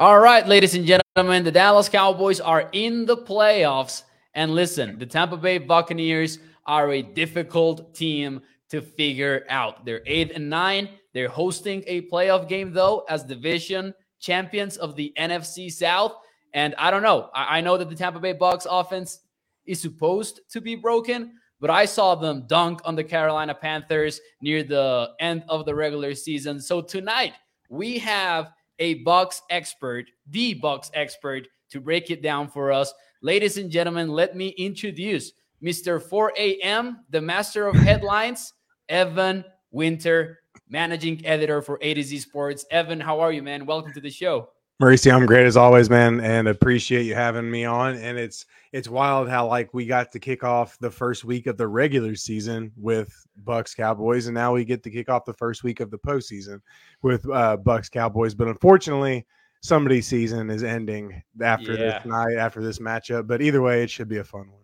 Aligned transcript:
All 0.00 0.18
right, 0.18 0.46
ladies 0.46 0.74
and 0.74 0.86
gentlemen, 0.86 1.44
the 1.44 1.52
Dallas 1.52 1.90
Cowboys 1.90 2.40
are 2.40 2.70
in 2.72 3.04
the 3.04 3.18
playoffs. 3.18 4.04
And 4.32 4.54
listen, 4.54 4.98
the 4.98 5.04
Tampa 5.04 5.36
Bay 5.36 5.58
Buccaneers 5.58 6.38
are 6.64 6.90
a 6.92 7.02
difficult 7.02 7.94
team 7.94 8.40
to 8.70 8.80
figure 8.80 9.44
out. 9.50 9.84
They're 9.84 10.00
eight 10.06 10.32
and 10.34 10.48
nine. 10.48 10.88
They're 11.12 11.28
hosting 11.28 11.84
a 11.86 12.08
playoff 12.08 12.48
game, 12.48 12.72
though, 12.72 13.04
as 13.10 13.24
division 13.24 13.92
champions 14.18 14.78
of 14.78 14.96
the 14.96 15.12
NFC 15.18 15.70
South. 15.70 16.14
And 16.54 16.74
I 16.78 16.90
don't 16.90 17.02
know. 17.02 17.28
I, 17.34 17.58
I 17.58 17.60
know 17.60 17.76
that 17.76 17.90
the 17.90 17.94
Tampa 17.94 18.20
Bay 18.20 18.32
Bucs 18.32 18.66
offense 18.70 19.20
is 19.66 19.82
supposed 19.82 20.40
to 20.48 20.62
be 20.62 20.76
broken, 20.76 21.34
but 21.60 21.68
I 21.68 21.84
saw 21.84 22.14
them 22.14 22.46
dunk 22.46 22.80
on 22.86 22.96
the 22.96 23.04
Carolina 23.04 23.54
Panthers 23.54 24.18
near 24.40 24.62
the 24.62 25.10
end 25.20 25.44
of 25.46 25.66
the 25.66 25.74
regular 25.74 26.14
season. 26.14 26.58
So 26.58 26.80
tonight 26.80 27.34
we 27.68 27.98
have 27.98 28.54
a 28.80 29.04
Bucs 29.04 29.42
expert, 29.50 30.06
the 30.26 30.58
Bucs 30.60 30.90
expert, 30.94 31.46
to 31.70 31.80
break 31.80 32.10
it 32.10 32.22
down 32.22 32.48
for 32.48 32.72
us. 32.72 32.92
Ladies 33.22 33.58
and 33.58 33.70
gentlemen, 33.70 34.08
let 34.08 34.34
me 34.34 34.48
introduce 34.48 35.32
Mr. 35.62 36.02
4 36.02 36.32
a.m., 36.36 37.04
the 37.10 37.20
master 37.20 37.68
of 37.68 37.76
headlines, 37.76 38.54
Evan 38.88 39.44
Winter, 39.70 40.38
managing 40.68 41.24
editor 41.24 41.62
for 41.62 41.78
A 41.82 41.94
to 41.94 42.02
Z 42.02 42.18
Sports. 42.18 42.64
Evan, 42.70 42.98
how 42.98 43.20
are 43.20 43.30
you, 43.30 43.42
man? 43.42 43.66
Welcome 43.66 43.92
to 43.92 44.00
the 44.00 44.10
show. 44.10 44.48
Mauricio, 44.80 45.12
I'm 45.12 45.26
great 45.26 45.44
as 45.44 45.58
always, 45.58 45.90
man, 45.90 46.20
and 46.20 46.48
appreciate 46.48 47.04
you 47.04 47.14
having 47.14 47.50
me 47.50 47.66
on. 47.66 47.96
And 47.96 48.18
it's 48.18 48.46
it's 48.72 48.88
wild 48.88 49.28
how 49.28 49.46
like 49.46 49.74
we 49.74 49.84
got 49.84 50.10
to 50.12 50.18
kick 50.18 50.42
off 50.42 50.78
the 50.78 50.90
first 50.90 51.22
week 51.22 51.46
of 51.46 51.58
the 51.58 51.68
regular 51.68 52.14
season 52.14 52.72
with 52.78 53.12
Bucs 53.44 53.76
Cowboys, 53.76 54.26
and 54.26 54.34
now 54.34 54.54
we 54.54 54.64
get 54.64 54.82
to 54.84 54.90
kick 54.90 55.10
off 55.10 55.26
the 55.26 55.34
first 55.34 55.64
week 55.64 55.80
of 55.80 55.90
the 55.90 55.98
postseason 55.98 56.62
with 57.02 57.28
uh, 57.28 57.58
Bucs 57.58 57.90
Cowboys. 57.90 58.34
But 58.34 58.48
unfortunately, 58.48 59.26
somebody's 59.60 60.06
season 60.06 60.48
is 60.48 60.64
ending 60.64 61.22
after 61.42 61.72
yeah. 61.72 61.98
this 61.98 62.06
night, 62.06 62.36
after 62.38 62.62
this 62.62 62.78
matchup. 62.78 63.26
But 63.26 63.42
either 63.42 63.60
way, 63.60 63.82
it 63.82 63.90
should 63.90 64.08
be 64.08 64.18
a 64.18 64.24
fun 64.24 64.50
one. 64.50 64.59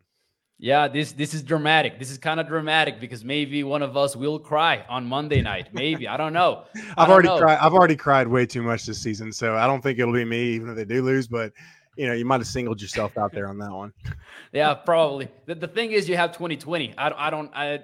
Yeah, 0.58 0.88
this 0.88 1.12
this 1.12 1.34
is 1.34 1.42
dramatic. 1.42 1.98
This 1.98 2.10
is 2.10 2.16
kind 2.16 2.40
of 2.40 2.46
dramatic 2.46 2.98
because 2.98 3.24
maybe 3.24 3.62
one 3.62 3.82
of 3.82 3.94
us 3.96 4.16
will 4.16 4.38
cry 4.38 4.86
on 4.88 5.04
Monday 5.04 5.42
night. 5.42 5.68
Maybe 5.74 6.08
I 6.08 6.16
don't 6.16 6.32
know. 6.32 6.64
I 6.96 7.02
have 7.02 7.10
already 7.10 7.28
know. 7.28 7.38
cried. 7.38 7.58
I've 7.60 7.74
already 7.74 7.96
cried 7.96 8.26
way 8.26 8.46
too 8.46 8.62
much 8.62 8.86
this 8.86 8.98
season, 8.98 9.32
so 9.32 9.54
I 9.54 9.66
don't 9.66 9.82
think 9.82 9.98
it'll 9.98 10.14
be 10.14 10.24
me, 10.24 10.42
even 10.54 10.70
if 10.70 10.76
they 10.76 10.86
do 10.86 11.02
lose. 11.02 11.28
But 11.28 11.52
you 11.96 12.06
know, 12.06 12.14
you 12.14 12.24
might 12.24 12.40
have 12.40 12.46
singled 12.46 12.80
yourself 12.80 13.18
out 13.18 13.32
there 13.32 13.48
on 13.48 13.58
that 13.58 13.70
one. 13.70 13.92
yeah, 14.52 14.72
probably. 14.72 15.28
The, 15.44 15.56
the 15.56 15.68
thing 15.68 15.92
is, 15.92 16.08
you 16.08 16.16
have 16.16 16.32
2020. 16.32 16.94
I, 16.96 17.10
I 17.10 17.30
don't 17.30 17.50
I 17.54 17.80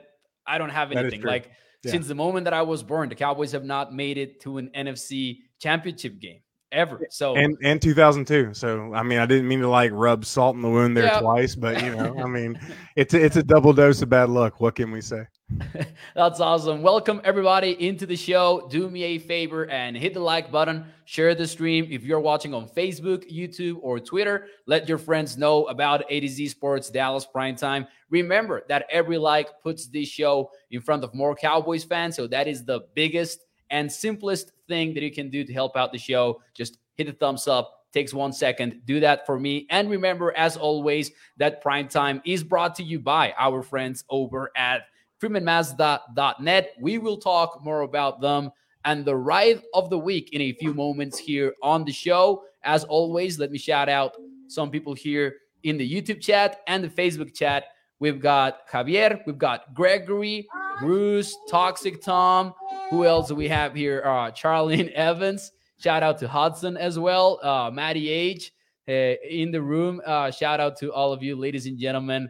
I 0.47 0.57
don't 0.57 0.71
have 0.71 0.93
anything 0.93 1.21
like 1.21 1.51
yeah. 1.85 1.91
since 1.91 2.09
the 2.09 2.15
moment 2.15 2.45
that 2.45 2.55
I 2.55 2.63
was 2.63 2.83
born. 2.83 3.11
The 3.11 3.15
Cowboys 3.15 3.53
have 3.53 3.65
not 3.65 3.93
made 3.93 4.17
it 4.17 4.41
to 4.43 4.57
an 4.57 4.71
NFC 4.75 5.41
Championship 5.59 6.21
game 6.21 6.41
ever. 6.73 7.07
So 7.11 7.37
and 7.37 7.57
and 7.63 7.81
2002. 7.81 8.55
So 8.55 8.93
I 8.95 9.03
mean, 9.03 9.19
I 9.19 9.27
didn't 9.27 9.47
mean 9.47 9.61
to 9.61 9.69
like 9.69 9.93
rub 9.93 10.25
salt 10.25 10.57
in 10.57 10.63
the 10.63 10.71
wound 10.71 10.97
there 10.97 11.21
twice, 11.21 11.55
but 11.55 11.83
you 11.83 11.95
know, 11.95 12.19
I 12.19 12.27
mean, 12.27 12.59
it's 12.97 13.15
a, 13.15 13.25
it's 13.25 13.37
a 13.37 13.43
double 13.43 13.73
dose 13.73 14.03
of 14.03 14.09
bad 14.09 14.31
luck. 14.31 14.61
What 14.61 14.75
can 14.75 14.91
we 14.91 15.01
say? 15.01 15.27
That's 16.15 16.41
awesome. 16.41 16.83
Welcome 16.83 17.21
everybody 17.25 17.87
into 17.87 18.07
the 18.07 18.17
show. 18.17 18.67
Do 18.71 18.89
me 18.89 19.03
a 19.05 19.19
favor 19.19 19.69
and 19.69 19.97
hit 19.97 20.15
the 20.15 20.21
like 20.21 20.51
button, 20.51 20.87
share 21.05 21.35
the 21.35 21.47
stream. 21.47 21.89
If 21.91 22.05
you're 22.05 22.21
watching 22.21 22.55
on 22.55 22.69
Facebook, 22.69 23.31
YouTube, 23.31 23.79
or 23.81 24.01
Twitter, 24.01 24.47
let 24.67 24.89
your 24.89 24.99
friends 24.99 25.37
know 25.37 25.65
about 25.65 26.05
A 26.09 26.21
to 26.21 26.29
Z 26.29 26.49
Sports 26.49 26.91
Dallas 26.91 27.27
Prime 27.27 27.57
Time. 27.57 27.87
Remember 28.11 28.63
that 28.69 28.87
every 28.91 29.19
like 29.19 29.49
puts 29.63 29.87
this 29.87 30.09
show 30.09 30.51
in 30.71 30.81
front 30.81 31.05
of 31.05 31.15
more 31.15 31.35
Cowboys 31.35 31.85
fans. 31.85 32.17
So 32.17 32.27
that 32.29 32.49
is 32.49 32.65
the 32.65 32.81
biggest 32.95 33.41
and 33.73 33.91
simplest 33.91 34.53
thing 34.69 34.95
that 34.95 35.03
you 35.03 35.11
can 35.11 35.31
do 35.31 35.43
to 35.45 35.53
help 35.53 35.77
out 35.77 35.91
the 35.91 35.99
show. 35.99 36.41
Just 36.55 36.79
hit 36.95 37.07
the 37.09 37.13
thumbs 37.13 37.49
up. 37.49 37.87
Takes 37.93 38.15
one 38.15 38.33
second. 38.33 38.81
Do 38.87 39.01
that 39.01 39.27
for 39.27 39.39
me. 39.39 39.67
And 39.69 39.91
remember, 39.91 40.33
as 40.37 40.57
always, 40.57 41.11
that 41.39 41.61
prime 41.61 41.89
time 41.89 42.23
is 42.25 42.45
brought 42.45 42.75
to 42.77 42.83
you 42.83 43.01
by 43.01 43.35
our 43.37 43.63
friends 43.63 44.05
over 44.09 44.51
at 44.57 44.83
freemanmazda.net. 45.21 46.75
We 46.81 46.99
will 46.99 47.17
talk 47.19 47.63
more 47.63 47.83
about 47.83 48.21
them 48.21 48.51
and 48.85 49.05
the 49.05 49.17
ride 49.17 49.63
of 49.75 49.91
the 49.91 49.99
week 49.99 50.31
in 50.33 50.41
a 50.41 50.53
few 50.53 50.75
moments 50.75 51.19
here 51.19 51.55
on 51.63 51.85
the 51.85 51.93
show. 51.93 52.45
As 52.65 52.85
always, 52.85 53.39
let 53.39 53.51
me 53.51 53.59
shout 53.59 53.89
out 53.89 54.17
some 54.49 54.71
people 54.71 54.95
here 54.95 55.37
in 55.63 55.77
the 55.77 55.89
YouTube 55.89 56.21
chat 56.21 56.61
and 56.67 56.83
the 56.83 56.89
Facebook 56.89 57.35
chat. 57.35 57.65
We've 58.03 58.19
got 58.19 58.69
Javier, 58.69 59.25
we've 59.27 59.39
got 59.39 59.75
Gregory, 59.75 60.49
Bruce, 60.81 61.37
Toxic 61.49 62.03
Tom, 62.03 62.53
who 62.91 63.07
else 63.07 63.29
do 63.29 63.37
we 63.37 63.47
have 63.47 63.77
here? 63.77 64.03
Uh, 64.05 64.33
Charlene 64.33 64.91
Evans. 64.95 65.53
Shout 65.79 66.03
out 66.03 66.19
to 66.19 66.27
Hudson 66.27 66.77
as 66.77 66.99
well. 66.99 67.39
Uh, 67.45 67.71
Maddie 67.71 68.09
H 68.09 68.51
uh, 68.89 68.93
in 68.93 69.53
the 69.53 69.63
room. 69.63 70.03
Uh, 70.05 70.33
shout 70.33 70.59
out 70.59 70.77
to 70.79 70.93
all 70.93 71.13
of 71.13 71.23
you, 71.23 71.37
ladies 71.37 71.67
and 71.67 71.79
gentlemen. 71.79 72.29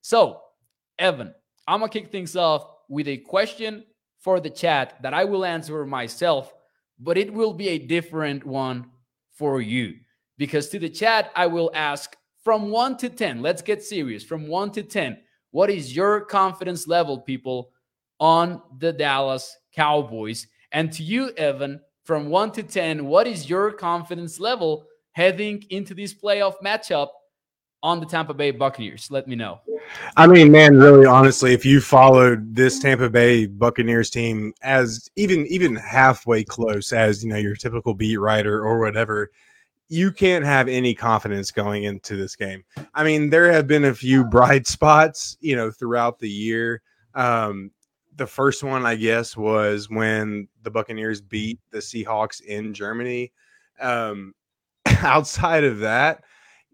So, 0.00 0.40
Evan, 0.98 1.32
I'm 1.68 1.78
gonna 1.78 1.88
kick 1.88 2.10
things 2.10 2.34
off 2.34 2.66
with 2.88 3.06
a 3.06 3.18
question 3.18 3.84
for 4.18 4.40
the 4.40 4.50
chat 4.50 5.00
that 5.00 5.14
I 5.14 5.26
will 5.26 5.44
answer 5.44 5.86
myself, 5.86 6.52
but 6.98 7.16
it 7.16 7.32
will 7.32 7.52
be 7.52 7.68
a 7.68 7.78
different 7.78 8.44
one 8.44 8.90
for 9.30 9.60
you 9.60 9.94
because 10.38 10.70
to 10.70 10.80
the 10.80 10.90
chat 10.90 11.30
I 11.36 11.46
will 11.46 11.70
ask 11.72 12.16
from 12.46 12.70
one 12.70 12.96
to 12.96 13.08
ten. 13.08 13.42
Let's 13.42 13.60
get 13.60 13.82
serious. 13.82 14.22
From 14.22 14.46
one 14.46 14.70
to 14.70 14.84
ten, 14.84 15.18
what 15.50 15.68
is 15.68 15.96
your 15.96 16.20
confidence 16.20 16.86
level, 16.86 17.18
people, 17.18 17.72
on 18.20 18.62
the 18.78 18.92
Dallas 18.92 19.56
Cowboys. 19.74 20.46
And 20.70 20.92
to 20.92 21.02
you, 21.02 21.30
Evan, 21.30 21.80
from 22.04 22.30
one 22.30 22.52
to 22.52 22.62
10, 22.62 23.04
what 23.04 23.26
is 23.26 23.50
your 23.50 23.72
confidence 23.72 24.38
level 24.38 24.86
heading 25.10 25.64
into 25.70 25.92
this 25.92 26.14
playoff 26.14 26.54
matchup 26.64 27.08
on 27.82 27.98
the 27.98 28.06
Tampa 28.06 28.32
Bay 28.32 28.52
Buccaneers? 28.52 29.10
Let 29.10 29.26
me 29.26 29.34
know. 29.34 29.60
I 30.16 30.28
mean, 30.28 30.52
man, 30.52 30.76
really 30.76 31.04
honestly, 31.04 31.52
if 31.52 31.66
you 31.66 31.80
followed 31.80 32.54
this 32.54 32.78
Tampa 32.78 33.10
Bay 33.10 33.46
Buccaneers 33.46 34.08
team 34.08 34.54
as 34.62 35.10
even 35.16 35.46
even 35.48 35.74
halfway 35.74 36.44
close 36.44 36.92
as, 36.92 37.24
you 37.24 37.30
know, 37.30 37.38
your 37.38 37.56
typical 37.56 37.92
beat 37.92 38.18
writer 38.18 38.64
or 38.64 38.78
whatever, 38.78 39.32
you 39.88 40.10
can't 40.10 40.44
have 40.44 40.68
any 40.68 40.94
confidence 40.94 41.50
going 41.50 41.84
into 41.84 42.16
this 42.16 42.34
game. 42.36 42.64
I 42.94 43.04
mean, 43.04 43.30
there 43.30 43.52
have 43.52 43.66
been 43.66 43.84
a 43.84 43.94
few 43.94 44.24
bright 44.24 44.66
spots, 44.66 45.36
you 45.40 45.56
know, 45.56 45.70
throughout 45.70 46.18
the 46.18 46.30
year. 46.30 46.82
Um, 47.14 47.70
the 48.16 48.26
first 48.26 48.62
one, 48.62 48.86
I 48.86 48.96
guess, 48.96 49.36
was 49.36 49.90
when 49.90 50.48
the 50.62 50.70
Buccaneers 50.70 51.20
beat 51.20 51.60
the 51.70 51.78
Seahawks 51.78 52.40
in 52.40 52.74
Germany. 52.74 53.32
Um, 53.80 54.34
outside 55.02 55.64
of 55.64 55.80
that, 55.80 56.24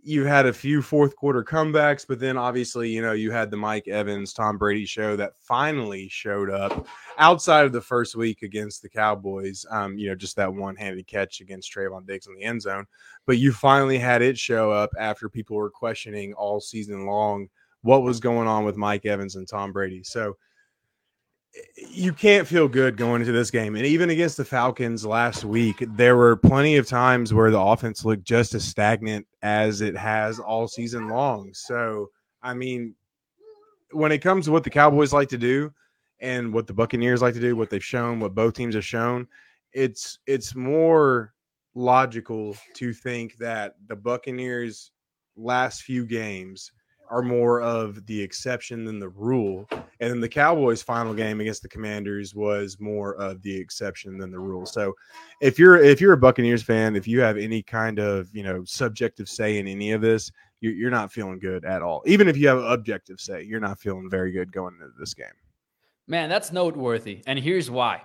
you 0.04 0.24
had 0.24 0.46
a 0.46 0.52
few 0.52 0.82
fourth 0.82 1.14
quarter 1.14 1.44
comebacks, 1.44 2.04
but 2.06 2.18
then 2.18 2.36
obviously, 2.36 2.90
you 2.90 3.00
know, 3.00 3.12
you 3.12 3.30
had 3.30 3.52
the 3.52 3.56
Mike 3.56 3.86
Evans, 3.86 4.32
Tom 4.32 4.58
Brady 4.58 4.84
show 4.84 5.14
that 5.14 5.34
finally 5.38 6.08
showed 6.08 6.50
up 6.50 6.88
outside 7.18 7.66
of 7.66 7.72
the 7.72 7.80
first 7.80 8.16
week 8.16 8.42
against 8.42 8.82
the 8.82 8.88
Cowboys. 8.88 9.64
Um, 9.70 9.96
you 9.96 10.08
know, 10.08 10.16
just 10.16 10.34
that 10.36 10.52
one 10.52 10.74
handed 10.74 11.06
catch 11.06 11.40
against 11.40 11.72
Trevon 11.72 12.04
Diggs 12.04 12.26
in 12.26 12.34
the 12.34 12.42
end 12.42 12.62
zone. 12.62 12.84
But 13.26 13.38
you 13.38 13.52
finally 13.52 13.96
had 13.96 14.22
it 14.22 14.36
show 14.36 14.72
up 14.72 14.90
after 14.98 15.28
people 15.28 15.56
were 15.56 15.70
questioning 15.70 16.34
all 16.34 16.60
season 16.60 17.06
long 17.06 17.48
what 17.82 18.02
was 18.02 18.18
going 18.18 18.48
on 18.48 18.64
with 18.64 18.76
Mike 18.76 19.06
Evans 19.06 19.36
and 19.36 19.46
Tom 19.46 19.72
Brady. 19.72 20.02
So, 20.02 20.36
you 21.76 22.12
can't 22.12 22.46
feel 22.46 22.68
good 22.68 22.96
going 22.96 23.20
into 23.20 23.32
this 23.32 23.50
game. 23.50 23.76
And 23.76 23.84
even 23.84 24.10
against 24.10 24.36
the 24.36 24.44
Falcons 24.44 25.04
last 25.04 25.44
week, 25.44 25.84
there 25.88 26.16
were 26.16 26.36
plenty 26.36 26.76
of 26.76 26.86
times 26.86 27.34
where 27.34 27.50
the 27.50 27.60
offense 27.60 28.04
looked 28.04 28.24
just 28.24 28.54
as 28.54 28.64
stagnant 28.64 29.26
as 29.42 29.80
it 29.80 29.96
has 29.96 30.38
all 30.38 30.66
season 30.66 31.08
long. 31.08 31.52
So, 31.52 32.08
I 32.42 32.54
mean, 32.54 32.94
when 33.90 34.12
it 34.12 34.18
comes 34.18 34.46
to 34.46 34.52
what 34.52 34.64
the 34.64 34.70
Cowboys 34.70 35.12
like 35.12 35.28
to 35.28 35.38
do 35.38 35.72
and 36.20 36.52
what 36.54 36.66
the 36.66 36.74
Buccaneers 36.74 37.20
like 37.20 37.34
to 37.34 37.40
do, 37.40 37.56
what 37.56 37.68
they've 37.68 37.84
shown, 37.84 38.20
what 38.20 38.34
both 38.34 38.54
teams 38.54 38.74
have 38.74 38.84
shown, 38.84 39.28
it's 39.72 40.18
it's 40.26 40.54
more 40.54 41.34
logical 41.74 42.56
to 42.74 42.92
think 42.92 43.36
that 43.38 43.74
the 43.88 43.96
Buccaneers 43.96 44.90
last 45.36 45.82
few 45.82 46.06
games 46.06 46.72
are 47.12 47.22
more 47.22 47.60
of 47.60 48.06
the 48.06 48.20
exception 48.20 48.86
than 48.86 48.98
the 48.98 49.10
rule. 49.10 49.68
And 50.00 50.10
then 50.10 50.20
the 50.20 50.28
Cowboys' 50.28 50.82
final 50.82 51.12
game 51.12 51.42
against 51.42 51.60
the 51.62 51.68
Commanders 51.68 52.34
was 52.34 52.80
more 52.80 53.14
of 53.16 53.42
the 53.42 53.54
exception 53.54 54.16
than 54.16 54.30
the 54.32 54.38
rule. 54.38 54.64
So, 54.64 54.94
if 55.40 55.58
you're 55.58 55.76
if 55.76 56.00
you're 56.00 56.14
a 56.14 56.16
Buccaneers 56.16 56.62
fan, 56.62 56.96
if 56.96 57.06
you 57.06 57.20
have 57.20 57.36
any 57.36 57.62
kind 57.62 57.98
of 57.98 58.34
you 58.34 58.42
know 58.42 58.64
subjective 58.64 59.28
say 59.28 59.58
in 59.58 59.68
any 59.68 59.92
of 59.92 60.00
this, 60.00 60.32
you're, 60.60 60.72
you're 60.72 60.90
not 60.90 61.12
feeling 61.12 61.38
good 61.38 61.66
at 61.66 61.82
all. 61.82 62.02
Even 62.06 62.28
if 62.28 62.36
you 62.36 62.48
have 62.48 62.58
objective 62.58 63.20
say, 63.20 63.42
you're 63.42 63.60
not 63.60 63.78
feeling 63.78 64.08
very 64.08 64.32
good 64.32 64.50
going 64.50 64.74
into 64.74 64.92
this 64.98 65.12
game. 65.12 65.26
Man, 66.08 66.30
that's 66.30 66.50
noteworthy, 66.50 67.22
and 67.26 67.38
here's 67.38 67.70
why. 67.70 68.02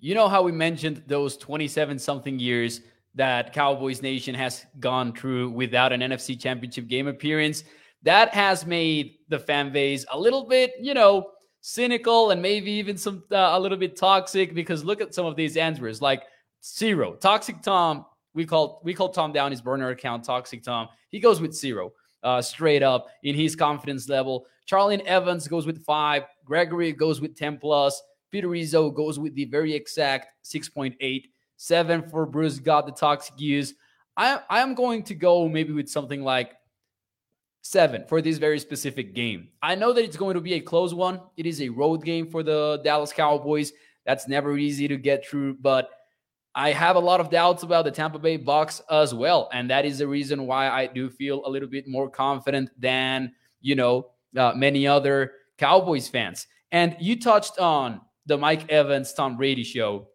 You 0.00 0.16
know 0.16 0.28
how 0.28 0.42
we 0.42 0.50
mentioned 0.50 1.04
those 1.06 1.36
27 1.36 1.96
something 2.00 2.40
years 2.40 2.80
that 3.14 3.52
Cowboys 3.52 4.02
Nation 4.02 4.34
has 4.34 4.66
gone 4.80 5.12
through 5.14 5.50
without 5.50 5.92
an 5.92 6.00
NFC 6.00 6.38
Championship 6.38 6.88
game 6.88 7.06
appearance. 7.06 7.62
That 8.02 8.34
has 8.34 8.66
made 8.66 9.16
the 9.28 9.38
fan 9.38 9.72
base 9.72 10.04
a 10.10 10.18
little 10.18 10.46
bit, 10.46 10.72
you 10.80 10.94
know, 10.94 11.30
cynical 11.60 12.30
and 12.32 12.42
maybe 12.42 12.72
even 12.72 12.96
some 12.98 13.22
uh, 13.30 13.50
a 13.52 13.60
little 13.60 13.78
bit 13.78 13.96
toxic 13.96 14.54
because 14.54 14.84
look 14.84 15.00
at 15.00 15.14
some 15.14 15.24
of 15.26 15.36
these 15.36 15.56
answers 15.56 16.02
like 16.02 16.24
zero 16.64 17.14
toxic 17.14 17.62
Tom. 17.62 18.04
We 18.34 18.44
call 18.44 18.80
we 18.84 18.94
call 18.94 19.10
Tom 19.10 19.32
down 19.32 19.50
his 19.50 19.60
burner 19.60 19.90
account 19.90 20.24
toxic 20.24 20.62
Tom. 20.62 20.88
He 21.10 21.20
goes 21.20 21.40
with 21.40 21.54
zero. 21.54 21.92
Uh, 22.24 22.40
straight 22.40 22.84
up 22.84 23.08
in 23.24 23.34
his 23.34 23.56
confidence 23.56 24.08
level. 24.08 24.46
Charlie 24.64 25.04
Evans 25.08 25.48
goes 25.48 25.66
with 25.66 25.84
five. 25.84 26.22
Gregory 26.44 26.92
goes 26.92 27.20
with 27.20 27.36
10 27.36 27.58
plus. 27.58 28.00
Peter 28.30 28.46
Rizzo 28.46 28.92
goes 28.92 29.18
with 29.18 29.34
the 29.34 29.46
very 29.46 29.74
exact 29.74 30.28
6.8. 30.44 31.24
Seven 31.56 32.08
for 32.08 32.24
Bruce 32.24 32.60
got 32.60 32.86
the 32.86 32.92
toxic 32.92 33.40
use. 33.40 33.74
I 34.16 34.40
I 34.48 34.60
am 34.60 34.74
going 34.74 35.02
to 35.04 35.14
go 35.16 35.48
maybe 35.48 35.72
with 35.72 35.88
something 35.88 36.22
like 36.22 36.52
seven 37.62 38.04
for 38.08 38.20
this 38.20 38.38
very 38.38 38.58
specific 38.58 39.14
game. 39.14 39.48
I 39.62 39.74
know 39.74 39.92
that 39.92 40.04
it's 40.04 40.16
going 40.16 40.34
to 40.34 40.40
be 40.40 40.54
a 40.54 40.60
close 40.60 40.92
one. 40.92 41.20
It 41.36 41.46
is 41.46 41.62
a 41.62 41.68
road 41.68 42.04
game 42.04 42.28
for 42.28 42.42
the 42.42 42.80
Dallas 42.84 43.12
Cowboys. 43.12 43.72
That's 44.04 44.28
never 44.28 44.58
easy 44.58 44.88
to 44.88 44.96
get 44.96 45.26
through, 45.26 45.54
but 45.54 45.90
I 46.54 46.72
have 46.72 46.96
a 46.96 47.00
lot 47.00 47.20
of 47.20 47.30
doubts 47.30 47.62
about 47.62 47.84
the 47.84 47.90
Tampa 47.90 48.18
Bay 48.18 48.36
Bucs 48.36 48.82
as 48.90 49.14
well, 49.14 49.48
and 49.54 49.70
that 49.70 49.86
is 49.86 49.98
the 49.98 50.06
reason 50.06 50.46
why 50.46 50.68
I 50.68 50.86
do 50.86 51.08
feel 51.08 51.46
a 51.46 51.50
little 51.50 51.68
bit 51.68 51.88
more 51.88 52.10
confident 52.10 52.68
than 52.78 53.32
you 53.62 53.74
know 53.74 54.10
uh, 54.36 54.52
many 54.54 54.86
other 54.86 55.32
Cowboys 55.56 56.08
fans. 56.08 56.46
And 56.72 56.96
you 57.00 57.18
touched 57.18 57.58
on 57.58 58.00
the 58.26 58.36
Mike 58.36 58.70
Evans 58.70 59.14
Tom 59.14 59.36
Brady 59.36 59.64
show 59.64 60.08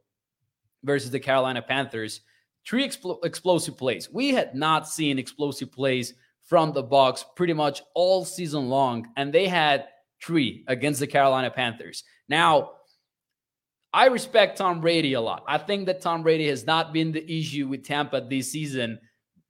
versus 0.83 1.09
the 1.09 1.19
Carolina 1.19 1.61
Panthers. 1.61 2.21
Three 2.67 2.87
expl- 2.87 3.23
explosive 3.25 3.77
plays. 3.77 4.11
We 4.11 4.29
had 4.29 4.53
not 4.53 4.87
seen 4.87 5.17
explosive 5.17 5.71
plays 5.71 6.13
from 6.47 6.71
the 6.71 6.83
Bucs 6.83 7.23
pretty 7.35 7.53
much 7.53 7.83
all 7.93 8.25
season 8.25 8.69
long, 8.69 9.09
and 9.15 9.33
they 9.33 9.47
had 9.47 9.85
three 10.23 10.63
against 10.67 10.99
the 10.99 11.07
Carolina 11.07 11.51
Panthers. 11.51 12.03
Now, 12.27 12.71
I 13.93 14.07
respect 14.07 14.57
Tom 14.57 14.81
Brady 14.81 15.13
a 15.13 15.21
lot. 15.21 15.43
I 15.47 15.57
think 15.57 15.85
that 15.85 16.01
Tom 16.01 16.23
Brady 16.23 16.47
has 16.47 16.65
not 16.65 16.93
been 16.93 17.11
the 17.11 17.31
issue 17.31 17.67
with 17.67 17.83
Tampa 17.83 18.25
this 18.27 18.51
season, 18.51 18.99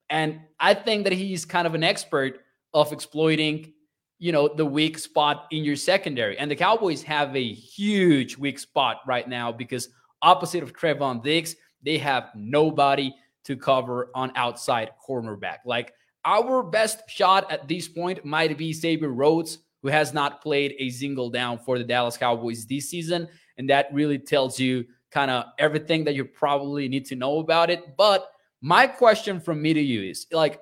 and 0.10 0.42
I 0.60 0.74
think 0.74 1.04
that 1.04 1.14
he's 1.14 1.46
kind 1.46 1.68
of 1.68 1.76
an 1.76 1.84
expert 1.84 2.40
of 2.74 2.92
exploiting, 2.92 3.74
you 4.20 4.32
know, 4.32 4.48
the 4.48 4.66
weak 4.66 4.98
spot 4.98 5.46
in 5.52 5.64
your 5.64 5.76
secondary. 5.76 6.38
And 6.38 6.50
the 6.50 6.56
Cowboys 6.56 7.04
have 7.04 7.36
a 7.36 7.54
huge 7.54 8.38
weak 8.38 8.60
spot 8.60 9.02
right 9.06 9.28
now 9.28 9.52
because 9.52 9.90
Opposite 10.22 10.64
of 10.64 10.74
Trevon 10.74 11.24
Diggs, 11.24 11.56
they 11.84 11.98
have 12.00 12.30
nobody 12.36 13.14
to 13.44 13.56
cover 13.56 14.10
on 14.16 14.32
outside 14.36 14.92
cornerback. 15.08 15.58
Like 15.66 15.94
our 16.28 16.62
best 16.62 17.10
shot 17.10 17.50
at 17.50 17.68
this 17.70 17.88
point 17.88 18.26
might 18.26 18.56
be 18.58 18.74
Xavier 18.74 19.10
Rhodes, 19.10 19.60
who 19.82 19.88
has 19.88 20.14
not 20.14 20.42
played 20.42 20.76
a 20.78 20.90
single 20.90 21.30
down 21.30 21.58
for 21.58 21.78
the 21.78 21.86
Dallas 21.86 22.18
Cowboys 22.18 22.66
this 22.66 22.90
season. 22.90 23.30
And 23.58 23.70
that 23.70 23.88
really 23.94 24.20
tells 24.20 24.60
you 24.60 24.86
kind 25.10 25.32
of 25.32 25.46
everything 25.58 26.04
that 26.04 26.16
you 26.16 26.26
probably 26.26 26.90
need 26.90 27.06
to 27.06 27.16
know 27.16 27.40
about 27.40 27.70
it. 27.70 27.96
But 27.96 28.30
my 28.62 28.88
question 28.88 29.40
from 29.40 29.62
me 29.62 29.74
to 29.74 29.82
you 29.82 30.04
is 30.04 30.28
like, 30.32 30.60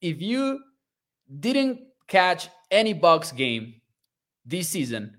if 0.00 0.20
you 0.20 0.60
didn't 1.38 1.82
catch 2.08 2.48
any 2.72 2.92
Bucs 2.92 3.34
game 3.34 3.74
this 4.44 4.68
season, 4.68 5.18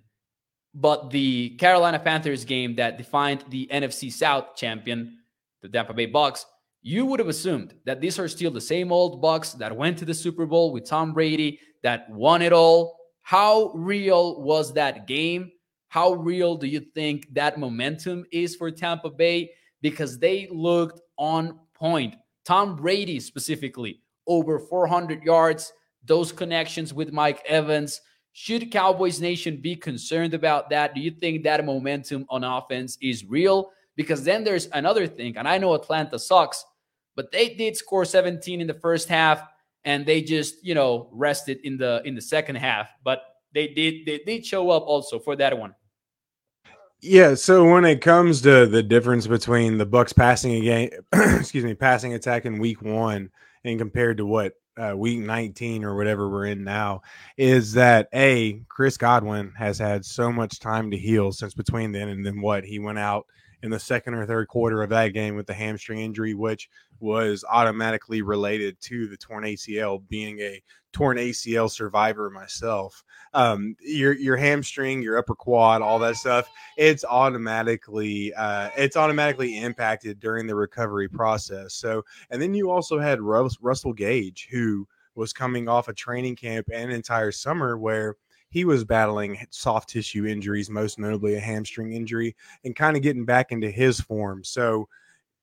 but 0.73 1.11
the 1.11 1.51
Carolina 1.51 1.97
Panthers 1.97 2.43
game 2.43 2.75
that 2.75 2.97
defined 2.97 3.45
the 3.49 3.67
NFC 3.71 4.11
South 4.11 4.55
champion, 4.57 5.19
the 5.61 5.69
Tampa 5.69 5.93
Bay 5.93 6.11
Bucs, 6.11 6.43
you 6.87 7.05
would 7.05 7.19
have 7.19 7.27
assumed 7.27 7.73
that 7.83 7.99
these 7.99 8.17
are 8.17 8.29
still 8.29 8.49
the 8.49 8.61
same 8.61 8.93
old 8.93 9.21
Bucs 9.21 9.57
that 9.57 9.75
went 9.75 9.97
to 9.97 10.05
the 10.05 10.13
Super 10.13 10.45
Bowl 10.45 10.71
with 10.71 10.85
Tom 10.85 11.11
Brady, 11.11 11.59
that 11.83 12.09
won 12.09 12.41
it 12.41 12.53
all. 12.53 12.97
How 13.23 13.73
real 13.75 14.41
was 14.41 14.73
that 14.75 15.05
game? 15.05 15.51
How 15.89 16.13
real 16.13 16.55
do 16.55 16.65
you 16.65 16.79
think 16.79 17.27
that 17.33 17.59
momentum 17.59 18.23
is 18.31 18.55
for 18.55 18.71
Tampa 18.71 19.09
Bay? 19.09 19.51
Because 19.81 20.17
they 20.17 20.47
looked 20.49 21.01
on 21.17 21.59
point. 21.73 22.15
Tom 22.45 22.77
Brady 22.77 23.19
specifically, 23.19 23.99
over 24.25 24.57
400 24.57 25.23
yards, 25.23 25.73
those 26.05 26.31
connections 26.31 26.93
with 26.93 27.11
Mike 27.11 27.43
Evans, 27.45 27.99
should 28.31 28.71
Cowboys 28.71 29.19
Nation 29.19 29.57
be 29.57 29.75
concerned 29.75 30.33
about 30.33 30.69
that? 30.69 30.95
Do 30.95 31.01
you 31.01 31.11
think 31.11 31.43
that 31.43 31.65
momentum 31.65 32.25
on 32.29 32.45
offense 32.45 32.97
is 33.01 33.25
real? 33.25 33.71
Because 33.97 34.23
then 34.23 34.45
there's 34.45 34.69
another 34.71 35.05
thing, 35.05 35.35
and 35.35 35.49
I 35.49 35.57
know 35.57 35.73
Atlanta 35.73 36.17
sucks, 36.17 36.63
but 37.17 37.31
they 37.31 37.49
did 37.49 37.75
score 37.75 38.05
17 38.05 38.61
in 38.61 38.67
the 38.67 38.73
first 38.75 39.09
half, 39.09 39.41
and 39.83 40.05
they 40.05 40.21
just 40.21 40.63
you 40.63 40.75
know 40.75 41.09
rested 41.11 41.59
in 41.63 41.75
the 41.75 42.01
in 42.05 42.15
the 42.15 42.21
second 42.21 42.55
half. 42.55 42.89
But 43.03 43.23
they 43.53 43.67
did 43.67 44.05
they 44.05 44.19
did 44.19 44.45
show 44.45 44.69
up 44.69 44.83
also 44.83 45.19
for 45.19 45.35
that 45.35 45.57
one. 45.57 45.75
Yeah, 47.01 47.33
so 47.35 47.69
when 47.69 47.85
it 47.85 48.01
comes 48.01 48.41
to 48.41 48.65
the 48.65 48.81
difference 48.81 49.27
between 49.27 49.77
the 49.77 49.85
Bucs 49.85 50.15
passing 50.15 50.53
again, 50.55 50.89
excuse 51.13 51.63
me, 51.63 51.73
passing 51.73 52.13
attack 52.13 52.45
in 52.45 52.59
week 52.59 52.81
one 52.81 53.29
and 53.63 53.77
compared 53.77 54.17
to 54.17 54.25
what 54.25 54.53
uh, 54.77 54.95
week 54.95 55.19
19 55.19 55.83
or 55.83 55.95
whatever 55.95 56.29
we're 56.29 56.45
in 56.45 56.63
now 56.63 57.01
is 57.35 57.73
that 57.73 58.07
a 58.13 58.61
Chris 58.69 58.97
Godwin 58.97 59.51
has 59.57 59.79
had 59.79 60.05
so 60.05 60.31
much 60.31 60.59
time 60.59 60.91
to 60.91 60.97
heal 60.97 61.31
since 61.31 61.53
between 61.53 61.91
then 61.91 62.09
and 62.09 62.25
then 62.25 62.41
what 62.41 62.63
he 62.63 62.77
went 62.79 62.99
out 62.99 63.25
in 63.63 63.71
the 63.71 63.79
second 63.79 64.13
or 64.13 64.25
third 64.25 64.47
quarter 64.47 64.83
of 64.83 64.89
that 64.89 65.09
game 65.09 65.35
with 65.35 65.47
the 65.47 65.53
hamstring 65.53 65.99
injury, 65.99 66.33
which 66.33 66.69
was 66.99 67.43
automatically 67.49 68.21
related 68.21 68.79
to 68.81 69.07
the 69.07 69.17
torn 69.17 69.43
ACL. 69.43 70.01
Being 70.07 70.39
a 70.39 70.61
torn 70.93 71.17
ACL 71.17 71.69
survivor 71.69 72.29
myself, 72.29 73.03
um, 73.33 73.75
your 73.81 74.13
your 74.13 74.37
hamstring, 74.37 75.01
your 75.01 75.17
upper 75.17 75.35
quad, 75.35 75.81
all 75.81 75.99
that 75.99 76.15
stuff, 76.15 76.47
it's 76.77 77.03
automatically 77.03 78.33
uh, 78.33 78.69
it's 78.77 78.95
automatically 78.95 79.57
impacted 79.59 80.19
during 80.19 80.47
the 80.47 80.55
recovery 80.55 81.09
process. 81.09 81.73
So, 81.73 82.03
and 82.29 82.41
then 82.41 82.53
you 82.53 82.69
also 82.69 82.99
had 82.99 83.21
Russell 83.21 83.93
Gage, 83.93 84.47
who 84.51 84.87
was 85.15 85.33
coming 85.33 85.67
off 85.67 85.87
a 85.87 85.93
training 85.93 86.35
camp 86.35 86.69
and 86.71 86.91
entire 86.91 87.31
summer 87.31 87.77
where 87.77 88.15
he 88.49 88.65
was 88.65 88.83
battling 88.83 89.37
soft 89.49 89.89
tissue 89.89 90.25
injuries, 90.25 90.69
most 90.69 90.99
notably 90.99 91.35
a 91.35 91.39
hamstring 91.39 91.93
injury, 91.93 92.35
and 92.63 92.75
kind 92.75 92.95
of 92.95 93.03
getting 93.03 93.25
back 93.25 93.51
into 93.51 93.69
his 93.69 93.99
form. 93.99 94.43
So 94.43 94.87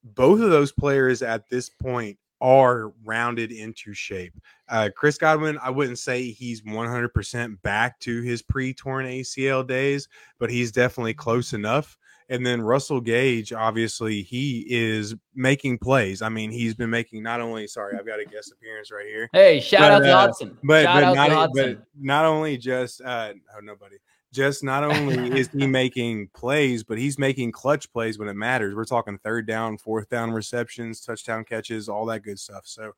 both 0.03 0.39
of 0.41 0.49
those 0.49 0.71
players 0.71 1.21
at 1.21 1.49
this 1.49 1.69
point 1.69 2.17
are 2.41 2.91
rounded 3.03 3.51
into 3.51 3.93
shape. 3.93 4.33
Uh, 4.69 4.89
Chris 4.95 5.17
Godwin, 5.17 5.57
I 5.63 5.69
wouldn't 5.69 5.99
say 5.99 6.31
he's 6.31 6.61
100% 6.61 7.61
back 7.61 7.99
to 8.01 8.21
his 8.21 8.41
pre 8.41 8.73
torn 8.73 9.05
ACL 9.05 9.65
days, 9.65 10.07
but 10.39 10.49
he's 10.49 10.71
definitely 10.71 11.13
close 11.13 11.53
enough. 11.53 11.97
And 12.27 12.45
then 12.45 12.61
Russell 12.61 13.01
Gage, 13.01 13.53
obviously, 13.53 14.23
he 14.23 14.65
is 14.67 15.13
making 15.35 15.77
plays. 15.77 16.23
I 16.23 16.29
mean, 16.29 16.49
he's 16.49 16.73
been 16.73 16.89
making 16.89 17.21
not 17.21 17.39
only 17.39 17.67
sorry, 17.67 17.97
I've 17.97 18.05
got 18.05 18.19
a 18.19 18.25
guest 18.25 18.51
appearance 18.51 18.91
right 18.91 19.05
here. 19.05 19.29
Hey, 19.31 19.59
shout 19.59 19.81
but, 19.81 19.91
out 19.91 19.99
to 19.99 20.11
uh, 20.11 20.19
Hudson. 20.21 20.57
But, 20.63 20.83
shout 20.83 21.15
but 21.15 21.27
not, 21.27 21.49
but 21.53 21.77
not 21.99 22.25
only 22.25 22.57
just 22.57 23.01
uh 23.01 23.33
oh 23.55 23.59
nobody. 23.61 23.97
Just 24.33 24.63
not 24.63 24.83
only 24.83 25.39
is 25.39 25.49
he 25.49 25.67
making 25.67 26.29
plays, 26.33 26.83
but 26.83 26.97
he's 26.97 27.19
making 27.19 27.51
clutch 27.51 27.91
plays 27.93 28.17
when 28.17 28.27
it 28.27 28.35
matters. 28.35 28.75
We're 28.75 28.85
talking 28.85 29.17
third 29.19 29.45
down, 29.45 29.77
fourth 29.77 30.09
down 30.09 30.31
receptions, 30.31 31.01
touchdown 31.01 31.45
catches, 31.45 31.87
all 31.87 32.05
that 32.07 32.23
good 32.23 32.39
stuff. 32.39 32.63
So 32.65 32.93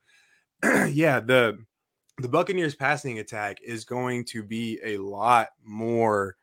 yeah, 0.88 1.20
the 1.20 1.58
the 2.16 2.28
Buccaneers 2.28 2.74
passing 2.74 3.18
attack 3.18 3.58
is 3.62 3.84
going 3.84 4.24
to 4.26 4.42
be 4.42 4.80
a 4.82 4.96
lot 4.96 5.48
more 5.62 6.36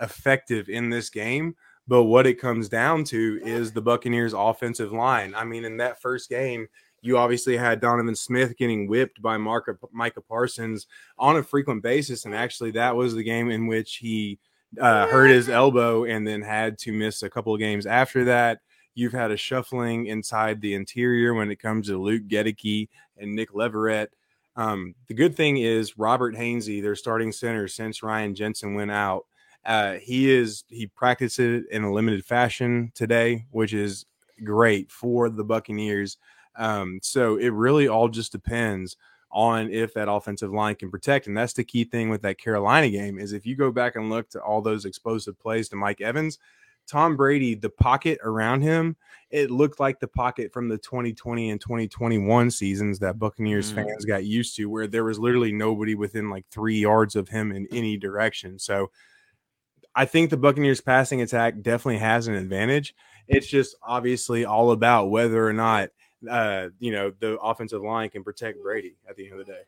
effective 0.00 0.68
in 0.68 0.88
this 0.88 1.10
game 1.10 1.56
but 1.88 2.04
what 2.04 2.26
it 2.26 2.40
comes 2.40 2.68
down 2.68 3.02
to 3.04 3.40
is 3.42 3.72
the 3.72 3.80
Buccaneers' 3.80 4.34
offensive 4.34 4.92
line. 4.92 5.34
I 5.34 5.44
mean, 5.44 5.64
in 5.64 5.78
that 5.78 6.00
first 6.00 6.28
game, 6.28 6.68
you 7.00 7.16
obviously 7.16 7.56
had 7.56 7.80
Donovan 7.80 8.14
Smith 8.14 8.56
getting 8.56 8.86
whipped 8.86 9.22
by 9.22 9.38
Mark, 9.38 9.70
Micah 9.92 10.20
Parsons 10.20 10.86
on 11.18 11.36
a 11.36 11.42
frequent 11.42 11.82
basis. 11.82 12.24
And 12.26 12.34
actually, 12.34 12.72
that 12.72 12.94
was 12.94 13.14
the 13.14 13.22
game 13.22 13.50
in 13.50 13.66
which 13.66 13.96
he 13.96 14.38
uh, 14.80 15.06
hurt 15.06 15.28
his 15.28 15.48
elbow 15.48 16.04
and 16.04 16.26
then 16.26 16.42
had 16.42 16.78
to 16.78 16.92
miss 16.92 17.22
a 17.22 17.30
couple 17.30 17.54
of 17.54 17.60
games 17.60 17.86
after 17.86 18.24
that. 18.24 18.60
You've 18.94 19.12
had 19.12 19.30
a 19.30 19.36
shuffling 19.36 20.06
inside 20.06 20.60
the 20.60 20.74
interior 20.74 21.32
when 21.32 21.50
it 21.50 21.60
comes 21.60 21.86
to 21.86 22.02
Luke 22.02 22.24
Goedeke 22.28 22.88
and 23.16 23.34
Nick 23.34 23.54
Leverett. 23.54 24.12
Um, 24.56 24.94
the 25.06 25.14
good 25.14 25.36
thing 25.36 25.58
is 25.58 25.96
Robert 25.96 26.34
Hainsey, 26.34 26.82
their 26.82 26.96
starting 26.96 27.30
center 27.30 27.68
since 27.68 28.02
Ryan 28.02 28.34
Jensen 28.34 28.74
went 28.74 28.90
out, 28.90 29.24
uh, 29.64 29.94
he 29.94 30.30
is 30.30 30.64
he 30.68 30.86
practiced 30.86 31.38
it 31.38 31.64
in 31.70 31.84
a 31.84 31.92
limited 31.92 32.24
fashion 32.24 32.92
today, 32.94 33.46
which 33.50 33.72
is 33.72 34.06
great 34.44 34.90
for 34.90 35.28
the 35.28 35.44
Buccaneers. 35.44 36.16
Um, 36.56 37.00
so 37.02 37.36
it 37.36 37.52
really 37.52 37.88
all 37.88 38.08
just 38.08 38.32
depends 38.32 38.96
on 39.30 39.70
if 39.70 39.94
that 39.94 40.10
offensive 40.10 40.52
line 40.52 40.74
can 40.74 40.90
protect. 40.90 41.26
And 41.26 41.36
that's 41.36 41.52
the 41.52 41.64
key 41.64 41.84
thing 41.84 42.08
with 42.08 42.22
that 42.22 42.38
Carolina 42.38 42.88
game 42.88 43.18
is 43.18 43.32
if 43.32 43.46
you 43.46 43.56
go 43.56 43.70
back 43.70 43.96
and 43.96 44.10
look 44.10 44.30
to 44.30 44.40
all 44.40 44.62
those 44.62 44.84
explosive 44.84 45.38
plays 45.38 45.68
to 45.68 45.76
Mike 45.76 46.00
Evans, 46.00 46.38
Tom 46.86 47.16
Brady, 47.16 47.54
the 47.54 47.68
pocket 47.68 48.18
around 48.24 48.62
him, 48.62 48.96
it 49.30 49.50
looked 49.50 49.78
like 49.78 50.00
the 50.00 50.08
pocket 50.08 50.50
from 50.52 50.68
the 50.68 50.78
2020 50.78 51.50
and 51.50 51.60
2021 51.60 52.50
seasons 52.50 52.98
that 52.98 53.18
Buccaneers 53.18 53.70
mm. 53.70 53.74
fans 53.74 54.06
got 54.06 54.24
used 54.24 54.56
to, 54.56 54.70
where 54.70 54.86
there 54.86 55.04
was 55.04 55.18
literally 55.18 55.52
nobody 55.52 55.94
within 55.94 56.30
like 56.30 56.46
three 56.50 56.80
yards 56.80 57.14
of 57.14 57.28
him 57.28 57.52
in 57.52 57.68
any 57.70 57.98
direction. 57.98 58.58
So 58.58 58.90
I 59.94 60.04
think 60.04 60.30
the 60.30 60.36
Buccaneers 60.36 60.80
passing 60.80 61.20
attack 61.22 61.60
definitely 61.60 61.98
has 61.98 62.28
an 62.28 62.34
advantage. 62.34 62.94
It's 63.26 63.46
just 63.46 63.76
obviously 63.82 64.44
all 64.44 64.70
about 64.70 65.10
whether 65.10 65.46
or 65.46 65.52
not 65.52 65.90
uh, 66.28 66.68
you 66.78 66.90
know, 66.90 67.12
the 67.20 67.38
offensive 67.38 67.82
line 67.82 68.10
can 68.10 68.24
protect 68.24 68.60
Brady 68.62 68.96
at 69.08 69.16
the 69.16 69.30
end 69.30 69.40
of 69.40 69.46
the 69.46 69.52
day. 69.52 69.60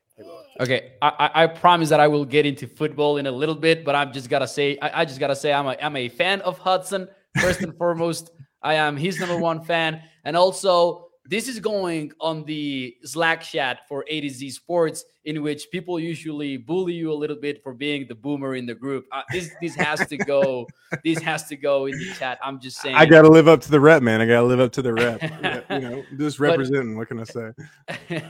Okay, 0.59 0.93
I, 1.01 1.31
I 1.35 1.47
promise 1.47 1.89
that 1.91 2.01
I 2.01 2.09
will 2.09 2.25
get 2.25 2.45
into 2.45 2.67
football 2.67 3.17
in 3.19 3.27
a 3.27 3.31
little 3.31 3.55
bit, 3.55 3.85
but 3.85 3.95
I'm 3.95 4.13
just 4.13 4.29
gotta 4.29 4.49
say, 4.49 4.77
I, 4.83 5.03
I 5.03 5.05
just 5.05 5.21
gotta 5.21 5.37
say, 5.37 5.53
I'm 5.53 5.67
a 5.67 5.77
I'm 5.81 5.97
a 5.97 6.09
fan 6.09 6.41
of 6.43 6.59
Hudson 6.59 7.09
first 7.41 7.63
and 7.63 7.77
foremost. 7.79 8.31
I 8.63 8.75
am 8.75 8.97
his 8.97 9.19
number 9.21 9.39
one 9.39 9.63
fan, 9.63 10.03
and 10.25 10.37
also 10.37 11.10
this 11.27 11.49
is 11.49 11.61
going 11.61 12.13
on 12.21 12.45
the 12.45 12.97
Slack 13.05 13.43
chat 13.43 13.87
for 13.89 14.05
A 14.09 14.21
to 14.21 14.29
Z 14.31 14.51
Sports, 14.51 15.05
in 15.25 15.43
which 15.43 15.71
people 15.71 16.01
usually 16.01 16.57
bully 16.57 16.95
you 16.95 17.13
a 17.13 17.15
little 17.15 17.37
bit 17.37 17.63
for 17.63 17.75
being 17.75 18.07
the 18.09 18.15
boomer 18.15 18.55
in 18.55 18.67
the 18.67 18.75
group. 18.75 19.07
Uh, 19.13 19.23
this 19.31 19.51
this 19.61 19.75
has 19.75 20.07
to 20.09 20.17
go. 20.17 20.67
this 21.05 21.19
has 21.21 21.47
to 21.49 21.57
go 21.57 21.87
in 21.87 21.99
the 21.99 22.15
chat. 22.19 22.39
I'm 22.43 22.59
just 22.59 22.79
saying. 22.79 22.97
I 22.97 23.07
got 23.07 23.23
to 23.23 23.29
live 23.29 23.49
up 23.49 23.61
to 23.63 23.71
the 23.71 23.81
rep, 23.81 24.03
man. 24.03 24.21
I 24.21 24.27
got 24.27 24.41
to 24.41 24.47
live 24.47 24.61
up 24.61 24.73
to 24.73 24.83
the 24.83 24.95
rep. 24.95 25.23
you 25.71 25.79
know, 25.79 26.03
just 26.17 26.41
representing. 26.41 26.95
But, 26.95 26.99
what 26.99 27.09
can 27.09 27.21
I 27.21 27.25
say? 27.25 27.53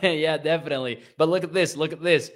yeah, 0.18 0.37
definitely. 0.37 1.02
But 1.16 1.28
look 1.28 1.44
at 1.44 1.52
this. 1.52 1.76
Look 1.76 1.92
at 1.92 2.02
this. 2.02 2.30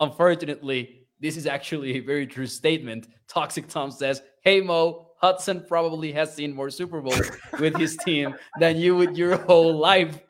Unfortunately, 0.00 1.06
this 1.20 1.36
is 1.36 1.46
actually 1.46 1.96
a 1.96 2.00
very 2.00 2.26
true 2.26 2.48
statement. 2.48 3.08
Toxic 3.28 3.68
Tom 3.68 3.92
says, 3.92 4.22
"Hey 4.42 4.60
Mo, 4.60 5.12
Hudson 5.24 5.64
probably 5.66 6.12
has 6.12 6.34
seen 6.34 6.54
more 6.54 6.68
Super 6.68 7.00
Bowls 7.00 7.30
with 7.58 7.74
his 7.76 7.96
team 7.96 8.34
than 8.60 8.76
you 8.76 8.94
would 8.94 9.16
your 9.16 9.38
whole 9.38 9.74
life. 9.74 10.20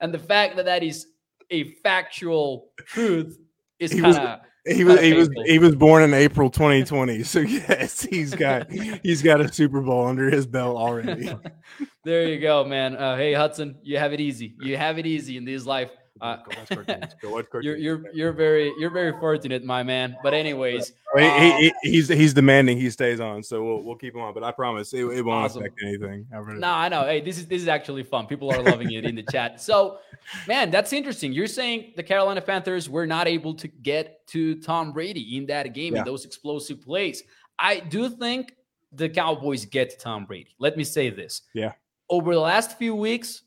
And 0.00 0.14
the 0.14 0.18
fact 0.20 0.54
that 0.54 0.66
that 0.66 0.84
is 0.84 1.08
a 1.50 1.74
factual 1.82 2.68
truth 2.86 3.36
is 3.80 3.92
kind 3.92 4.16
of 4.16 4.40
he 4.64 4.84
was 4.84 5.00
he 5.00 5.12
was 5.12 5.28
he 5.44 5.58
was 5.58 5.74
born 5.74 6.04
in 6.04 6.14
April 6.14 6.50
2020. 6.50 7.24
So 7.24 7.40
yes, 7.40 8.02
he's 8.02 8.32
got 8.32 8.70
he's 8.70 9.22
got 9.22 9.40
a 9.40 9.52
Super 9.52 9.80
Bowl 9.80 10.06
under 10.06 10.30
his 10.30 10.46
belt 10.46 10.76
already. 10.76 11.36
there 12.04 12.28
you 12.28 12.38
go, 12.38 12.64
man. 12.64 12.96
Uh, 12.96 13.16
hey 13.16 13.34
Hudson, 13.34 13.76
you 13.82 13.98
have 13.98 14.12
it 14.12 14.20
easy. 14.20 14.54
You 14.60 14.76
have 14.76 15.00
it 15.00 15.06
easy 15.06 15.36
in 15.36 15.44
this 15.44 15.66
life. 15.66 15.90
Uh, 16.24 16.38
you're 17.60 17.76
you're 17.76 18.02
you're 18.14 18.32
very 18.32 18.72
you're 18.78 18.88
very 18.88 19.12
fortunate, 19.20 19.62
my 19.62 19.82
man. 19.82 20.16
But 20.22 20.32
anyways, 20.32 20.94
he, 21.14 21.20
he, 21.20 21.68
um, 21.68 21.72
he's 21.82 22.08
he's 22.08 22.32
demanding 22.32 22.78
he 22.78 22.88
stays 22.88 23.20
on, 23.20 23.42
so 23.42 23.62
we'll 23.62 23.82
we'll 23.82 23.96
keep 23.96 24.14
him 24.14 24.22
on. 24.22 24.32
But 24.32 24.42
I 24.42 24.50
promise 24.50 24.94
it, 24.94 25.04
it 25.04 25.22
won't 25.22 25.44
awesome. 25.44 25.60
affect 25.60 25.82
anything. 25.82 26.26
No, 26.32 26.70
I 26.70 26.88
know. 26.88 27.04
Hey, 27.04 27.20
this 27.20 27.36
is 27.36 27.46
this 27.46 27.60
is 27.60 27.68
actually 27.68 28.04
fun. 28.04 28.26
People 28.26 28.50
are 28.50 28.62
loving 28.62 28.90
it 28.92 29.04
in 29.04 29.16
the 29.16 29.22
chat. 29.22 29.60
So, 29.74 29.98
man, 30.46 30.70
that's 30.70 30.92
interesting. 30.92 31.32
You're 31.32 31.46
saying 31.46 31.94
the 31.96 32.02
Carolina 32.02 32.40
Panthers 32.40 32.88
were 32.88 33.06
not 33.06 33.26
able 33.26 33.54
to 33.54 33.68
get 33.68 34.26
to 34.28 34.60
Tom 34.60 34.92
Brady 34.92 35.36
in 35.36 35.46
that 35.46 35.74
game 35.74 35.94
yeah. 35.94 36.00
in 36.00 36.04
those 36.06 36.24
explosive 36.24 36.82
plays. 36.82 37.22
I 37.58 37.80
do 37.80 38.08
think 38.08 38.54
the 38.92 39.08
Cowboys 39.08 39.64
get 39.64 39.90
to 39.90 39.98
Tom 39.98 40.24
Brady. 40.24 40.54
Let 40.58 40.76
me 40.76 40.84
say 40.84 41.10
this. 41.10 41.42
Yeah. 41.54 41.72
Over 42.08 42.34
the 42.34 42.40
last 42.40 42.78
few 42.78 42.94
weeks, 42.94 43.42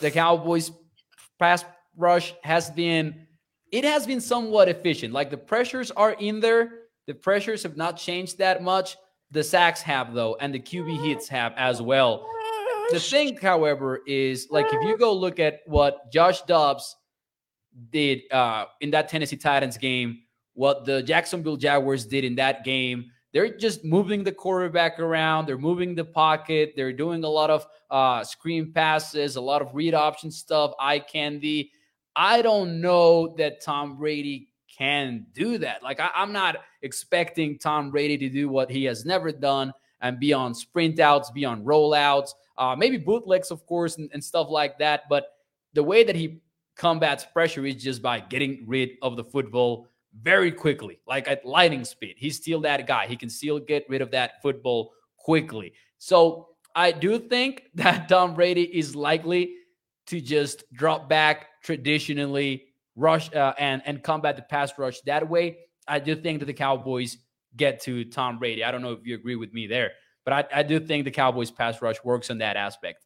the 0.00 0.10
Cowboys 0.10 0.70
pass 1.38 1.64
rush 1.96 2.34
has 2.42 2.70
been 2.70 3.26
it 3.72 3.84
has 3.84 4.06
been 4.06 4.20
somewhat 4.20 4.68
efficient. 4.68 5.12
Like 5.12 5.30
the 5.30 5.36
pressures 5.36 5.90
are 5.90 6.12
in 6.12 6.38
there. 6.40 6.70
The 7.06 7.14
pressures 7.14 7.62
have 7.64 7.76
not 7.76 7.96
changed 7.96 8.38
that 8.38 8.62
much. 8.62 8.96
The 9.32 9.42
sacks 9.42 9.82
have 9.82 10.14
though, 10.14 10.36
and 10.40 10.54
the 10.54 10.60
QB 10.60 11.04
hits 11.04 11.28
have 11.28 11.52
as 11.56 11.82
well. 11.82 12.24
The 12.90 13.00
thing, 13.00 13.36
however, 13.36 14.00
is 14.06 14.48
like 14.50 14.66
if 14.66 14.82
you 14.84 14.96
go 14.96 15.12
look 15.12 15.40
at 15.40 15.60
what 15.66 16.12
Josh 16.12 16.42
Dobbs 16.42 16.94
did 17.90 18.20
uh, 18.30 18.66
in 18.80 18.90
that 18.92 19.08
Tennessee 19.08 19.36
Titans 19.36 19.76
game, 19.76 20.20
what 20.52 20.84
the 20.84 21.02
Jacksonville 21.02 21.56
Jaguars 21.56 22.06
did 22.06 22.24
in 22.24 22.36
that 22.36 22.64
game, 22.64 23.10
they're 23.32 23.56
just 23.56 23.84
moving 23.84 24.22
the 24.22 24.30
quarterback 24.30 25.00
around. 25.00 25.46
They're 25.46 25.58
moving 25.58 25.96
the 25.96 26.04
pocket. 26.04 26.74
They're 26.76 26.92
doing 26.92 27.24
a 27.24 27.28
lot 27.28 27.50
of 27.50 27.66
uh, 27.90 28.22
screen 28.22 28.72
passes, 28.72 29.34
a 29.34 29.40
lot 29.40 29.62
of 29.62 29.74
read 29.74 29.94
option 29.94 30.30
stuff, 30.30 30.72
eye 30.78 31.00
candy. 31.00 31.72
I 32.16 32.42
don't 32.42 32.80
know 32.80 33.34
that 33.38 33.60
Tom 33.60 33.96
Brady 33.96 34.48
can 34.76 35.26
do 35.32 35.58
that. 35.58 35.82
Like, 35.82 36.00
I, 36.00 36.10
am 36.16 36.32
not 36.32 36.56
expecting 36.82 37.58
Tom 37.58 37.90
Brady 37.90 38.18
to 38.18 38.28
do 38.28 38.48
what 38.48 38.70
he 38.70 38.84
has 38.84 39.04
never 39.04 39.32
done 39.32 39.72
and 40.00 40.18
be 40.18 40.32
on 40.32 40.54
sprint 40.54 41.00
outs, 41.00 41.30
be 41.30 41.44
on 41.44 41.64
rollouts, 41.64 42.30
uh, 42.58 42.74
maybe 42.76 42.98
bootlegs, 42.98 43.50
of 43.50 43.64
course, 43.66 43.96
and, 43.96 44.10
and 44.12 44.22
stuff 44.22 44.48
like 44.50 44.78
that. 44.78 45.02
But 45.08 45.26
the 45.72 45.82
way 45.82 46.04
that 46.04 46.16
he 46.16 46.40
combats 46.76 47.24
pressure 47.24 47.66
is 47.66 47.82
just 47.82 48.02
by 48.02 48.20
getting 48.20 48.64
rid 48.66 48.90
of 49.02 49.16
the 49.16 49.24
football 49.24 49.88
very 50.22 50.52
quickly, 50.52 51.00
like 51.06 51.28
at 51.28 51.44
lightning 51.44 51.84
speed. 51.84 52.14
He's 52.18 52.36
still 52.36 52.60
that 52.60 52.86
guy. 52.86 53.06
He 53.06 53.16
can 53.16 53.28
still 53.28 53.58
get 53.58 53.84
rid 53.88 54.02
of 54.02 54.10
that 54.12 54.42
football 54.42 54.92
quickly. 55.16 55.72
So 55.98 56.48
I 56.74 56.92
do 56.92 57.18
think 57.18 57.64
that 57.74 58.08
Tom 58.08 58.34
Brady 58.34 58.64
is 58.76 58.94
likely 58.94 59.54
to 60.06 60.20
just 60.20 60.64
drop 60.72 61.08
back 61.08 61.46
traditionally, 61.64 62.66
rush 62.94 63.34
uh, 63.34 63.54
and 63.58 63.82
and 63.86 64.02
combat 64.02 64.36
the 64.36 64.42
pass 64.42 64.72
rush 64.78 65.00
that 65.00 65.28
way. 65.28 65.58
I 65.88 65.98
do 65.98 66.14
think 66.14 66.38
that 66.38 66.46
the 66.46 66.54
Cowboys 66.54 67.18
get 67.56 67.80
to 67.82 68.04
Tom 68.04 68.38
Brady. 68.38 68.62
I 68.62 68.70
don't 68.70 68.82
know 68.82 68.92
if 68.92 69.00
you 69.04 69.16
agree 69.16 69.36
with 69.36 69.52
me 69.52 69.66
there, 69.66 69.92
but 70.24 70.32
I, 70.32 70.60
I 70.60 70.62
do 70.62 70.78
think 70.78 71.04
the 71.04 71.10
Cowboys 71.10 71.50
pass 71.50 71.82
rush 71.82 72.02
works 72.04 72.30
on 72.30 72.38
that 72.38 72.56
aspect. 72.56 73.04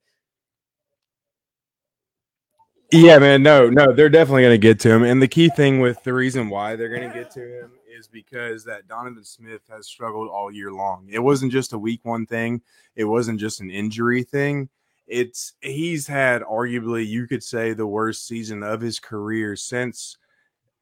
Yeah, 2.91 3.19
man. 3.19 3.43
No, 3.43 3.69
no, 3.69 3.93
they're 3.93 4.09
definitely 4.09 4.43
going 4.43 4.55
to 4.55 4.59
get 4.59 4.81
to 4.81 4.91
him. 4.91 5.03
And 5.03 5.21
the 5.21 5.29
key 5.29 5.51
thing 5.51 5.81
with 5.81 6.03
the 6.05 6.15
reason 6.15 6.49
why 6.49 6.75
they're 6.75 6.89
going 6.89 7.07
to 7.07 7.15
get 7.15 7.31
to 7.33 7.41
him 7.41 7.73
is 7.87 8.09
because 8.09 8.65
that 8.65 8.89
Donovan 8.89 9.25
Smith 9.25 9.61
has 9.69 9.87
struggled 9.87 10.31
all 10.31 10.51
year 10.51 10.73
long. 10.73 11.07
It 11.11 11.19
wasn't 11.19 11.53
just 11.53 11.75
a 11.75 11.79
week 11.79 12.01
one 12.05 12.25
thing, 12.25 12.63
it 12.97 13.05
wasn't 13.05 13.41
just 13.41 13.61
an 13.61 13.71
injury 13.71 14.23
thing 14.23 14.71
it's 15.09 15.55
he's 15.61 16.07
had 16.07 16.43
arguably 16.43 17.07
you 17.07 17.27
could 17.27 17.43
say 17.43 17.73
the 17.73 17.87
worst 17.87 18.27
season 18.27 18.63
of 18.63 18.81
his 18.81 19.01
career 19.01 19.57
since 19.57 20.19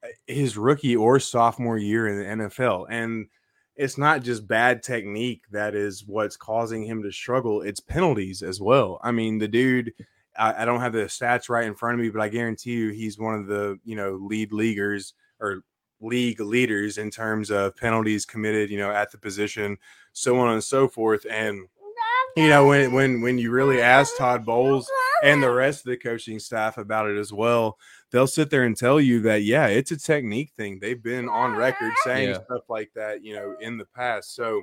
uh, 0.03 0.09
his 0.27 0.59
rookie 0.59 0.97
or 0.97 1.21
sophomore 1.21 1.79
year 1.79 2.09
in 2.09 2.19
the 2.39 2.45
NFL. 2.45 2.87
And 2.91 3.27
it's 3.77 3.99
not 3.99 4.23
just 4.23 4.49
bad 4.49 4.83
technique 4.83 5.43
that 5.53 5.75
is 5.75 6.05
what's 6.07 6.37
causing 6.37 6.85
him 6.85 7.03
to 7.03 7.13
struggle, 7.13 7.63
it's 7.63 7.81
penalties 7.81 8.43
as 8.43 8.61
well. 8.61 9.01
I 9.03 9.13
mean, 9.13 9.39
the 9.39 9.49
dude 9.49 9.93
I, 10.39 10.63
I 10.63 10.65
don't 10.65 10.81
have 10.81 10.93
the 10.93 11.05
stats 11.05 11.49
right 11.49 11.67
in 11.67 11.75
front 11.75 11.95
of 11.95 12.01
me, 12.01 12.11
but 12.11 12.21
I 12.21 12.29
guarantee 12.29 12.73
you 12.73 12.91
he's 12.91 13.19
one 13.19 13.35
of 13.35 13.47
the, 13.47 13.79
you 13.85 13.97
know, 13.97 14.19
lead 14.21 14.53
leaguers 14.53 15.15
or 15.41 15.63
league 16.01 16.41
leaders 16.41 16.99
in 16.99 17.11
terms 17.11 17.51
of 17.51 17.77
penalties 17.77 18.27
committed, 18.27 18.71
you 18.71 18.79
know, 18.79 18.91
at 18.91 19.11
the 19.11 19.19
position, 19.19 19.79
so 20.13 20.39
on 20.39 20.53
and 20.53 20.65
so 20.65 20.89
forth. 20.89 21.27
And 21.31 21.67
you 22.37 22.49
know, 22.49 22.67
when 22.67 22.93
when 22.93 23.21
when 23.23 23.39
you 23.39 23.51
really 23.51 23.81
ask 23.81 24.17
Todd 24.17 24.45
Bowles 24.45 24.91
and 25.23 25.43
the 25.43 25.51
rest 25.51 25.81
of 25.81 25.91
the 25.91 25.97
coaching 25.97 26.39
staff 26.39 26.77
about 26.77 27.09
it 27.09 27.19
as 27.19 27.33
well, 27.33 27.79
they'll 28.11 28.27
sit 28.27 28.51
there 28.51 28.65
and 28.65 28.77
tell 28.77 29.01
you 29.01 29.21
that 29.23 29.43
yeah, 29.43 29.67
it's 29.67 29.91
a 29.91 29.97
technique 29.97 30.53
thing. 30.57 30.79
They've 30.79 31.03
been 31.03 31.29
on 31.29 31.57
record 31.57 31.93
saying 32.05 32.31
yeah. 32.31 32.45
stuff 32.45 32.63
like 32.69 32.91
that, 32.95 33.25
you 33.25 33.35
know, 33.35 33.57
in 33.61 33.79
the 33.79 33.87
past. 33.87 34.35
So 34.35 34.63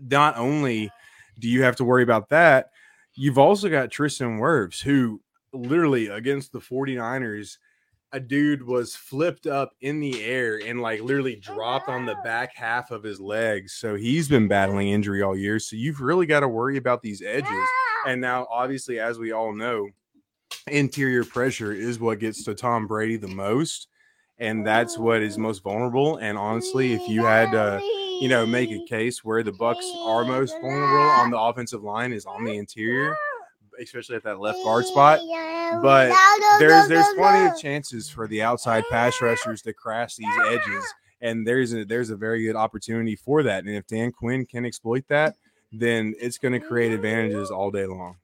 not 0.00 0.38
only 0.38 0.90
do 1.38 1.48
you 1.48 1.62
have 1.62 1.76
to 1.76 1.84
worry 1.84 2.02
about 2.02 2.30
that, 2.30 2.70
you've 3.14 3.38
also 3.38 3.68
got 3.68 3.90
Tristan 3.90 4.38
Wirfs 4.38 4.82
who 4.82 5.20
literally 5.52 6.06
against 6.06 6.52
the 6.52 6.60
49ers 6.60 7.58
a 8.12 8.20
dude 8.20 8.62
was 8.62 8.96
flipped 8.96 9.46
up 9.46 9.72
in 9.80 10.00
the 10.00 10.22
air 10.24 10.60
and 10.64 10.80
like 10.80 11.00
literally 11.00 11.36
dropped 11.36 11.88
on 11.88 12.04
the 12.04 12.16
back 12.24 12.54
half 12.54 12.90
of 12.90 13.02
his 13.02 13.20
legs. 13.20 13.74
So 13.74 13.94
he's 13.94 14.28
been 14.28 14.48
battling 14.48 14.88
injury 14.88 15.22
all 15.22 15.36
year. 15.36 15.58
So 15.58 15.76
you've 15.76 16.00
really 16.00 16.26
got 16.26 16.40
to 16.40 16.48
worry 16.48 16.76
about 16.76 17.02
these 17.02 17.22
edges. 17.22 17.68
And 18.06 18.20
now, 18.20 18.46
obviously, 18.50 18.98
as 18.98 19.18
we 19.18 19.32
all 19.32 19.52
know, 19.52 19.88
interior 20.66 21.24
pressure 21.24 21.72
is 21.72 22.00
what 22.00 22.18
gets 22.18 22.44
to 22.44 22.54
Tom 22.54 22.86
Brady 22.86 23.16
the 23.16 23.28
most. 23.28 23.88
And 24.38 24.66
that's 24.66 24.98
what 24.98 25.22
is 25.22 25.38
most 25.38 25.62
vulnerable. 25.62 26.16
And 26.16 26.36
honestly, 26.36 26.94
if 26.94 27.06
you 27.08 27.24
had 27.24 27.52
to, 27.52 27.78
you 28.20 28.28
know, 28.28 28.46
make 28.46 28.70
a 28.70 28.84
case 28.86 29.22
where 29.22 29.42
the 29.42 29.52
Bucs 29.52 29.84
are 30.04 30.24
most 30.24 30.52
vulnerable 30.60 31.10
on 31.10 31.30
the 31.30 31.38
offensive 31.38 31.82
line 31.82 32.12
is 32.12 32.26
on 32.26 32.44
the 32.44 32.56
interior 32.56 33.14
especially 33.80 34.16
at 34.16 34.22
that 34.24 34.40
left 34.40 34.58
guard 34.62 34.84
spot. 34.84 35.20
But 35.82 36.12
there's 36.58 36.88
there's 36.88 37.06
plenty 37.16 37.48
of 37.48 37.58
chances 37.58 38.08
for 38.08 38.26
the 38.26 38.42
outside 38.42 38.84
pass 38.90 39.20
rushers 39.22 39.62
to 39.62 39.72
crash 39.72 40.16
these 40.16 40.28
edges, 40.48 40.84
and 41.20 41.46
there's 41.46 41.72
a 41.72 41.84
there's 41.84 42.10
a 42.10 42.16
very 42.16 42.44
good 42.44 42.56
opportunity 42.56 43.16
for 43.16 43.42
that. 43.44 43.64
And 43.64 43.74
if 43.74 43.86
Dan 43.86 44.12
Quinn 44.12 44.46
can 44.46 44.64
exploit 44.64 45.04
that, 45.08 45.36
then 45.72 46.14
it's 46.20 46.38
going 46.38 46.52
to 46.52 46.60
create 46.60 46.92
advantages 46.92 47.50
all 47.50 47.70
day 47.70 47.86
long. 47.86 48.16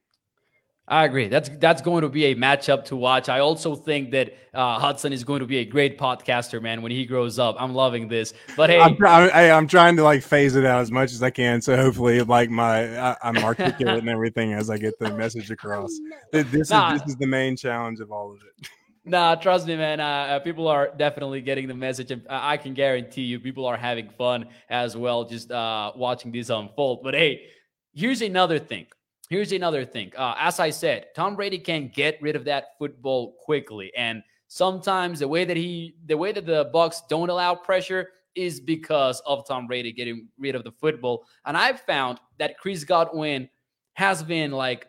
I 0.88 1.04
agree. 1.04 1.26
That's 1.26 1.48
that's 1.58 1.82
going 1.82 2.02
to 2.02 2.08
be 2.08 2.26
a 2.26 2.36
matchup 2.36 2.84
to 2.86 2.96
watch. 2.96 3.28
I 3.28 3.40
also 3.40 3.74
think 3.74 4.12
that 4.12 4.34
uh, 4.54 4.78
Hudson 4.78 5.12
is 5.12 5.24
going 5.24 5.40
to 5.40 5.46
be 5.46 5.58
a 5.58 5.64
great 5.64 5.98
podcaster, 5.98 6.62
man. 6.62 6.80
When 6.80 6.92
he 6.92 7.04
grows 7.06 7.40
up, 7.40 7.56
I'm 7.58 7.74
loving 7.74 8.06
this. 8.06 8.34
But 8.56 8.70
hey, 8.70 8.80
I'm, 8.80 8.96
I, 9.04 9.44
am 9.46 9.66
trying 9.66 9.96
to 9.96 10.04
like 10.04 10.22
phase 10.22 10.54
it 10.54 10.64
out 10.64 10.80
as 10.80 10.92
much 10.92 11.10
as 11.10 11.24
I 11.24 11.30
can, 11.30 11.60
so 11.60 11.76
hopefully, 11.76 12.22
like 12.22 12.50
my 12.50 12.96
I, 12.98 13.16
am 13.24 13.38
articulate 13.38 13.98
and 13.98 14.08
everything 14.08 14.52
as 14.52 14.70
I 14.70 14.78
get 14.78 14.96
the 15.00 15.12
message 15.16 15.50
across. 15.50 15.90
This 16.30 16.70
nah, 16.70 16.94
is 16.94 17.00
this 17.00 17.10
is 17.10 17.16
the 17.16 17.26
main 17.26 17.56
challenge 17.56 17.98
of 17.98 18.12
all 18.12 18.32
of 18.32 18.38
it. 18.38 18.68
Nah, 19.08 19.36
trust 19.36 19.68
me, 19.68 19.76
man. 19.76 20.00
Uh, 20.00 20.04
uh, 20.04 20.38
people 20.40 20.66
are 20.66 20.90
definitely 20.96 21.40
getting 21.40 21.68
the 21.68 21.74
message, 21.74 22.10
and 22.10 22.26
I 22.28 22.56
can 22.56 22.74
guarantee 22.74 23.22
you, 23.22 23.38
people 23.38 23.64
are 23.64 23.76
having 23.76 24.08
fun 24.08 24.48
as 24.68 24.96
well, 24.96 25.24
just 25.24 25.48
uh, 25.52 25.92
watching 25.94 26.32
this 26.32 26.50
unfold. 26.50 27.04
But 27.04 27.14
hey, 27.14 27.46
here's 27.94 28.20
another 28.20 28.58
thing 28.58 28.86
here's 29.28 29.52
another 29.52 29.84
thing. 29.84 30.12
Uh, 30.16 30.34
as 30.38 30.60
I 30.60 30.70
said, 30.70 31.06
Tom 31.14 31.36
Brady 31.36 31.58
can 31.58 31.88
get 31.88 32.20
rid 32.20 32.36
of 32.36 32.44
that 32.44 32.78
football 32.78 33.36
quickly, 33.42 33.92
and 33.96 34.22
sometimes 34.48 35.20
the 35.20 35.28
way 35.28 35.44
that 35.44 35.56
he, 35.56 35.96
the 36.06 36.16
way 36.16 36.32
that 36.32 36.46
the 36.46 36.70
Bucs 36.74 37.00
don't 37.08 37.30
allow 37.30 37.54
pressure 37.54 38.10
is 38.34 38.60
because 38.60 39.20
of 39.26 39.46
Tom 39.46 39.66
Brady 39.66 39.92
getting 39.92 40.28
rid 40.38 40.54
of 40.54 40.62
the 40.62 40.72
football. 40.72 41.26
And 41.46 41.56
I've 41.56 41.80
found 41.80 42.20
that 42.38 42.58
Chris 42.58 42.84
Godwin 42.84 43.48
has 43.94 44.22
been 44.22 44.52
like 44.52 44.88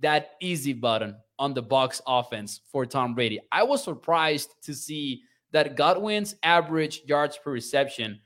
that 0.00 0.30
easy 0.40 0.72
button 0.72 1.16
on 1.38 1.52
the 1.52 1.62
Bucs 1.62 2.00
offense 2.06 2.60
for 2.72 2.86
Tom 2.86 3.14
Brady. 3.14 3.38
I 3.52 3.62
was 3.62 3.84
surprised 3.84 4.54
to 4.62 4.74
see 4.74 5.22
that 5.52 5.76
Godwin's 5.76 6.34
average 6.42 7.02
yards 7.06 7.38
per 7.42 7.52
reception 7.52 8.20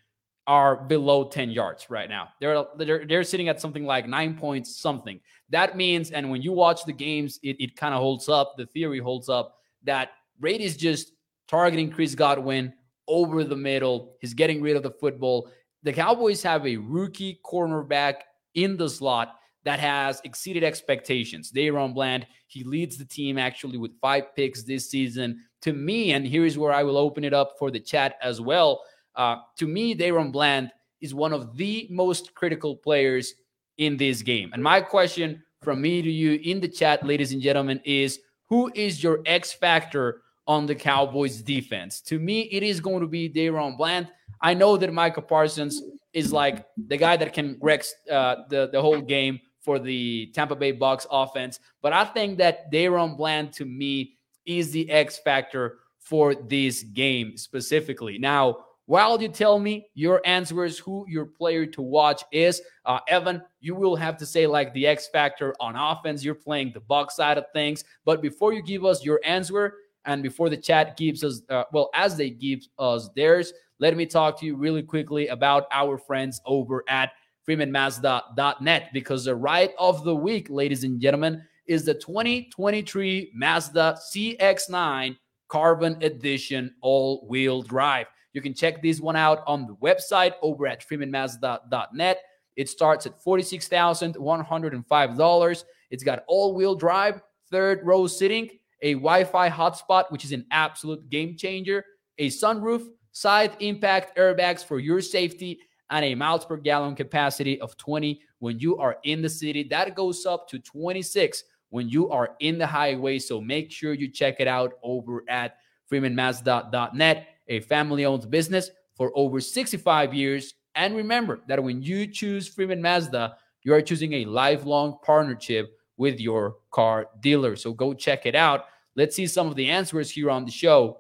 are 0.51 0.75
below 0.75 1.23
10 1.23 1.51
yards 1.51 1.89
right 1.91 2.09
now. 2.09 2.29
They're 2.41 2.65
they're, 2.77 3.07
they're 3.07 3.23
sitting 3.23 3.49
at 3.49 3.61
something 3.61 3.85
like 3.85 4.09
9 4.09 4.37
points 4.37 4.77
something. 4.77 5.21
That 5.51 5.77
means 5.77 6.11
and 6.11 6.29
when 6.29 6.43
you 6.43 6.51
watch 6.51 6.85
the 6.85 6.93
games 6.93 7.39
it, 7.45 7.55
it 7.61 7.77
kind 7.77 7.95
of 7.95 8.01
holds 8.01 8.29
up, 8.29 8.57
the 8.57 8.67
theory 8.67 8.99
holds 8.99 9.29
up 9.29 9.59
that 9.85 10.11
Brady's 10.41 10.77
just 10.77 11.13
targeting 11.47 11.89
Chris 11.89 12.17
Godwin 12.17 12.73
over 13.07 13.45
the 13.45 13.55
middle. 13.55 14.17
He's 14.21 14.35
getting 14.35 14.61
rid 14.61 14.75
of 14.75 14.83
the 14.83 14.91
football. 14.91 15.49
The 15.85 15.93
Cowboys 15.93 16.43
have 16.43 16.67
a 16.67 16.79
rookie 16.79 17.39
cornerback 17.45 18.15
in 18.57 18.77
the 18.77 18.91
slot 18.91 19.37
that 19.63 19.79
has 19.79 20.21
exceeded 20.25 20.65
expectations. 20.65 21.53
DaRon 21.53 21.95
Bland, 21.95 22.27
he 22.49 22.65
leads 22.65 22.99
the 22.99 23.05
team 23.05 23.39
actually 23.39 23.79
with 23.79 24.01
five 24.01 24.35
picks 24.35 24.65
this 24.65 24.91
season. 24.91 25.45
To 25.63 25.73
me, 25.73 26.11
and 26.11 26.27
here 26.27 26.45
is 26.45 26.59
where 26.59 26.73
I 26.73 26.83
will 26.83 26.97
open 26.97 27.23
it 27.23 27.35
up 27.35 27.55
for 27.57 27.71
the 27.71 27.79
chat 27.79 28.17
as 28.21 28.41
well. 28.41 28.83
Uh, 29.17 29.37
to 29.59 29.67
me, 29.67 29.95
DaRon 29.95 30.33
Bland 30.33 30.71
is 31.01 31.15
one 31.15 31.33
of 31.33 31.57
the 31.57 31.87
most 31.91 32.35
critical 32.35 32.77
players 32.77 33.35
in 33.79 33.97
this 33.97 34.23
game. 34.23 34.51
And 34.53 34.63
my 34.63 34.81
question 34.81 35.43
from 35.63 35.81
me 35.81 36.03
to 36.03 36.11
you 36.11 36.41
in 36.43 36.61
the 36.61 36.69
chat, 36.69 37.05
ladies 37.05 37.33
and 37.33 37.43
gentlemen, 37.43 37.81
is 37.85 38.21
who 38.49 38.71
is 38.75 39.03
your 39.03 39.21
X 39.27 39.53
factor 39.53 40.23
on 40.47 40.67
the 40.67 40.75
Cowboys 40.75 41.41
defense? 41.41 42.01
To 42.03 42.19
me, 42.19 42.43
it 42.43 42.63
is 42.63 42.81
going 42.81 43.01
to 43.01 43.07
be 43.07 43.29
DaRon 43.29 43.77
Bland. 43.77 44.09
I 44.43 44.55
know 44.55 44.77
that 44.77 44.93
Micah 44.93 45.23
Parsons 45.23 45.83
is 46.13 46.33
like 46.33 46.67
the 46.89 46.97
guy 46.97 47.17
that 47.17 47.33
can 47.33 47.59
wreck 47.61 47.85
uh, 48.11 48.37
the, 48.49 48.69
the 48.73 48.81
whole 48.81 49.01
game 49.01 49.41
for 49.61 49.79
the 49.79 50.31
Tampa 50.35 50.57
Bay 50.57 50.73
Bucs 50.73 51.07
offense, 51.11 51.61
but 51.83 51.93
I 51.93 52.05
think 52.05 52.39
that 52.39 52.73
DaRon 52.73 53.17
Bland 53.17 53.53
to 53.55 53.65
me 53.65 54.15
is 54.47 54.73
the 54.73 54.91
X 54.91 55.19
factor 55.19 55.79
for 55.99 56.35
this 56.35 56.83
game 56.83 57.37
specifically. 57.37 58.19
Now, 58.19 58.65
while 58.91 59.23
you 59.23 59.29
tell 59.29 59.61
me 59.61 59.87
your 59.95 60.21
answer 60.25 60.65
is 60.65 60.77
who 60.77 61.05
your 61.09 61.25
player 61.25 61.65
to 61.65 61.81
watch 61.81 62.25
is, 62.33 62.61
uh, 62.87 62.99
Evan, 63.07 63.41
you 63.61 63.77
will 63.77 63.95
have 63.95 64.17
to 64.17 64.27
say 64.27 64.49
like 64.49 64.75
the 64.75 64.85
X 64.85 65.07
factor 65.07 65.55
on 65.61 65.77
offense. 65.77 66.25
You're 66.25 66.35
playing 66.35 66.73
the 66.75 66.81
Buck 66.81 67.13
side 67.13 67.39
of 67.39 67.45
things. 67.53 67.85
But 68.05 68.21
before 68.21 68.53
you 68.53 68.65
give 68.65 68.85
us 68.85 69.05
your 69.05 69.21
answer, 69.25 69.75
and 70.07 70.25
before 70.25 70.51
the 70.51 70.57
chat 70.57 70.97
gives 70.97 71.23
us, 71.23 71.41
uh, 71.51 71.63
well, 71.73 71.91
as 71.95 72.17
they 72.17 72.31
give 72.31 72.67
us 72.81 73.09
theirs, 73.15 73.53
let 73.79 73.97
me 73.97 74.07
talk 74.07 74.41
to 74.41 74.47
you 74.47 74.57
really 74.57 74.83
quickly 74.83 75.29
about 75.29 75.69
our 75.71 75.97
friends 75.97 76.41
over 76.45 76.83
at 76.89 77.13
freemanmazda.net 77.49 78.91
because 78.93 79.25
the 79.25 79.37
ride 79.37 79.71
of 79.79 80.03
the 80.03 80.17
week, 80.17 80.51
ladies 80.51 80.83
and 80.83 81.01
gentlemen, 81.01 81.41
is 81.69 81.85
the 81.85 81.95
2023 81.95 83.31
Mazda 83.37 84.01
CX9 84.13 85.17
Carbon 85.47 85.97
Edition 86.03 86.75
all 86.81 87.25
wheel 87.29 87.63
drive. 87.63 88.09
You 88.33 88.41
can 88.41 88.55
check 88.55 88.83
this 88.83 89.01
one 89.01 89.17
out 89.17 89.43
on 89.47 89.67
the 89.67 89.75
website 89.77 90.33
over 90.43 90.67
at 90.67 90.85
freemanmazda.net. 90.87 92.19
It 92.57 92.69
starts 92.69 93.07
at 93.07 93.23
$46,105. 93.23 95.65
It's 95.91 96.05
got 96.05 96.25
all 96.29 96.55
wheel 96.55 96.75
drive, 96.75 97.23
third 97.51 97.81
row 97.85 98.07
sitting, 98.07 98.51
a 98.83 98.95
Wi 98.95 99.25
Fi 99.25 99.51
hotspot, 99.51 100.11
which 100.11 100.25
is 100.25 100.33
an 100.33 100.47
absolute 100.51 101.09
game 101.11 101.37
changer, 101.37 101.85
a 102.19 102.29
sunroof, 102.29 102.87
side 103.13 103.57
impact 103.61 104.17
airbags 104.17 104.65
for 104.65 104.79
your 104.79 105.01
safety, 105.01 105.61
and 105.91 106.05
a 106.05 106.15
miles 106.15 106.45
per 106.45 106.57
gallon 106.57 106.95
capacity 106.95 107.61
of 107.61 107.77
20 107.77 108.21
when 108.39 108.59
you 108.59 108.77
are 108.79 108.99
in 109.05 109.23
the 109.23 109.29
city. 109.29 109.65
That 109.65 109.95
goes 109.95 110.25
up 110.25 110.49
to 110.49 110.59
26 110.59 111.45
when 111.71 111.89
you 111.89 112.11
are 112.11 112.37
in 112.41 112.59
the 112.59 112.67
highway. 112.67 113.19
So 113.19 113.41
make 113.41 113.73
sure 113.73 113.93
you 113.93 114.09
check 114.09 114.37
it 114.39 114.47
out 114.47 114.75
over 114.83 115.25
at 115.29 115.57
freemanmazda.net 115.91 117.27
a 117.51 117.61
family 117.61 118.07
owned 118.07 118.31
business 118.31 118.71
for 118.95 119.13
over 119.15 119.41
65 119.41 120.15
years. 120.15 120.55
And 120.75 120.97
remember 120.97 121.41
that 121.49 121.63
when 121.63 121.83
you 121.83 122.07
choose 122.07 122.49
Freeman 122.49 122.81
Mazda, 122.81 123.37
you 123.63 123.75
are 123.75 123.83
choosing 123.83 124.15
a 124.15 124.25
lifelong 124.25 124.99
partnership 125.05 125.77
with 125.99 126.19
your 126.19 126.57
car 126.71 127.09
dealer. 127.21 127.57
So 127.57 127.75
go 127.75 127.93
check 127.93 128.25
it 128.25 128.35
out. 128.35 128.65
Let's 128.97 129.15
see 129.15 129.27
some 129.27 129.49
of 129.49 129.57
the 129.57 129.69
answers 129.69 130.11
here 130.11 130.31
on 130.31 130.47
the 130.47 130.51
show 130.51 130.99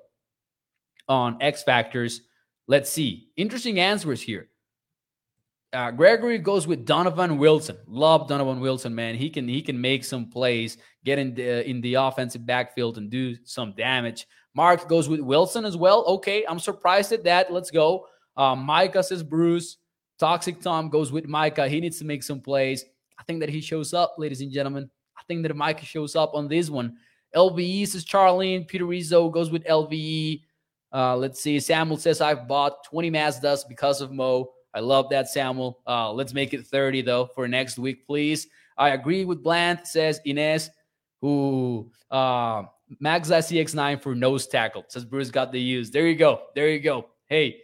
on 1.08 1.38
X 1.40 1.62
Factors. 1.62 2.22
Let's 2.66 2.90
see. 2.90 3.28
Interesting 3.36 3.80
answers 3.80 4.20
here. 4.20 4.48
Uh, 5.72 5.90
Gregory 5.90 6.38
goes 6.38 6.66
with 6.66 6.84
Donovan 6.84 7.38
Wilson. 7.38 7.78
Love 7.86 8.28
Donovan 8.28 8.60
Wilson, 8.60 8.94
man. 8.94 9.14
He 9.14 9.30
can 9.30 9.46
he 9.46 9.62
can 9.62 9.80
make 9.80 10.04
some 10.04 10.28
plays, 10.28 10.78
get 11.04 11.18
in 11.18 11.34
the 11.34 11.68
in 11.68 11.80
the 11.80 11.94
offensive 11.94 12.44
backfield 12.44 12.98
and 12.98 13.08
do 13.08 13.36
some 13.44 13.72
damage. 13.76 14.26
Mark 14.54 14.88
goes 14.88 15.08
with 15.08 15.20
Wilson 15.20 15.64
as 15.64 15.76
well. 15.76 16.04
Okay, 16.06 16.44
I'm 16.48 16.58
surprised 16.58 17.12
at 17.12 17.24
that. 17.24 17.52
Let's 17.52 17.70
go. 17.70 18.06
Uh, 18.36 18.56
Micah 18.56 19.02
says 19.02 19.22
Bruce. 19.22 19.76
Toxic 20.18 20.60
Tom 20.60 20.90
goes 20.90 21.12
with 21.12 21.26
Micah. 21.26 21.68
He 21.68 21.80
needs 21.80 21.98
to 21.98 22.04
make 22.04 22.22
some 22.22 22.40
plays. 22.40 22.84
I 23.18 23.22
think 23.24 23.40
that 23.40 23.48
he 23.48 23.60
shows 23.60 23.94
up, 23.94 24.16
ladies 24.18 24.40
and 24.40 24.52
gentlemen. 24.52 24.90
I 25.18 25.22
think 25.28 25.42
that 25.42 25.54
Micah 25.56 25.84
shows 25.84 26.16
up 26.16 26.34
on 26.34 26.48
this 26.48 26.68
one. 26.68 26.96
LVE 27.34 27.86
says 27.88 28.04
Charlene. 28.04 28.66
Peter 28.66 28.84
Rizzo 28.84 29.28
goes 29.28 29.50
with 29.50 29.64
LVE. 29.64 30.42
Uh, 30.92 31.16
let's 31.16 31.40
see. 31.40 31.60
Samuel 31.60 31.96
says 31.96 32.20
I've 32.20 32.48
bought 32.48 32.84
20 32.84 33.10
Mazdas 33.10 33.68
because 33.68 34.00
of 34.00 34.10
Mo. 34.10 34.50
I 34.74 34.80
love 34.80 35.08
that, 35.10 35.28
Samuel. 35.28 35.80
Uh, 35.86 36.12
let's 36.12 36.34
make 36.34 36.54
it 36.54 36.66
30 36.66 37.02
though 37.02 37.26
for 37.34 37.48
next 37.48 37.78
week, 37.78 38.06
please. 38.06 38.48
I 38.76 38.90
agree 38.90 39.24
with 39.24 39.42
Bland, 39.42 39.80
says 39.84 40.20
Inez, 40.24 40.70
who 41.20 41.90
uh, 42.10 42.64
Mazda 42.98 43.38
CX9 43.38 44.02
for 44.02 44.14
nose 44.14 44.46
tackle. 44.46 44.84
Says 44.88 45.04
Bruce 45.04 45.30
got 45.30 45.52
the 45.52 45.60
use. 45.60 45.90
There 45.90 46.08
you 46.08 46.16
go. 46.16 46.42
There 46.54 46.68
you 46.68 46.80
go. 46.80 47.06
Hey, 47.26 47.58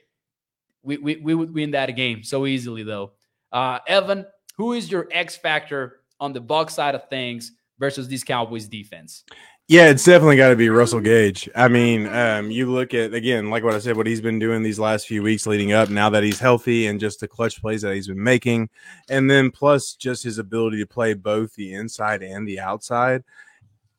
we, 0.82 0.98
we, 0.98 1.16
we 1.16 1.34
would 1.34 1.52
win 1.52 1.72
that 1.72 1.88
game 1.96 2.22
so 2.22 2.46
easily, 2.46 2.84
though. 2.84 3.12
Uh, 3.52 3.80
Evan, 3.88 4.26
who 4.56 4.72
is 4.72 4.90
your 4.90 5.08
X 5.10 5.36
factor 5.36 6.00
on 6.20 6.32
the 6.32 6.40
Buck 6.40 6.70
side 6.70 6.94
of 6.94 7.08
things 7.08 7.52
versus 7.78 8.06
these 8.08 8.22
Cowboys 8.22 8.68
defense? 8.68 9.24
Yeah, 9.68 9.88
it's 9.88 10.04
definitely 10.04 10.36
got 10.36 10.50
to 10.50 10.56
be 10.56 10.68
Russell 10.68 11.00
Gage. 11.00 11.48
I 11.56 11.66
mean, 11.66 12.06
um, 12.06 12.52
you 12.52 12.70
look 12.70 12.94
at 12.94 13.12
again, 13.12 13.50
like 13.50 13.64
what 13.64 13.74
I 13.74 13.80
said, 13.80 13.96
what 13.96 14.06
he's 14.06 14.20
been 14.20 14.38
doing 14.38 14.62
these 14.62 14.78
last 14.78 15.08
few 15.08 15.24
weeks 15.24 15.44
leading 15.44 15.72
up. 15.72 15.90
Now 15.90 16.08
that 16.10 16.22
he's 16.22 16.38
healthy 16.38 16.86
and 16.86 17.00
just 17.00 17.18
the 17.18 17.26
clutch 17.26 17.60
plays 17.60 17.82
that 17.82 17.92
he's 17.92 18.06
been 18.06 18.22
making, 18.22 18.68
and 19.08 19.28
then 19.28 19.50
plus 19.50 19.94
just 19.94 20.22
his 20.22 20.38
ability 20.38 20.78
to 20.78 20.86
play 20.86 21.14
both 21.14 21.52
the 21.54 21.74
inside 21.74 22.22
and 22.22 22.46
the 22.46 22.60
outside 22.60 23.24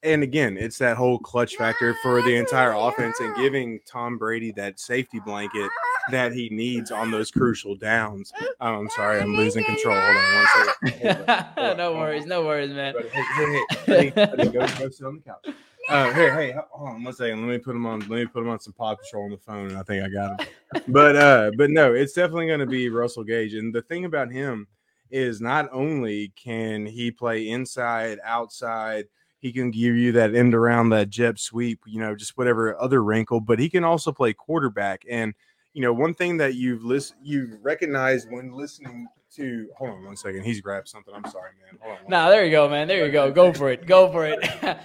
and 0.03 0.23
again, 0.23 0.57
it's 0.57 0.77
that 0.77 0.97
whole 0.97 1.19
clutch 1.19 1.55
factor 1.55 1.95
for 2.01 2.21
the 2.21 2.35
entire 2.35 2.73
offense 2.73 3.19
and 3.19 3.35
giving 3.35 3.79
Tom 3.85 4.17
Brady 4.17 4.51
that 4.53 4.79
safety 4.79 5.19
blanket 5.19 5.69
that 6.11 6.31
he 6.31 6.49
needs 6.49 6.91
on 6.91 7.11
those 7.11 7.31
crucial 7.31 7.75
downs. 7.75 8.31
Oh, 8.61 8.75
I'm 8.75 8.89
sorry, 8.91 9.19
I'm 9.19 9.35
losing 9.35 9.63
control. 9.65 9.95
Hold 9.99 10.17
on 10.17 10.35
one 10.35 10.91
second. 10.91 11.77
no 11.77 11.93
worries, 11.93 12.25
no 12.25 12.45
worries, 12.45 12.71
man. 12.71 12.93
Hey, 13.11 13.23
hey, 13.35 13.65
hey, 13.85 14.09
hey, 14.15 14.45
go, 14.45 14.51
go 14.51 14.89
sit 14.89 15.05
on 15.05 15.15
the 15.15 15.21
couch. 15.25 15.55
Uh, 15.89 16.11
hey, 16.13 16.29
hey, 16.29 16.55
hold 16.69 16.89
on 16.89 17.03
one 17.03 17.13
second. 17.13 17.41
Let 17.41 17.49
me 17.49 17.57
put 17.57 17.75
him 17.75 17.85
on. 17.85 17.99
Let 18.01 18.09
me 18.09 18.25
put 18.25 18.43
him 18.43 18.49
on 18.49 18.59
some 18.59 18.73
Paw 18.73 18.95
Patrol 18.95 19.25
on 19.25 19.31
the 19.31 19.37
phone. 19.37 19.69
And 19.69 19.77
I 19.77 19.83
think 19.83 20.03
I 20.03 20.09
got 20.09 20.39
him. 20.39 20.47
But 20.89 21.15
uh, 21.15 21.51
but 21.57 21.69
no, 21.69 21.93
it's 21.93 22.13
definitely 22.13 22.47
going 22.47 22.59
to 22.59 22.65
be 22.65 22.89
Russell 22.89 23.23
Gage. 23.23 23.53
And 23.53 23.73
the 23.73 23.81
thing 23.81 24.05
about 24.05 24.31
him 24.31 24.67
is 25.09 25.39
not 25.39 25.69
only 25.71 26.33
can 26.35 26.85
he 26.85 27.09
play 27.09 27.49
inside, 27.49 28.19
outside 28.23 29.05
He 29.47 29.53
can 29.53 29.71
give 29.71 29.95
you 29.95 30.11
that 30.11 30.35
end 30.35 30.53
around 30.53 30.89
that 30.89 31.09
jet 31.09 31.39
sweep, 31.39 31.79
you 31.85 32.01
know, 32.01 32.15
just 32.15 32.37
whatever 32.37 32.77
other 32.81 33.01
wrinkle. 33.01 33.39
But 33.39 33.59
he 33.59 33.69
can 33.69 33.85
also 33.85 34.11
play 34.11 34.33
quarterback. 34.33 35.05
And 35.09 35.33
you 35.73 35.81
know, 35.81 35.93
one 35.93 36.13
thing 36.13 36.35
that 36.37 36.55
you've 36.55 36.83
listened, 36.83 37.19
you 37.23 37.57
recognize 37.61 38.27
when 38.29 38.51
listening 38.51 39.07
to. 39.35 39.69
Hold 39.77 39.91
on 39.91 40.03
one 40.03 40.17
second. 40.17 40.43
He's 40.43 40.59
grabbed 40.59 40.89
something. 40.89 41.13
I'm 41.13 41.29
sorry, 41.31 41.51
man. 41.63 41.79
Hold 41.81 41.97
on. 41.97 42.09
Nah, 42.09 42.29
there 42.29 42.43
you 42.43 42.51
go, 42.51 42.67
man. 42.67 42.89
There 42.89 43.05
you 43.05 43.11
go. 43.11 43.31
Go 43.31 43.53
for 43.53 43.69
it. 43.69 43.85
Go 43.85 44.11
for 44.11 44.25
it. 44.25 44.39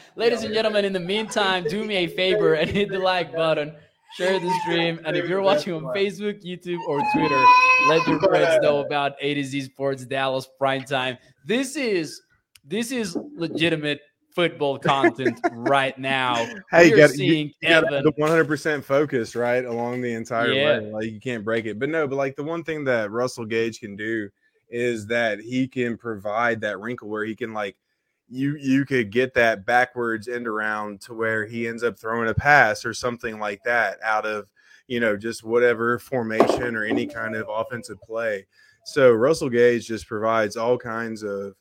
Ladies 0.17 0.45
and 0.45 0.55
gentlemen, 0.55 0.85
in 0.85 0.93
the 0.93 1.01
meantime, 1.01 1.65
do 1.65 1.85
me 1.85 1.97
a 1.97 2.07
favor 2.07 2.55
and 2.55 2.71
hit 2.71 2.89
the 2.91 3.01
like 3.01 3.35
button 3.35 3.75
share 4.15 4.39
the 4.39 4.51
stream. 4.61 5.01
And 5.05 5.17
if 5.17 5.29
you're 5.29 5.43
watching 5.43 5.73
on 5.73 5.85
Facebook, 5.85 6.45
YouTube, 6.45 6.79
or 6.87 7.01
Twitter, 7.15 7.45
let 7.89 8.07
your 8.07 8.21
friends 8.21 8.63
know 8.63 8.81
about 8.81 9.13
A 9.21 9.35
to 9.35 9.43
Z 9.45 9.63
Sports 9.63 10.05
Dallas 10.05 10.49
Prime 10.59 10.85
Time. 10.85 11.19
This 11.45 11.77
is 11.77 12.23
this 12.65 12.93
is 12.93 13.17
legitimate 13.35 14.01
football 14.35 14.79
content 14.79 15.41
right 15.53 15.97
now. 15.99 16.35
Hey, 16.71 16.89
you 16.89 16.97
got 16.97 17.11
seeing 17.11 17.53
you, 17.61 17.69
you 17.69 17.81
the 17.81 18.13
100% 18.19 18.83
focus 18.83 19.37
right 19.37 19.65
along 19.65 20.01
the 20.01 20.13
entire 20.13 20.53
yeah. 20.53 20.79
way. 20.79 20.91
Like 20.91 21.05
you 21.11 21.21
can't 21.21 21.45
break 21.45 21.67
it. 21.67 21.79
But 21.79 21.91
no, 21.91 22.07
but 22.09 22.17
like 22.17 22.37
the 22.37 22.43
one 22.43 22.65
thing 22.65 22.85
that 22.85 23.11
Russell 23.11 23.45
Gage 23.45 23.81
can 23.81 23.95
do 23.95 24.31
is 24.71 25.07
that 25.09 25.39
he 25.39 25.69
can 25.69 25.99
provide 25.99 26.61
that 26.63 26.81
wrinkle 26.81 27.09
where 27.09 27.25
he 27.25 27.37
can 27.37 27.53
like 27.53 27.77
you 28.29 28.57
you 28.57 28.87
could 28.87 29.11
get 29.11 29.35
that 29.35 29.67
backwards 29.67 30.27
end 30.27 30.49
around 30.49 31.03
to 31.03 31.13
where 31.13 31.45
he 31.45 31.69
ends 31.69 31.83
up 31.83 31.99
throwing 31.99 32.31
a 32.31 32.35
pass 32.35 32.87
or 32.87 32.95
something 32.95 33.39
like 33.39 33.63
that 33.65 33.99
out 34.03 34.25
of 34.25 34.49
you 34.87 34.99
know 34.99 35.17
just 35.17 35.45
whatever 35.45 35.99
formation 35.99 36.75
or 36.75 36.85
any 36.85 37.07
kind 37.07 37.37
of 37.37 37.47
offensive 37.51 38.01
play. 38.01 38.47
So 38.85 39.13
Russell 39.13 39.51
Gage 39.51 39.87
just 39.87 40.09
provides 40.09 40.57
all 40.57 40.79
kinds 40.79 41.23
of 41.23 41.55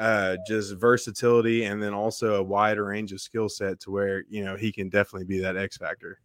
uh, 0.00 0.38
just 0.46 0.74
versatility 0.76 1.64
and 1.64 1.80
then 1.80 1.92
also 1.92 2.36
a 2.36 2.42
wider 2.42 2.86
range 2.86 3.12
of 3.12 3.20
skill 3.20 3.50
set 3.50 3.78
to 3.80 3.90
where 3.90 4.24
you 4.30 4.42
know 4.42 4.56
he 4.56 4.72
can 4.72 4.88
definitely 4.88 5.26
be 5.26 5.38
that 5.38 5.56
X 5.56 5.76
factor. 5.76 6.18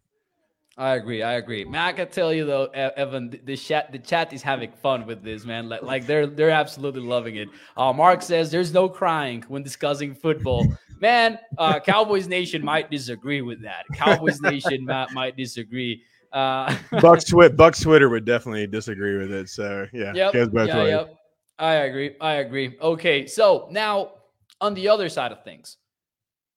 I 0.78 0.94
agree. 0.94 1.22
I 1.22 1.34
agree. 1.34 1.64
Man, 1.64 1.80
I 1.80 1.92
can 1.92 2.08
tell 2.08 2.32
you 2.32 2.46
though, 2.46 2.66
Evan, 2.66 3.38
the 3.44 3.56
chat 3.56 3.92
the 3.92 3.98
chat 3.98 4.32
is 4.32 4.42
having 4.42 4.72
fun 4.72 5.06
with 5.06 5.22
this, 5.22 5.44
man. 5.44 5.68
Like, 5.68 5.82
like 5.82 6.06
they're 6.06 6.26
they're 6.26 6.50
absolutely 6.50 7.02
loving 7.02 7.36
it. 7.36 7.48
Uh, 7.76 7.92
Mark 7.92 8.22
says 8.22 8.50
there's 8.50 8.72
no 8.72 8.88
crying 8.88 9.44
when 9.48 9.62
discussing 9.62 10.14
football. 10.14 10.66
Man, 10.98 11.38
uh, 11.58 11.78
Cowboys 11.78 12.26
Nation 12.26 12.64
might 12.64 12.90
disagree 12.90 13.42
with 13.42 13.60
that. 13.62 13.84
Cowboys 13.92 14.40
Nation 14.40 14.86
might, 14.86 15.12
might 15.12 15.36
disagree. 15.36 16.02
Uh, 16.32 16.74
Buck 17.02 17.22
Twitter, 17.22 17.54
Buck 17.54 17.76
Twitter 17.76 18.08
would 18.08 18.24
definitely 18.24 18.66
disagree 18.66 19.18
with 19.18 19.30
it. 19.30 19.50
So 19.50 19.86
yeah, 19.92 20.14
yep, 20.14 20.32
yeah, 20.34 20.84
yep. 20.84 21.18
I 21.58 21.74
agree. 21.74 22.16
I 22.20 22.34
agree. 22.34 22.76
Okay, 22.80 23.26
so 23.26 23.68
now 23.70 24.12
on 24.60 24.74
the 24.74 24.88
other 24.88 25.08
side 25.08 25.32
of 25.32 25.42
things, 25.44 25.76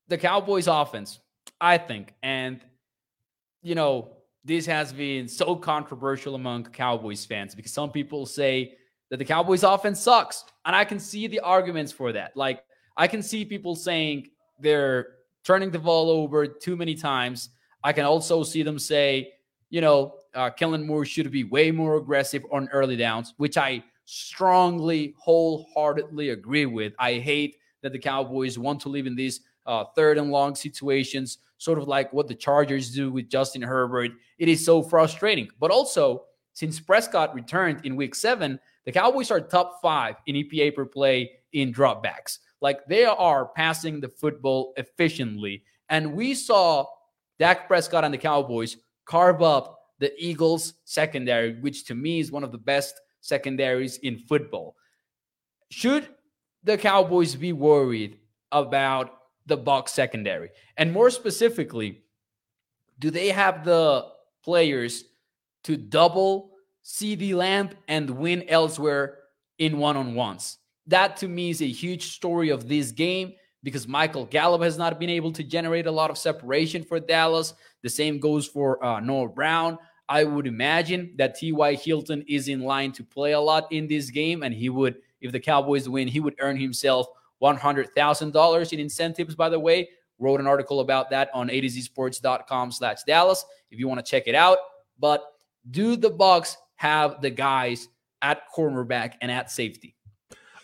the 0.07 0.17
Cowboys 0.17 0.67
offense, 0.67 1.19
I 1.61 1.77
think, 1.77 2.13
and 2.23 2.61
you 3.61 3.75
know, 3.75 4.09
this 4.43 4.65
has 4.65 4.93
been 4.93 5.27
so 5.27 5.55
controversial 5.55 6.35
among 6.35 6.65
Cowboys 6.65 7.25
fans 7.25 7.53
because 7.55 7.73
some 7.73 7.91
people 7.91 8.25
say 8.25 8.77
that 9.09 9.17
the 9.17 9.25
Cowboys 9.25 9.63
offense 9.63 9.99
sucks. 9.99 10.45
And 10.65 10.75
I 10.75 10.85
can 10.85 10.99
see 10.99 11.27
the 11.27 11.39
arguments 11.39 11.91
for 11.91 12.11
that. 12.13 12.35
Like, 12.35 12.63
I 12.95 13.07
can 13.07 13.21
see 13.21 13.43
people 13.45 13.75
saying 13.75 14.27
they're 14.59 15.07
turning 15.43 15.71
the 15.71 15.79
ball 15.79 16.09
over 16.09 16.47
too 16.47 16.75
many 16.75 16.95
times. 16.95 17.49
I 17.83 17.93
can 17.93 18.05
also 18.05 18.43
see 18.43 18.63
them 18.63 18.77
say, 18.77 19.33
you 19.69 19.81
know, 19.81 20.15
uh, 20.33 20.49
Kellen 20.51 20.85
Moore 20.85 21.05
should 21.05 21.29
be 21.31 21.43
way 21.43 21.71
more 21.71 21.97
aggressive 21.97 22.45
on 22.51 22.69
early 22.69 22.97
downs, 22.97 23.33
which 23.37 23.57
I 23.57 23.83
strongly, 24.09 25.13
wholeheartedly 25.19 26.29
agree 26.29 26.65
with. 26.65 26.93
I 26.97 27.13
hate 27.19 27.57
that 27.83 27.91
the 27.91 27.99
Cowboys 27.99 28.57
want 28.57 28.79
to 28.81 28.89
live 28.89 29.05
in 29.05 29.15
these 29.15 29.41
uh, 29.67 29.85
third 29.95 30.17
and 30.17 30.31
long 30.31 30.55
situations, 30.55 31.37
sort 31.59 31.77
of 31.77 31.87
like 31.87 32.11
what 32.11 32.27
the 32.27 32.33
Chargers 32.33 32.89
do 32.89 33.11
with 33.11 33.29
Justin 33.29 33.61
Herbert. 33.61 34.11
It 34.39 34.49
is 34.49 34.65
so 34.65 34.81
frustrating. 34.81 35.47
But 35.59 35.69
also, 35.69 36.23
since 36.53 36.79
Prescott 36.79 37.35
returned 37.35 37.85
in 37.85 37.95
week 37.95 38.15
seven, 38.15 38.59
the 38.85 38.91
Cowboys 38.91 39.29
are 39.29 39.39
top 39.39 39.79
five 39.79 40.15
in 40.25 40.35
EPA 40.35 40.75
per 40.75 40.85
play 40.85 41.29
in 41.53 41.71
dropbacks. 41.71 42.39
Like 42.61 42.85
they 42.87 43.05
are 43.05 43.45
passing 43.45 43.99
the 43.99 44.09
football 44.09 44.73
efficiently. 44.77 45.63
And 45.89 46.13
we 46.13 46.33
saw 46.33 46.87
Dak 47.37 47.67
Prescott 47.67 48.03
and 48.03 48.13
the 48.13 48.17
Cowboys 48.17 48.77
carve 49.05 49.43
up 49.43 49.79
the 49.99 50.11
Eagles 50.17 50.73
secondary, 50.85 51.59
which 51.59 51.85
to 51.85 51.95
me 51.95 52.19
is 52.19 52.31
one 52.31 52.43
of 52.43 52.51
the 52.51 52.57
best 52.57 52.99
secondaries 53.21 53.97
in 53.97 54.17
football. 54.17 54.75
Should 55.69 56.07
the 56.63 56.77
Cowboys 56.77 57.35
be 57.35 57.53
worried 57.53 58.17
about 58.51 59.17
the 59.45 59.57
Bucs 59.57 59.89
secondary? 59.89 60.49
And 60.77 60.91
more 60.91 61.09
specifically, 61.09 62.01
do 62.99 63.11
they 63.11 63.29
have 63.29 63.63
the 63.63 64.07
players 64.43 65.05
to 65.63 65.77
double 65.77 66.51
CeeDee 66.83 67.33
Lamb 67.33 67.69
and 67.87 68.09
win 68.09 68.43
elsewhere 68.47 69.19
in 69.57 69.77
one-on-ones? 69.77 70.57
That 70.87 71.17
to 71.17 71.27
me 71.27 71.51
is 71.51 71.61
a 71.61 71.67
huge 71.67 72.13
story 72.13 72.49
of 72.49 72.67
this 72.67 72.91
game 72.91 73.33
because 73.61 73.87
Michael 73.87 74.25
Gallup 74.25 74.63
has 74.63 74.77
not 74.77 74.99
been 74.99 75.09
able 75.09 75.31
to 75.33 75.43
generate 75.43 75.85
a 75.85 75.91
lot 75.91 76.09
of 76.09 76.17
separation 76.17 76.83
for 76.83 76.99
Dallas. 76.99 77.53
The 77.83 77.89
same 77.89 78.19
goes 78.19 78.47
for 78.47 78.83
uh, 78.83 78.99
Noah 78.99 79.29
Brown. 79.29 79.77
I 80.09 80.23
would 80.23 80.47
imagine 80.47 81.13
that 81.17 81.35
T.Y. 81.35 81.75
Hilton 81.75 82.25
is 82.27 82.47
in 82.47 82.61
line 82.61 82.91
to 82.93 83.03
play 83.03 83.33
a 83.33 83.39
lot 83.39 83.71
in 83.71 83.87
this 83.87 84.09
game, 84.09 84.41
and 84.41 84.53
he 84.53 84.69
would, 84.69 84.97
if 85.21 85.31
the 85.31 85.39
Cowboys 85.39 85.87
win, 85.87 86.07
he 86.07 86.19
would 86.19 86.35
earn 86.39 86.57
himself 86.57 87.07
$100,000 87.41 88.73
in 88.73 88.79
incentives, 88.79 89.35
by 89.35 89.49
the 89.49 89.59
way. 89.59 89.87
Wrote 90.17 90.39
an 90.39 90.47
article 90.47 90.79
about 90.79 91.11
that 91.11 91.29
on 91.33 91.49
a 91.51 91.61
to 91.61 91.69
sports.com 91.69 92.71
slash 92.71 93.03
Dallas 93.03 93.45
if 93.71 93.79
you 93.79 93.87
want 93.87 94.03
to 94.03 94.09
check 94.09 94.23
it 94.25 94.35
out. 94.35 94.57
But 94.99 95.23
do 95.69 95.95
the 95.95 96.11
Bucs 96.11 96.55
have 96.75 97.21
the 97.21 97.29
guys 97.29 97.87
at 98.21 98.41
cornerback 98.53 99.13
and 99.21 99.31
at 99.31 99.51
safety? 99.51 99.95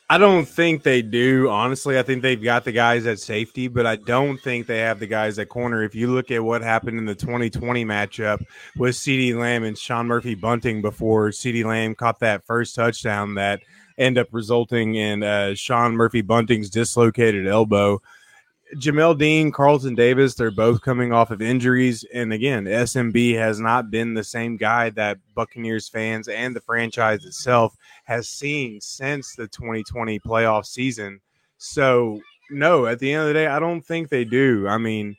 I 0.07 0.19
don't 0.19 0.47
think 0.47 0.83
they 0.83 1.01
do. 1.01 1.49
Honestly, 1.49 1.97
I 1.97 2.03
think 2.03 2.21
they've 2.21 2.41
got 2.41 2.63
the 2.63 2.71
guys 2.71 3.07
at 3.07 3.19
safety, 3.19 3.67
but 3.67 3.87
I 3.87 3.95
don't 3.95 4.37
think 4.37 4.67
they 4.67 4.77
have 4.79 4.99
the 4.99 5.07
guys 5.07 5.39
at 5.39 5.49
corner. 5.49 5.83
If 5.83 5.95
you 5.95 6.11
look 6.11 6.29
at 6.29 6.43
what 6.43 6.61
happened 6.61 6.99
in 6.99 7.05
the 7.05 7.15
2020 7.15 7.83
matchup 7.85 8.45
with 8.77 8.95
CeeDee 8.95 9.35
Lamb 9.35 9.63
and 9.63 9.75
Sean 9.75 10.05
Murphy 10.05 10.35
Bunting 10.35 10.83
before 10.83 11.29
CeeDee 11.29 11.65
Lamb 11.65 11.95
caught 11.95 12.19
that 12.19 12.45
first 12.45 12.75
touchdown 12.75 13.33
that 13.35 13.61
end 13.97 14.19
up 14.19 14.27
resulting 14.31 14.93
in 14.93 15.23
uh, 15.23 15.55
Sean 15.55 15.95
Murphy 15.95 16.21
Bunting's 16.21 16.69
dislocated 16.69 17.47
elbow. 17.47 17.99
Jamel 18.75 19.17
Dean, 19.17 19.51
Carlton 19.51 19.95
Davis, 19.95 20.35
they're 20.35 20.51
both 20.51 20.81
coming 20.81 21.13
off 21.13 21.31
of 21.31 21.41
injuries. 21.41 22.03
And 22.13 22.33
again, 22.33 22.65
SMB 22.65 23.35
has 23.37 23.59
not 23.59 23.89
been 23.89 24.13
the 24.13 24.23
same 24.23 24.57
guy 24.57 24.89
that 24.91 25.19
Buccaneers 25.33 25.87
fans 25.87 26.27
and 26.27 26.55
the 26.55 26.61
franchise 26.61 27.25
itself 27.25 27.75
has 28.05 28.29
seen 28.29 28.79
since 28.81 29.35
the 29.35 29.47
2020 29.47 30.19
playoff 30.19 30.65
season. 30.65 31.19
So, 31.57 32.19
no, 32.49 32.85
at 32.85 32.99
the 32.99 33.11
end 33.11 33.21
of 33.21 33.27
the 33.27 33.33
day, 33.33 33.47
I 33.47 33.59
don't 33.59 33.81
think 33.81 34.09
they 34.09 34.23
do. 34.23 34.67
I 34.67 34.77
mean, 34.77 35.15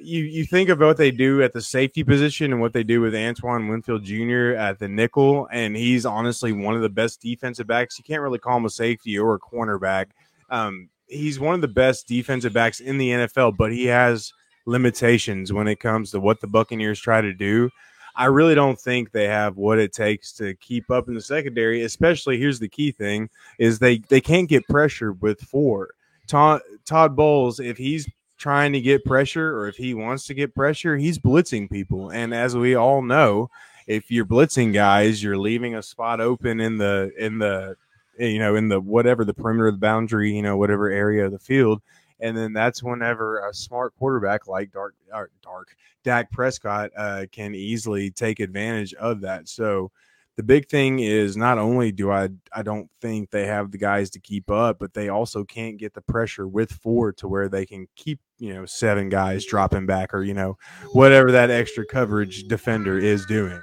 you 0.00 0.22
you 0.22 0.44
think 0.44 0.70
of 0.70 0.80
what 0.80 0.96
they 0.96 1.10
do 1.10 1.42
at 1.42 1.52
the 1.52 1.60
safety 1.60 2.02
position 2.02 2.52
and 2.52 2.60
what 2.60 2.72
they 2.72 2.82
do 2.82 3.00
with 3.00 3.14
Antoine 3.14 3.68
Winfield 3.68 4.04
Jr. 4.04 4.54
at 4.56 4.78
the 4.78 4.88
nickel, 4.88 5.48
and 5.52 5.76
he's 5.76 6.06
honestly 6.06 6.52
one 6.52 6.74
of 6.74 6.82
the 6.82 6.88
best 6.88 7.20
defensive 7.20 7.66
backs. 7.66 7.98
You 7.98 8.04
can't 8.04 8.22
really 8.22 8.38
call 8.38 8.56
him 8.56 8.64
a 8.64 8.70
safety 8.70 9.18
or 9.18 9.34
a 9.34 9.38
cornerback. 9.38 10.06
Um, 10.50 10.88
he's 11.06 11.38
one 11.38 11.54
of 11.54 11.60
the 11.60 11.68
best 11.68 12.08
defensive 12.08 12.52
backs 12.52 12.80
in 12.80 12.98
the 12.98 13.10
NFL, 13.10 13.56
but 13.56 13.72
he 13.72 13.86
has 13.86 14.32
limitations 14.66 15.52
when 15.52 15.68
it 15.68 15.80
comes 15.80 16.10
to 16.12 16.20
what 16.20 16.40
the 16.40 16.46
Buccaneers 16.46 17.00
try 17.00 17.20
to 17.20 17.32
do. 17.32 17.70
I 18.18 18.24
really 18.24 18.56
don't 18.56 18.78
think 18.78 19.12
they 19.12 19.28
have 19.28 19.56
what 19.56 19.78
it 19.78 19.92
takes 19.92 20.32
to 20.34 20.54
keep 20.56 20.90
up 20.90 21.06
in 21.06 21.14
the 21.14 21.20
secondary. 21.20 21.84
Especially 21.84 22.36
here's 22.36 22.58
the 22.58 22.68
key 22.68 22.90
thing: 22.90 23.30
is 23.58 23.78
they 23.78 23.98
they 23.98 24.20
can't 24.20 24.48
get 24.48 24.66
pressure 24.66 25.12
with 25.12 25.40
four. 25.40 25.90
Todd, 26.26 26.60
Todd 26.84 27.16
Bowles, 27.16 27.60
if 27.60 27.78
he's 27.78 28.08
trying 28.36 28.72
to 28.72 28.80
get 28.80 29.04
pressure 29.04 29.56
or 29.56 29.68
if 29.68 29.76
he 29.76 29.94
wants 29.94 30.26
to 30.26 30.34
get 30.34 30.54
pressure, 30.54 30.96
he's 30.96 31.18
blitzing 31.18 31.70
people. 31.70 32.10
And 32.10 32.34
as 32.34 32.56
we 32.56 32.74
all 32.74 33.02
know, 33.02 33.50
if 33.86 34.10
you're 34.10 34.26
blitzing 34.26 34.72
guys, 34.72 35.22
you're 35.22 35.38
leaving 35.38 35.76
a 35.76 35.82
spot 35.82 36.20
open 36.20 36.60
in 36.60 36.76
the 36.76 37.12
in 37.16 37.38
the 37.38 37.76
you 38.18 38.40
know 38.40 38.56
in 38.56 38.68
the 38.68 38.80
whatever 38.80 39.24
the 39.24 39.32
perimeter 39.32 39.68
of 39.68 39.74
the 39.74 39.80
boundary, 39.80 40.34
you 40.34 40.42
know 40.42 40.56
whatever 40.56 40.90
area 40.90 41.24
of 41.24 41.32
the 41.32 41.38
field. 41.38 41.82
And 42.20 42.36
then 42.36 42.52
that's 42.52 42.82
whenever 42.82 43.46
a 43.48 43.54
smart 43.54 43.94
quarterback 43.96 44.46
like 44.46 44.72
Dark 44.72 44.94
Dark 45.10 45.76
Dak 46.04 46.30
Prescott 46.32 46.90
uh, 46.96 47.26
can 47.30 47.54
easily 47.54 48.10
take 48.10 48.40
advantage 48.40 48.94
of 48.94 49.20
that. 49.22 49.48
So 49.48 49.90
the 50.38 50.44
big 50.44 50.68
thing 50.68 51.00
is 51.00 51.36
not 51.36 51.58
only 51.58 51.90
do 51.90 52.12
I 52.12 52.28
I 52.52 52.62
don't 52.62 52.88
think 53.00 53.30
they 53.30 53.46
have 53.46 53.72
the 53.72 53.78
guys 53.78 54.08
to 54.10 54.20
keep 54.20 54.50
up, 54.50 54.78
but 54.78 54.94
they 54.94 55.08
also 55.08 55.42
can't 55.42 55.78
get 55.78 55.94
the 55.94 56.00
pressure 56.00 56.46
with 56.46 56.70
four 56.70 57.12
to 57.14 57.26
where 57.26 57.48
they 57.48 57.66
can 57.66 57.88
keep 57.96 58.20
you 58.38 58.54
know 58.54 58.64
seven 58.64 59.08
guys 59.08 59.44
dropping 59.44 59.86
back 59.86 60.14
or 60.14 60.22
you 60.22 60.34
know 60.34 60.56
whatever 60.92 61.32
that 61.32 61.50
extra 61.50 61.84
coverage 61.84 62.44
defender 62.44 62.98
is 62.98 63.26
doing. 63.26 63.60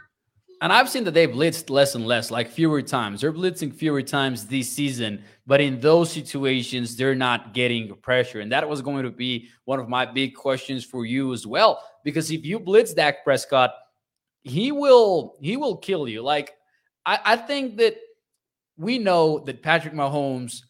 And 0.62 0.74
I've 0.74 0.90
seen 0.90 1.06
that 1.06 1.14
they've 1.14 1.30
blitzed 1.30 1.70
less 1.70 1.96
and 1.96 2.06
less, 2.06 2.32
like 2.32 2.50
fewer 2.50 2.82
times. 2.82 3.22
They're 3.22 3.32
blitzing 3.32 3.74
fewer 3.74 4.02
times 4.02 4.48
this 4.48 4.70
season, 4.70 5.24
but 5.48 5.62
in 5.62 5.80
those 5.80 6.12
situations, 6.12 6.96
they're 6.96 7.16
not 7.16 7.54
getting 7.54 7.94
pressure. 8.02 8.40
And 8.40 8.52
that 8.52 8.68
was 8.68 8.82
going 8.82 9.04
to 9.04 9.12
be 9.12 9.50
one 9.66 9.80
of 9.80 9.88
my 9.88 10.06
big 10.06 10.36
questions 10.36 10.84
for 10.84 11.06
you 11.06 11.34
as 11.34 11.46
well. 11.46 11.84
Because 12.04 12.32
if 12.32 12.46
you 12.46 12.60
blitz 12.60 12.94
Dak 12.94 13.24
Prescott, 13.24 13.72
he 14.44 14.72
will 14.72 15.38
he 15.42 15.58
will 15.58 15.78
kill 15.78 16.08
you. 16.08 16.22
Like 16.22 16.54
I, 17.06 17.20
I 17.26 17.36
think 17.36 17.78
that 17.78 17.96
we 18.78 18.98
know 19.00 19.40
that 19.40 19.64
Patrick 19.64 19.94
Mahomes 19.94 20.62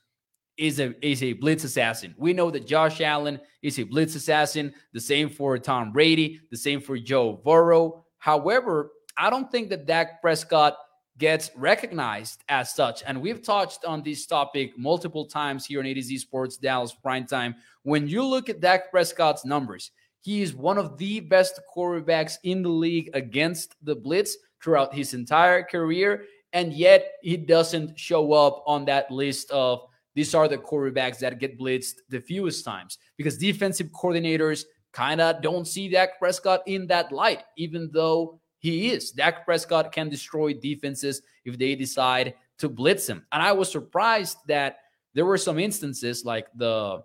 is 0.58 0.80
a 0.80 0.94
is 1.06 1.24
a 1.24 1.34
blitz 1.34 1.64
assassin. 1.64 2.16
We 2.18 2.34
know 2.34 2.52
that 2.52 2.68
Josh 2.68 3.02
Allen 3.02 3.40
is 3.62 3.80
a 3.80 3.84
blitz 3.84 4.16
assassin. 4.16 4.74
The 4.94 5.02
same 5.02 5.30
for 5.30 5.58
Tom 5.58 5.92
Brady. 5.92 6.42
The 6.52 6.58
same 6.58 6.82
for 6.82 6.98
Joe 6.98 7.42
Burrow. 7.44 8.06
However, 8.18 8.92
I 9.18 9.30
don't 9.30 9.52
think 9.52 9.70
that 9.70 9.86
Dak 9.86 10.22
Prescott 10.22 10.78
gets 11.18 11.52
recognized 11.56 12.44
as 12.50 12.74
such. 12.74 13.04
And 13.06 13.22
we've 13.22 13.42
touched 13.42 13.86
on 13.86 14.04
this 14.04 14.26
topic 14.26 14.78
multiple 14.78 15.26
times 15.26 15.66
here 15.66 15.80
on 15.80 15.86
A 15.86 15.94
to 15.94 16.02
Z 16.02 16.18
Sports 16.18 16.58
Dallas 16.58 16.94
Prime 16.94 17.26
Time. 17.26 17.56
When 17.84 18.08
you 18.08 18.26
look 18.26 18.50
at 18.50 18.60
Dak 18.60 18.92
Prescott's 18.92 19.46
numbers, 19.46 19.92
he 20.22 20.42
is 20.42 20.54
one 20.56 20.78
of 20.78 20.98
the 20.98 21.20
best 21.20 21.60
quarterbacks 21.76 22.38
in 22.44 22.64
the 22.64 22.70
league 22.70 23.10
against 23.14 23.76
the 23.84 23.96
blitz 23.96 24.38
throughout 24.62 24.94
his 24.94 25.14
entire 25.14 25.64
career. 25.64 26.26
And 26.52 26.74
yet 26.74 27.12
he 27.22 27.38
doesn't 27.38 28.00
show 28.00 28.34
up 28.34 28.64
on 28.66 28.86
that 28.86 29.12
list 29.12 29.52
of 29.52 29.88
these 30.16 30.34
are 30.34 30.48
the 30.48 30.58
quarterbacks 30.58 31.20
that 31.20 31.40
get 31.40 31.60
blitzed 31.60 31.96
the 32.10 32.22
fewest 32.22 32.64
times 32.64 32.98
because 33.18 33.38
defensive 33.38 33.88
coordinators 33.92 34.64
kind 34.94 35.20
of 35.20 35.42
don't 35.42 35.68
see 35.68 35.90
Dak 35.90 36.18
Prescott 36.18 36.62
in 36.66 36.88
that 36.88 37.12
light, 37.12 37.44
even 37.58 37.90
though 37.94 38.40
he 38.72 38.92
is. 38.92 39.12
Dak 39.12 39.46
Prescott 39.46 39.92
can 39.92 40.10
destroy 40.10 40.54
defenses 40.54 41.22
if 41.44 41.58
they 41.58 41.76
decide 41.76 42.36
to 42.58 42.70
blitz 42.70 43.08
him. 43.08 43.26
And 43.32 43.42
I 43.42 43.52
was 43.52 43.72
surprised 43.72 44.38
that 44.48 44.78
there 45.14 45.26
were 45.26 45.38
some 45.38 45.60
instances 45.60 46.26
like 46.26 46.48
the 46.56 47.04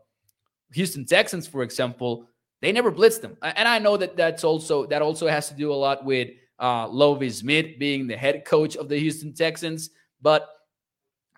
Houston 0.73 1.05
Texans, 1.05 1.47
for 1.47 1.63
example, 1.63 2.29
they 2.61 2.73
never 2.73 2.93
blitzed 2.93 3.23
him. 3.23 3.37
And 3.43 3.67
I 3.67 3.79
know 3.79 3.97
that 3.97 4.17
that's 4.17 4.45
also 4.45 4.87
that 4.87 5.03
also 5.03 5.27
has 5.27 5.49
to 5.49 5.55
do 5.55 5.73
a 5.73 5.75
lot 5.75 6.05
with 6.05 6.31
uh, 6.59 6.89
Smith 7.31 7.79
being 7.79 8.07
the 8.07 8.17
head 8.17 8.45
coach 8.45 8.77
of 8.77 8.89
the 8.89 8.99
Houston 8.99 9.33
Texans. 9.33 9.91
But 10.21 10.49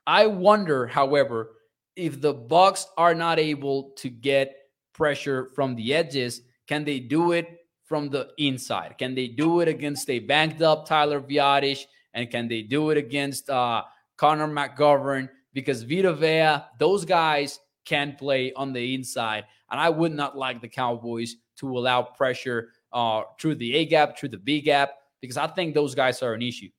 I 0.07 0.27
wonder, 0.27 0.87
however, 0.87 1.53
if 1.95 2.21
the 2.21 2.35
Bucs 2.35 2.87
are 2.97 3.15
not 3.15 3.39
able 3.39 3.91
to 3.99 4.09
get 4.09 4.57
pressure 4.93 5.47
from 5.55 5.77
the 5.77 5.95
edges, 5.95 6.43
can 6.67 6.85
they 6.85 6.99
do 6.99 7.33
it 7.33 7.62
from 7.93 8.09
the 8.09 8.31
inside? 8.39 8.97
Can 8.97 9.15
they 9.15 9.29
do 9.29 9.61
it 9.61 9.69
against 9.69 10.09
a 10.09 10.19
banked 10.19 10.63
up 10.63 10.89
Tyler 10.89 11.21
Biadasz? 11.21 11.85
And 12.15 12.31
can 12.31 12.49
they 12.49 12.63
do 12.63 12.89
it 12.89 12.97
against 12.97 13.51
uh, 13.51 13.83
Connor 14.17 14.49
McGovern? 14.49 15.29
Because 15.53 15.83
Vita 15.83 16.15
Vea, 16.15 16.65
those 16.79 17.05
guys 17.05 17.61
can 17.85 18.17
play 18.17 18.51
on 18.55 18.73
the 18.73 18.95
inside. 18.95 19.45
And 19.71 19.79
I 19.79 19.91
would 19.91 20.13
not 20.13 20.39
like 20.39 20.63
the 20.63 20.69
Cowboys 20.69 21.37
to 21.57 21.77
allow 21.77 22.01
pressure 22.01 22.71
uh, 22.95 23.25
through 23.39 23.57
the 23.57 23.77
A 23.77 23.85
gap, 23.85 24.19
through 24.19 24.31
the 24.31 24.39
B 24.39 24.63
gap, 24.63 24.95
because 25.21 25.37
I 25.37 25.47
think 25.49 25.75
those 25.75 25.95
guys 25.95 26.23
are 26.23 26.33
an 26.33 26.41
issue. 26.41 26.71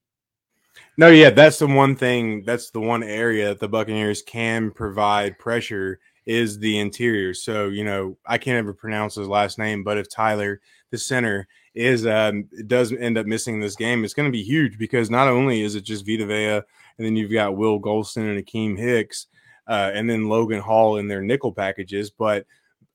No, 0.97 1.09
yeah, 1.09 1.29
that's 1.29 1.59
the 1.59 1.67
one 1.67 1.95
thing. 1.95 2.41
That's 2.43 2.71
the 2.71 2.79
one 2.79 3.03
area 3.03 3.49
that 3.49 3.59
the 3.59 3.67
Buccaneers 3.67 4.23
can 4.23 4.71
provide 4.71 5.37
pressure 5.37 5.99
is 6.25 6.57
the 6.59 6.79
interior. 6.79 7.33
So, 7.33 7.67
you 7.67 7.83
know, 7.83 8.17
I 8.25 8.37
can't 8.37 8.57
ever 8.57 8.73
pronounce 8.73 9.15
his 9.15 9.27
last 9.27 9.57
name, 9.57 9.83
but 9.83 9.97
if 9.97 10.09
Tyler, 10.09 10.61
the 10.93 10.97
center, 10.97 11.47
is 11.75 12.05
um 12.05 12.47
does 12.67 12.93
end 12.93 13.17
up 13.17 13.25
missing 13.25 13.59
this 13.59 13.75
game, 13.75 14.05
it's 14.05 14.13
going 14.13 14.27
to 14.27 14.31
be 14.31 14.43
huge 14.43 14.77
because 14.77 15.09
not 15.09 15.27
only 15.27 15.61
is 15.61 15.75
it 15.75 15.83
just 15.83 16.05
Vita 16.05 16.25
Vea, 16.25 16.61
and 16.97 17.05
then 17.05 17.15
you've 17.15 17.31
got 17.31 17.57
Will 17.57 17.81
Gholston 17.81 18.31
and 18.31 18.45
Akiem 18.45 18.77
Hicks, 18.77 19.27
uh, 19.67 19.91
and 19.93 20.09
then 20.09 20.29
Logan 20.29 20.61
Hall 20.61 20.97
in 20.97 21.07
their 21.07 21.21
nickel 21.21 21.51
packages, 21.51 22.11
but 22.11 22.45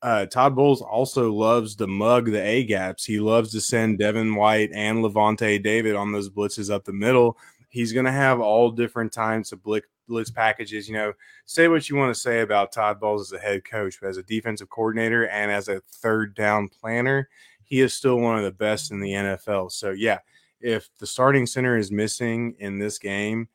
uh, 0.03 0.27
Todd 0.27 0.55
Bowles 0.55 0.81
also 0.81 1.33
loves 1.33 1.75
to 1.77 1.87
mug 1.87 2.27
the 2.27 2.41
A 2.41 2.65
gaps. 2.65 3.05
He 3.05 3.19
loves 3.19 3.51
to 3.51 3.61
send 3.61 3.99
Devin 3.99 4.35
White 4.35 4.71
and 4.73 4.99
Lavonte 4.99 5.63
David 5.63 5.97
on 5.97 6.13
those 6.13 6.31
blitzes 6.31 6.73
up 6.73 6.85
the 6.85 6.93
middle. 6.93 7.37
He's 7.69 7.93
going 7.93 8.07
to 8.07 8.13
have 8.13 8.41
all 8.41 8.71
different 8.71 9.13
types 9.13 9.51
of 9.51 9.61
blitz 9.63 10.31
packages. 10.31 10.89
You 10.89 10.95
know, 10.95 11.13
say 11.47 11.67
what 11.67 11.89
you 11.89 11.97
want 11.97 12.15
to 12.15 12.21
say 12.21 12.41
about 12.41 12.71
Todd 12.71 13.01
Bowles 13.01 13.33
as 13.33 13.39
a 13.39 13.43
head 13.43 13.65
coach, 13.65 13.99
but 14.01 14.09
as 14.09 14.19
a 14.19 14.23
defensive 14.23 14.71
coordinator 14.71 15.27
and 15.29 15.51
as 15.51 15.69
a 15.69 15.81
third 15.81 16.37
down 16.37 16.69
planner, 16.69 17.29
he 17.69 17.81
is 17.81 17.95
still 17.95 18.19
one 18.19 18.37
of 18.37 18.45
the 18.45 18.51
best 18.51 18.91
in 18.91 19.01
the 19.01 19.13
NFL. 19.13 19.73
So, 19.73 19.91
yeah, 19.91 20.19
if 20.61 20.89
the 20.99 21.07
starting 21.07 21.47
center 21.47 21.77
is 21.77 21.91
missing 21.91 22.57
in 22.59 22.79
this 22.79 22.99
game, 22.99 23.49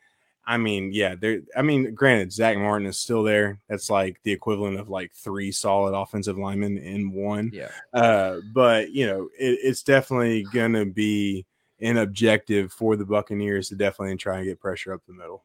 I 0.45 0.57
mean, 0.57 0.91
yeah, 0.91 1.15
there. 1.15 1.41
I 1.55 1.61
mean, 1.61 1.93
granted, 1.95 2.33
Zack 2.33 2.57
Martin 2.57 2.87
is 2.87 2.99
still 2.99 3.23
there. 3.23 3.59
That's 3.69 3.89
like 3.89 4.19
the 4.23 4.31
equivalent 4.31 4.77
of 4.77 4.89
like 4.89 5.13
three 5.13 5.51
solid 5.51 5.97
offensive 5.97 6.37
linemen 6.37 6.77
in 6.77 7.11
one. 7.11 7.51
Yeah. 7.53 7.69
Uh, 7.93 8.39
but 8.53 8.91
you 8.91 9.07
know, 9.07 9.29
it, 9.39 9.59
it's 9.63 9.83
definitely 9.83 10.43
gonna 10.53 10.85
be 10.85 11.45
an 11.79 11.97
objective 11.97 12.73
for 12.73 12.95
the 12.97 13.05
Buccaneers 13.05 13.69
to 13.69 13.75
definitely 13.75 14.17
try 14.17 14.37
and 14.37 14.45
get 14.45 14.59
pressure 14.59 14.93
up 14.93 15.01
the 15.07 15.13
middle. 15.13 15.43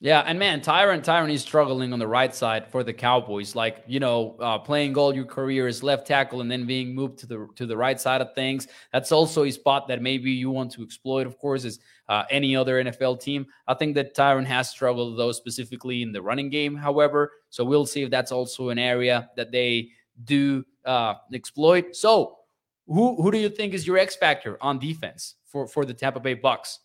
Yeah, 0.00 0.20
and 0.20 0.38
man, 0.38 0.60
Tyron 0.60 1.02
Tyron 1.02 1.32
is 1.32 1.42
struggling 1.42 1.92
on 1.92 1.98
the 1.98 2.06
right 2.06 2.32
side 2.32 2.68
for 2.70 2.84
the 2.84 2.92
Cowboys. 2.92 3.56
Like 3.56 3.82
you 3.88 3.98
know, 3.98 4.36
uh, 4.38 4.56
playing 4.58 4.96
all 4.96 5.12
your 5.12 5.24
career 5.24 5.66
as 5.66 5.82
left 5.82 6.06
tackle 6.06 6.40
and 6.40 6.48
then 6.48 6.66
being 6.66 6.94
moved 6.94 7.18
to 7.18 7.26
the 7.26 7.48
to 7.56 7.66
the 7.66 7.76
right 7.76 8.00
side 8.00 8.20
of 8.20 8.32
things. 8.34 8.68
That's 8.92 9.10
also 9.10 9.42
a 9.42 9.50
spot 9.50 9.88
that 9.88 10.00
maybe 10.00 10.30
you 10.30 10.50
want 10.50 10.70
to 10.72 10.84
exploit. 10.84 11.26
Of 11.26 11.36
course, 11.38 11.64
as 11.64 11.80
uh, 12.08 12.22
any 12.30 12.54
other 12.54 12.82
NFL 12.82 13.20
team. 13.20 13.46
I 13.66 13.74
think 13.74 13.96
that 13.96 14.14
Tyron 14.14 14.44
has 14.46 14.70
struggled 14.70 15.18
though 15.18 15.32
specifically 15.32 16.02
in 16.02 16.12
the 16.12 16.22
running 16.22 16.48
game. 16.48 16.76
However, 16.76 17.32
so 17.50 17.64
we'll 17.64 17.86
see 17.86 18.02
if 18.02 18.10
that's 18.10 18.30
also 18.30 18.68
an 18.68 18.78
area 18.78 19.28
that 19.36 19.50
they 19.50 19.90
do 20.24 20.64
uh, 20.84 21.14
exploit. 21.34 21.96
So, 21.96 22.38
who 22.86 23.20
who 23.20 23.32
do 23.32 23.38
you 23.38 23.48
think 23.48 23.74
is 23.74 23.84
your 23.84 23.98
X 23.98 24.14
factor 24.14 24.58
on 24.60 24.78
defense 24.78 25.34
for 25.44 25.66
for 25.66 25.84
the 25.84 25.92
Tampa 25.94 26.20
Bay 26.20 26.36
Bucs? 26.36 26.78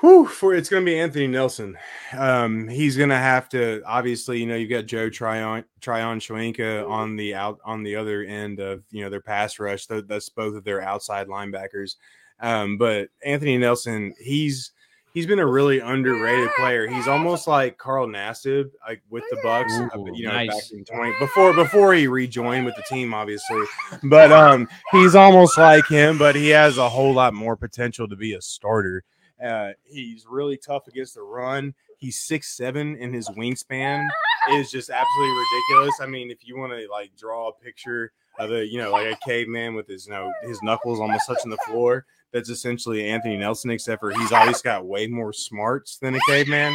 Whew, 0.00 0.26
for 0.26 0.54
it's 0.54 0.70
going 0.70 0.84
to 0.84 0.90
be 0.90 0.98
Anthony 0.98 1.26
Nelson. 1.26 1.76
Um, 2.16 2.68
he's 2.68 2.96
going 2.96 3.10
to 3.10 3.16
have 3.16 3.50
to 3.50 3.82
obviously, 3.86 4.40
you 4.40 4.46
know, 4.46 4.56
you've 4.56 4.70
got 4.70 4.86
Joe 4.86 5.10
Tryon 5.10 5.64
Tryon 5.82 6.20
Shoyinka 6.20 6.88
on 6.88 7.16
the 7.16 7.34
out 7.34 7.58
on 7.64 7.82
the 7.82 7.96
other 7.96 8.22
end 8.22 8.60
of 8.60 8.82
you 8.90 9.04
know 9.04 9.10
their 9.10 9.20
pass 9.20 9.58
rush. 9.58 9.86
That's 9.86 10.30
both 10.30 10.54
of 10.56 10.64
their 10.64 10.80
outside 10.80 11.28
linebackers. 11.28 11.96
Um, 12.40 12.78
but 12.78 13.10
Anthony 13.22 13.58
Nelson, 13.58 14.14
he's 14.18 14.72
he's 15.12 15.26
been 15.26 15.38
a 15.38 15.46
really 15.46 15.80
underrated 15.80 16.50
player. 16.56 16.86
He's 16.86 17.06
almost 17.06 17.46
like 17.46 17.76
Carl 17.76 18.06
Nassib, 18.06 18.70
like 18.88 19.02
with 19.10 19.24
the 19.30 19.36
Bucs, 19.44 19.96
Ooh, 19.96 20.14
you 20.14 20.26
know, 20.26 20.32
nice. 20.32 20.48
back 20.48 20.78
in 20.78 20.84
20 20.84 21.12
before 21.18 21.52
before 21.52 21.92
he 21.92 22.06
rejoined 22.06 22.64
with 22.64 22.76
the 22.76 22.84
team, 22.88 23.12
obviously. 23.12 23.62
But 24.04 24.32
um, 24.32 24.66
he's 24.92 25.14
almost 25.14 25.58
like 25.58 25.86
him, 25.88 26.16
but 26.16 26.34
he 26.36 26.48
has 26.48 26.78
a 26.78 26.88
whole 26.88 27.12
lot 27.12 27.34
more 27.34 27.56
potential 27.56 28.08
to 28.08 28.16
be 28.16 28.32
a 28.32 28.40
starter. 28.40 29.04
Uh, 29.44 29.70
he's 29.84 30.26
really 30.28 30.56
tough 30.56 30.86
against 30.86 31.14
the 31.14 31.22
run. 31.22 31.74
He's 31.98 32.18
six 32.18 32.56
seven, 32.56 32.96
and 33.00 33.14
his 33.14 33.28
wingspan 33.30 34.08
is 34.52 34.70
just 34.70 34.90
absolutely 34.90 35.36
ridiculous. 35.36 36.00
I 36.00 36.06
mean, 36.06 36.30
if 36.30 36.46
you 36.46 36.58
want 36.58 36.72
to 36.72 36.88
like 36.90 37.14
draw 37.16 37.48
a 37.48 37.52
picture 37.52 38.12
of 38.38 38.52
a 38.52 38.66
you 38.66 38.78
know 38.78 38.90
like 38.90 39.06
a 39.06 39.18
caveman 39.24 39.74
with 39.74 39.86
his 39.86 40.06
you 40.06 40.12
know 40.12 40.32
his 40.42 40.62
knuckles 40.62 41.00
almost 41.00 41.26
touching 41.26 41.50
the 41.50 41.58
floor, 41.66 42.06
that's 42.32 42.48
essentially 42.48 43.08
Anthony 43.08 43.36
Nelson, 43.36 43.70
except 43.70 44.00
for 44.00 44.10
he's 44.12 44.32
always 44.32 44.62
got 44.62 44.86
way 44.86 45.06
more 45.06 45.32
smarts 45.32 45.98
than 45.98 46.14
a 46.14 46.20
caveman. 46.26 46.74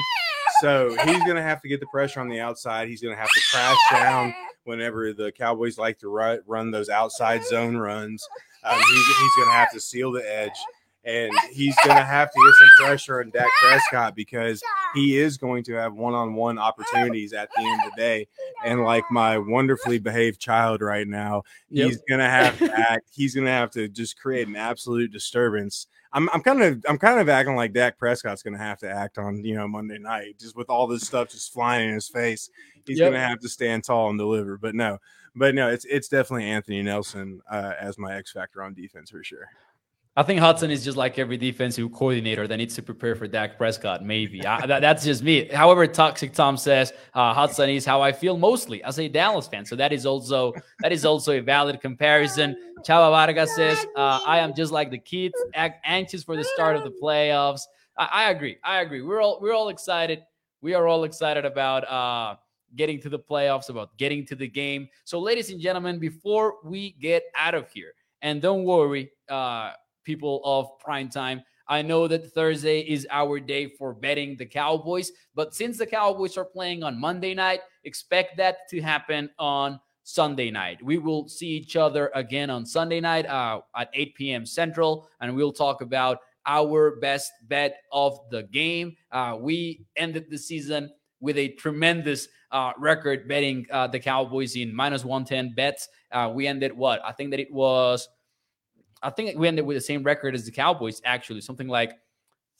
So 0.61 0.95
he's 1.05 1.23
gonna 1.23 1.41
have 1.41 1.61
to 1.61 1.67
get 1.67 1.79
the 1.79 1.87
pressure 1.87 2.19
on 2.19 2.29
the 2.29 2.39
outside. 2.39 2.87
He's 2.87 3.01
gonna 3.01 3.15
have 3.15 3.29
to 3.29 3.41
crash 3.51 3.77
down 3.91 4.33
whenever 4.63 5.13
the 5.13 5.31
Cowboys 5.31 5.77
like 5.77 5.99
to 5.99 6.09
run, 6.09 6.39
run 6.45 6.71
those 6.71 6.89
outside 6.89 7.43
zone 7.43 7.77
runs. 7.77 8.27
Um, 8.63 8.77
he's, 8.77 9.17
he's 9.17 9.35
gonna 9.37 9.51
have 9.51 9.71
to 9.73 9.79
seal 9.79 10.11
the 10.11 10.27
edge 10.27 10.57
and 11.05 11.31
he's 11.51 11.75
going 11.83 11.95
to 11.95 12.03
have 12.03 12.31
to 12.31 12.39
get 12.39 12.55
some 12.55 12.85
pressure 12.85 13.19
on 13.21 13.29
Dak 13.29 13.47
Prescott 13.61 14.15
because 14.15 14.61
he 14.95 15.17
is 15.17 15.37
going 15.37 15.63
to 15.65 15.73
have 15.73 15.93
one-on-one 15.93 16.57
opportunities 16.57 17.31
at 17.31 17.49
the 17.55 17.61
end 17.61 17.81
of 17.85 17.91
the 17.91 18.01
day. 18.01 18.27
And 18.65 18.83
like 18.83 19.03
my 19.11 19.37
wonderfully 19.37 19.99
behaved 19.99 20.39
child 20.39 20.81
right 20.81 21.07
now, 21.07 21.43
yep. 21.69 21.87
he's 21.87 22.01
going 22.09 22.19
to 22.19 22.29
have 22.29 22.57
to 22.57 22.73
act. 22.73 23.09
He's 23.13 23.35
going 23.35 23.45
to 23.45 23.51
have 23.51 23.69
to 23.71 23.87
just 23.87 24.19
create 24.19 24.47
an 24.47 24.55
absolute 24.55 25.11
disturbance. 25.11 25.87
I'm, 26.11 26.29
I'm 26.33 26.41
kind 26.41 26.63
of 26.63 26.83
I'm 26.87 26.97
kind 26.97 27.19
of 27.19 27.29
acting 27.29 27.55
like 27.55 27.73
Dak 27.73 27.97
Prescott's 27.99 28.41
going 28.41 28.57
to 28.57 28.63
have 28.63 28.79
to 28.79 28.89
act 28.89 29.17
on 29.17 29.43
you 29.43 29.53
know 29.53 29.67
Monday 29.67 29.99
night 29.99 30.39
just 30.39 30.55
with 30.55 30.69
all 30.69 30.87
this 30.87 31.03
stuff 31.03 31.29
just 31.29 31.53
flying 31.53 31.89
in 31.89 31.93
his 31.93 32.07
face. 32.07 32.49
He's 32.85 32.99
yep. 32.99 33.11
going 33.11 33.21
to 33.21 33.27
have 33.27 33.39
to 33.41 33.49
stand 33.49 33.83
tall 33.83 34.09
and 34.09 34.17
deliver. 34.17 34.57
But 34.57 34.75
no, 34.75 34.99
but 35.35 35.53
no, 35.53 35.69
it's 35.69 35.85
it's 35.85 36.07
definitely 36.07 36.45
Anthony 36.45 36.81
Nelson 36.81 37.41
uh, 37.51 37.73
as 37.79 37.97
my 37.97 38.15
X 38.15 38.31
factor 38.31 38.63
on 38.63 38.73
defense 38.73 39.11
for 39.11 39.23
sure. 39.23 39.49
I 40.17 40.23
think 40.23 40.39
Hudson 40.39 40.71
is 40.71 40.81
just 40.81 40.95
like 40.95 41.19
every 41.19 41.35
defensive 41.35 41.91
coordinator 41.91 42.47
that 42.47 42.55
needs 42.55 42.73
to 42.75 42.81
prepare 42.81 43.15
for 43.15 43.27
Dak 43.27 43.57
Prescott. 43.57 44.05
Maybe 44.05 44.45
I, 44.45 44.65
that, 44.65 44.79
that's 44.79 45.03
just 45.03 45.21
me. 45.23 45.49
However, 45.49 45.85
Toxic 45.87 46.31
Tom 46.31 46.55
says 46.55 46.93
uh, 47.13 47.33
Hudson 47.33 47.69
is 47.69 47.85
how 47.85 48.01
I 48.01 48.13
feel 48.13 48.37
mostly 48.37 48.81
as 48.83 48.97
a 48.97 49.09
Dallas 49.09 49.47
fan. 49.47 49.65
So 49.65 49.75
that 49.75 49.91
is 49.91 50.05
also 50.05 50.53
that 50.79 50.93
is 50.93 51.03
also 51.03 51.33
a 51.33 51.41
valid 51.41 51.81
comparison. 51.81 52.55
Chava 52.87 53.11
Vargas 53.11 53.53
says 53.55 53.85
uh, 53.97 54.21
I 54.25 54.39
am 54.39 54.53
just 54.55 54.71
like 54.71 54.89
the 54.89 54.97
kids, 54.97 55.35
anxious 55.53 56.23
for 56.23 56.37
the 56.37 56.45
start 56.45 56.77
of 56.77 56.83
the 56.83 56.91
playoffs. 56.91 57.63
I, 57.97 58.05
I, 58.11 58.29
agree. 58.29 58.57
I 58.63 58.81
agree. 58.81 59.01
We're 59.01 59.21
all 59.21 59.39
we're 59.41 59.53
all 59.53 59.67
excited. 59.67 60.23
We 60.61 60.75
are 60.75 60.87
all 60.87 61.03
excited 61.03 61.43
about 61.43 61.83
uh 61.89 62.37
getting 62.77 63.01
to 63.01 63.09
the 63.09 63.19
playoffs, 63.19 63.69
about 63.69 63.97
getting 63.97 64.25
to 64.27 64.35
the 64.35 64.47
game. 64.47 64.87
So, 65.03 65.19
ladies 65.19 65.49
and 65.49 65.59
gentlemen, 65.59 65.99
before 65.99 66.55
we 66.63 66.91
get 67.01 67.23
out 67.35 67.53
of 67.53 67.69
here, 67.71 67.93
and 68.21 68.41
don't 68.41 68.63
worry, 68.63 69.11
uh, 69.29 69.71
people 70.05 70.41
of 70.45 70.79
prime 70.79 71.09
time. 71.09 71.43
I 71.67 71.81
know 71.81 72.07
that 72.07 72.31
Thursday 72.31 72.81
is 72.81 73.07
our 73.09 73.39
day 73.39 73.67
for 73.67 73.93
betting 73.93 74.37
the 74.37 74.45
Cowboys, 74.45 75.11
but 75.33 75.55
since 75.55 75.77
the 75.77 75.85
Cowboys 75.85 76.37
are 76.37 76.45
playing 76.45 76.83
on 76.83 76.99
Monday 76.99 77.33
night, 77.33 77.61
expect 77.83 78.37
that 78.37 78.69
to 78.69 78.81
happen 78.81 79.29
on 79.39 79.79
Sunday 80.03 80.51
night. 80.51 80.83
We 80.83 80.99
will 80.99 81.27
see 81.27 81.47
each 81.47 81.75
other 81.75 82.11
again 82.13 82.51
on 82.51 82.65
Sunday 82.65 83.01
night 83.01 83.25
uh, 83.25 83.61
at 83.75 83.89
8 83.93 84.15
p.m. 84.15 84.45
Central, 84.45 85.09
and 85.19 85.35
we'll 85.35 85.51
talk 85.51 85.81
about 85.81 86.19
our 86.45 86.97
best 86.97 87.31
bet 87.47 87.77
of 87.91 88.19
the 88.29 88.43
game. 88.43 88.95
Uh, 89.11 89.35
we 89.39 89.87
ended 89.95 90.27
the 90.29 90.37
season 90.37 90.91
with 91.19 91.37
a 91.37 91.49
tremendous 91.49 92.27
uh, 92.51 92.73
record 92.77 93.27
betting 93.27 93.65
uh, 93.71 93.87
the 93.87 93.99
Cowboys 93.99 94.55
in 94.55 94.73
minus 94.73 95.03
110 95.03 95.55
bets. 95.55 95.87
Uh, 96.11 96.31
we 96.33 96.45
ended 96.45 96.71
what? 96.71 97.01
I 97.03 97.11
think 97.11 97.31
that 97.31 97.39
it 97.39 97.51
was, 97.51 98.07
I 99.01 99.09
think 99.09 99.37
we 99.37 99.47
ended 99.47 99.65
with 99.65 99.77
the 99.77 99.81
same 99.81 100.03
record 100.03 100.35
as 100.35 100.45
the 100.45 100.51
Cowboys, 100.51 101.01
actually, 101.05 101.41
something 101.41 101.67
like 101.67 101.97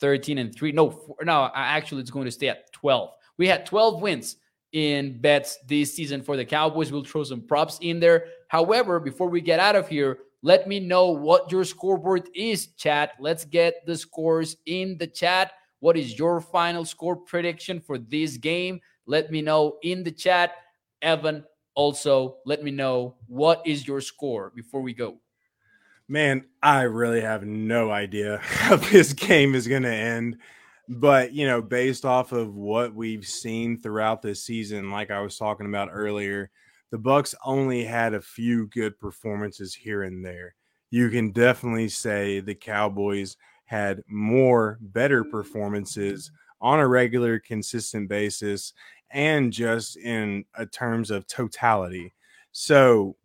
13 0.00 0.38
and 0.38 0.54
3. 0.54 0.72
No, 0.72 0.90
four, 0.90 1.16
no, 1.22 1.50
actually, 1.54 2.00
it's 2.02 2.10
going 2.10 2.26
to 2.26 2.30
stay 2.30 2.48
at 2.48 2.72
12. 2.72 3.10
We 3.38 3.48
had 3.48 3.66
12 3.66 4.00
wins 4.00 4.36
in 4.72 5.20
bets 5.20 5.58
this 5.66 5.94
season 5.94 6.22
for 6.22 6.36
the 6.36 6.44
Cowboys. 6.44 6.92
We'll 6.92 7.04
throw 7.04 7.24
some 7.24 7.42
props 7.42 7.78
in 7.80 8.00
there. 8.00 8.26
However, 8.48 9.00
before 9.00 9.28
we 9.28 9.40
get 9.40 9.60
out 9.60 9.76
of 9.76 9.88
here, 9.88 10.18
let 10.42 10.68
me 10.68 10.78
know 10.80 11.10
what 11.10 11.50
your 11.50 11.64
scoreboard 11.64 12.28
is, 12.34 12.68
chat. 12.76 13.12
Let's 13.18 13.44
get 13.44 13.86
the 13.86 13.96
scores 13.96 14.56
in 14.66 14.96
the 14.98 15.06
chat. 15.06 15.52
What 15.80 15.96
is 15.96 16.18
your 16.18 16.40
final 16.40 16.84
score 16.84 17.16
prediction 17.16 17.80
for 17.80 17.98
this 17.98 18.36
game? 18.36 18.80
Let 19.06 19.30
me 19.30 19.42
know 19.42 19.78
in 19.82 20.02
the 20.02 20.12
chat. 20.12 20.52
Evan, 21.02 21.44
also 21.74 22.38
let 22.44 22.62
me 22.62 22.70
know 22.70 23.16
what 23.26 23.62
is 23.66 23.86
your 23.86 24.00
score 24.00 24.52
before 24.54 24.82
we 24.82 24.94
go. 24.94 25.18
Man, 26.08 26.44
I 26.62 26.82
really 26.82 27.20
have 27.20 27.44
no 27.44 27.90
idea 27.90 28.38
how 28.42 28.76
this 28.76 29.12
game 29.12 29.54
is 29.54 29.66
going 29.66 29.82
to 29.82 29.92
end. 29.94 30.38
But, 30.88 31.32
you 31.32 31.46
know, 31.46 31.60
based 31.60 32.04
off 32.04 32.30
of 32.30 32.54
what 32.54 32.94
we've 32.94 33.26
seen 33.26 33.80
throughout 33.80 34.22
this 34.22 34.44
season, 34.44 34.90
like 34.90 35.10
I 35.10 35.20
was 35.20 35.36
talking 35.36 35.66
about 35.66 35.88
earlier, 35.90 36.50
the 36.92 36.98
Bucs 36.98 37.34
only 37.44 37.84
had 37.84 38.14
a 38.14 38.20
few 38.20 38.68
good 38.68 38.96
performances 38.98 39.74
here 39.74 40.04
and 40.04 40.24
there. 40.24 40.54
You 40.90 41.10
can 41.10 41.32
definitely 41.32 41.88
say 41.88 42.38
the 42.38 42.54
Cowboys 42.54 43.36
had 43.64 44.04
more 44.06 44.78
better 44.80 45.24
performances 45.24 46.30
on 46.60 46.78
a 46.78 46.86
regular 46.86 47.40
consistent 47.40 48.08
basis 48.08 48.72
and 49.10 49.52
just 49.52 49.96
in 49.96 50.44
a 50.54 50.66
terms 50.66 51.10
of 51.10 51.26
totality. 51.26 52.14
So 52.52 53.16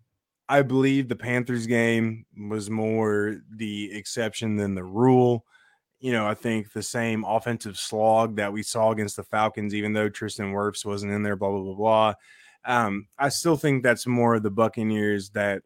I 0.51 0.63
believe 0.63 1.07
the 1.07 1.15
Panthers 1.15 1.65
game 1.65 2.25
was 2.49 2.69
more 2.69 3.37
the 3.55 3.89
exception 3.93 4.57
than 4.57 4.75
the 4.75 4.83
rule. 4.83 5.45
You 6.01 6.11
know, 6.11 6.27
I 6.27 6.33
think 6.33 6.73
the 6.73 6.83
same 6.83 7.23
offensive 7.23 7.77
slog 7.77 8.35
that 8.35 8.51
we 8.51 8.61
saw 8.61 8.91
against 8.91 9.15
the 9.15 9.23
Falcons, 9.23 9.73
even 9.73 9.93
though 9.93 10.09
Tristan 10.09 10.51
Wirfs 10.51 10.83
wasn't 10.83 11.13
in 11.13 11.23
there, 11.23 11.37
blah, 11.37 11.51
blah, 11.51 11.61
blah, 11.61 11.75
blah. 11.75 12.13
Um, 12.65 13.07
I 13.17 13.29
still 13.29 13.55
think 13.55 13.81
that's 13.81 14.05
more 14.05 14.35
of 14.35 14.43
the 14.43 14.51
Buccaneers 14.51 15.29
that 15.29 15.61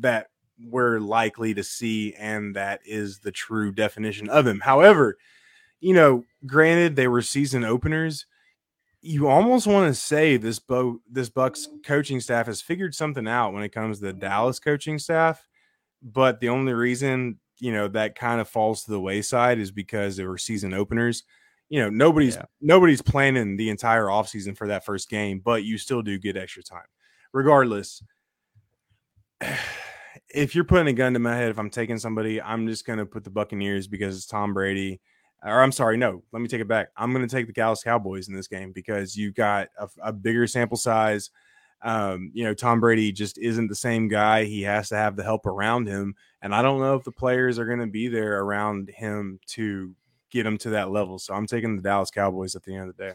that 0.00 0.30
we're 0.58 0.98
likely 0.98 1.54
to 1.54 1.62
see, 1.62 2.12
and 2.14 2.56
that 2.56 2.80
is 2.84 3.20
the 3.20 3.30
true 3.30 3.70
definition 3.70 4.28
of 4.28 4.48
him. 4.48 4.58
However, 4.58 5.16
you 5.78 5.94
know, 5.94 6.24
granted 6.44 6.96
they 6.96 7.06
were 7.06 7.22
season 7.22 7.62
openers, 7.62 8.26
you 9.02 9.28
almost 9.28 9.66
want 9.66 9.88
to 9.88 9.94
say 9.94 10.36
this 10.36 10.58
Bo 10.58 11.00
this 11.10 11.30
Bucs 11.30 11.66
coaching 11.84 12.20
staff 12.20 12.46
has 12.46 12.60
figured 12.60 12.94
something 12.94 13.28
out 13.28 13.52
when 13.52 13.62
it 13.62 13.70
comes 13.70 13.98
to 13.98 14.06
the 14.06 14.12
Dallas 14.12 14.58
coaching 14.58 14.98
staff. 14.98 15.46
But 16.02 16.40
the 16.40 16.48
only 16.48 16.72
reason 16.72 17.38
you 17.58 17.72
know 17.72 17.88
that 17.88 18.14
kind 18.14 18.40
of 18.40 18.48
falls 18.48 18.84
to 18.84 18.90
the 18.90 19.00
wayside 19.00 19.58
is 19.58 19.70
because 19.70 20.16
they 20.16 20.24
were 20.24 20.38
season 20.38 20.74
openers. 20.74 21.24
You 21.68 21.80
know, 21.80 21.90
nobody's 21.90 22.36
yeah. 22.36 22.46
nobody's 22.60 23.02
planning 23.02 23.56
the 23.56 23.70
entire 23.70 24.04
offseason 24.04 24.56
for 24.56 24.68
that 24.68 24.84
first 24.84 25.08
game, 25.08 25.40
but 25.40 25.64
you 25.64 25.78
still 25.78 26.02
do 26.02 26.18
get 26.18 26.36
extra 26.36 26.62
time. 26.62 26.86
Regardless, 27.32 28.02
if 30.30 30.54
you're 30.54 30.64
putting 30.64 30.88
a 30.88 30.92
gun 30.92 31.12
to 31.12 31.18
my 31.18 31.36
head, 31.36 31.50
if 31.50 31.58
I'm 31.58 31.70
taking 31.70 31.98
somebody, 31.98 32.40
I'm 32.40 32.66
just 32.66 32.86
gonna 32.86 33.06
put 33.06 33.24
the 33.24 33.30
Buccaneers 33.30 33.86
because 33.86 34.16
it's 34.16 34.26
Tom 34.26 34.54
Brady. 34.54 35.00
Or 35.42 35.62
I'm 35.62 35.72
sorry, 35.72 35.96
no, 35.96 36.22
let 36.32 36.40
me 36.40 36.48
take 36.48 36.60
it 36.60 36.68
back. 36.68 36.88
I'm 36.96 37.12
gonna 37.12 37.28
take 37.28 37.46
the 37.46 37.52
Dallas 37.52 37.82
Cowboys 37.82 38.28
in 38.28 38.34
this 38.34 38.48
game 38.48 38.72
because 38.72 39.16
you 39.16 39.32
got 39.32 39.68
a, 39.78 39.88
a 40.02 40.12
bigger 40.12 40.46
sample 40.46 40.76
size. 40.76 41.30
Um, 41.82 42.30
you 42.34 42.44
know, 42.44 42.54
Tom 42.54 42.80
Brady 42.80 43.12
just 43.12 43.38
isn't 43.38 43.68
the 43.68 43.74
same 43.74 44.08
guy. 44.08 44.44
He 44.44 44.62
has 44.62 44.88
to 44.88 44.96
have 44.96 45.14
the 45.14 45.22
help 45.22 45.46
around 45.46 45.86
him. 45.86 46.14
And 46.42 46.54
I 46.54 46.62
don't 46.62 46.80
know 46.80 46.96
if 46.96 47.04
the 47.04 47.12
players 47.12 47.58
are 47.58 47.66
going 47.66 47.80
to 47.80 47.86
be 47.86 48.08
there 48.08 48.40
around 48.40 48.90
him 48.90 49.40
to 49.48 49.94
get 50.30 50.46
him 50.46 50.58
to 50.58 50.70
that 50.70 50.90
level. 50.90 51.18
So 51.18 51.34
I'm 51.34 51.46
taking 51.46 51.76
the 51.76 51.82
Dallas 51.82 52.10
Cowboys 52.10 52.56
at 52.56 52.62
the 52.62 52.74
end 52.74 52.88
of 52.88 52.96
the 52.96 53.08
day. 53.08 53.12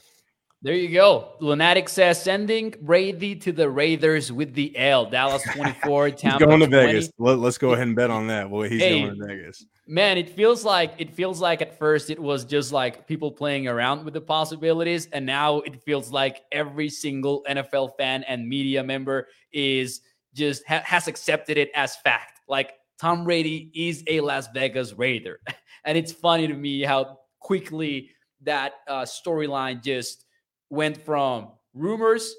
There 0.64 0.76
you 0.76 0.90
go. 0.90 1.34
Lunatic 1.40 1.90
says 1.90 2.22
sending 2.22 2.76
Brady 2.82 3.36
to 3.38 3.52
the 3.52 3.68
Raiders 3.68 4.32
with 4.32 4.54
the 4.54 4.78
L. 4.78 5.08
Dallas 5.08 5.42
24, 5.56 6.12
Tampa 6.12 6.38
he's 6.38 6.48
going 6.48 6.60
to 6.60 6.68
20. 6.68 6.86
Vegas. 6.86 7.12
Let, 7.18 7.40
us 7.40 7.58
go 7.58 7.72
ahead 7.72 7.88
and 7.88 7.96
bet 7.96 8.12
on 8.12 8.28
that. 8.28 8.48
Well, 8.48 8.70
he's 8.70 8.80
hey, 8.80 9.02
going 9.02 9.20
to 9.20 9.26
Vegas. 9.26 9.66
Man, 9.88 10.20
it 10.20 10.30
feels 10.30 10.64
like 10.64 10.94
it 11.00 11.16
feels 11.16 11.42
like 11.42 11.64
at 11.64 11.80
first 11.80 12.12
it 12.12 12.20
was 12.20 12.46
just 12.46 12.72
like 12.72 13.08
people 13.08 13.32
playing 13.32 13.68
around 13.68 14.06
with 14.06 14.14
the 14.14 14.22
possibilities, 14.22 15.08
and 15.12 15.26
now 15.26 15.62
it 15.62 15.82
feels 15.82 16.12
like 16.12 16.44
every 16.52 16.90
single 16.90 17.44
NFL 17.50 17.98
fan 17.98 18.24
and 18.24 18.48
media 18.48 18.84
member 18.84 19.30
is 19.52 20.02
just 20.36 20.64
ha- 20.68 20.84
has 20.86 21.08
accepted 21.08 21.58
it 21.58 21.72
as 21.74 21.96
fact. 21.96 22.40
Like 22.48 22.74
Tom 23.00 23.24
Brady 23.24 23.72
is 23.74 24.04
a 24.06 24.22
Las 24.22 24.48
Vegas 24.54 24.94
Raider, 24.94 25.40
and 25.86 25.98
it's 25.98 26.12
funny 26.12 26.46
to 26.46 26.54
me 26.54 26.84
how 26.84 27.18
quickly 27.40 28.12
that 28.44 28.74
uh, 28.88 29.02
storyline 29.02 29.82
just 29.82 30.26
went 30.72 30.98
from 30.98 31.50
rumors 31.74 32.34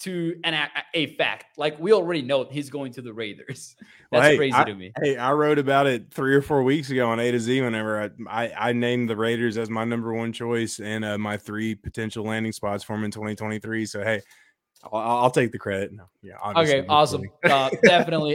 to 0.00 0.34
an 0.44 0.54
a, 0.54 0.68
a, 0.94 1.14
fact. 1.16 1.58
Like 1.58 1.78
we 1.78 1.92
already 1.92 2.22
know 2.22 2.44
he's 2.50 2.70
going 2.70 2.92
to 2.94 3.02
the 3.02 3.12
Raiders. 3.12 3.76
That's 4.10 4.20
well, 4.20 4.22
hey, 4.22 4.36
crazy 4.36 4.54
I, 4.54 4.64
to 4.64 4.74
me. 4.74 4.92
Hey, 5.00 5.16
I 5.16 5.32
wrote 5.32 5.58
about 5.58 5.86
it 5.86 6.12
three 6.12 6.34
or 6.34 6.42
four 6.42 6.62
weeks 6.62 6.90
ago 6.90 7.08
on 7.10 7.20
A 7.20 7.30
to 7.30 7.38
Z. 7.38 7.60
Whenever 7.60 8.02
I 8.02 8.10
I, 8.44 8.68
I 8.68 8.72
named 8.72 9.10
the 9.10 9.16
Raiders 9.16 9.58
as 9.58 9.70
my 9.70 9.84
number 9.84 10.12
one 10.12 10.32
choice 10.32 10.80
and 10.80 11.04
uh, 11.04 11.18
my 11.18 11.36
three 11.36 11.74
potential 11.74 12.24
landing 12.24 12.52
spots 12.52 12.82
for 12.82 12.94
him 12.94 13.04
in 13.04 13.10
2023. 13.10 13.86
So 13.86 14.02
hey, 14.02 14.22
I'll, 14.84 15.00
I'll 15.00 15.30
take 15.30 15.52
the 15.52 15.58
credit. 15.58 15.92
No, 15.92 16.04
yeah. 16.22 16.36
Okay, 16.56 16.84
awesome. 16.88 17.22
Uh, 17.44 17.70
definitely, 17.84 18.34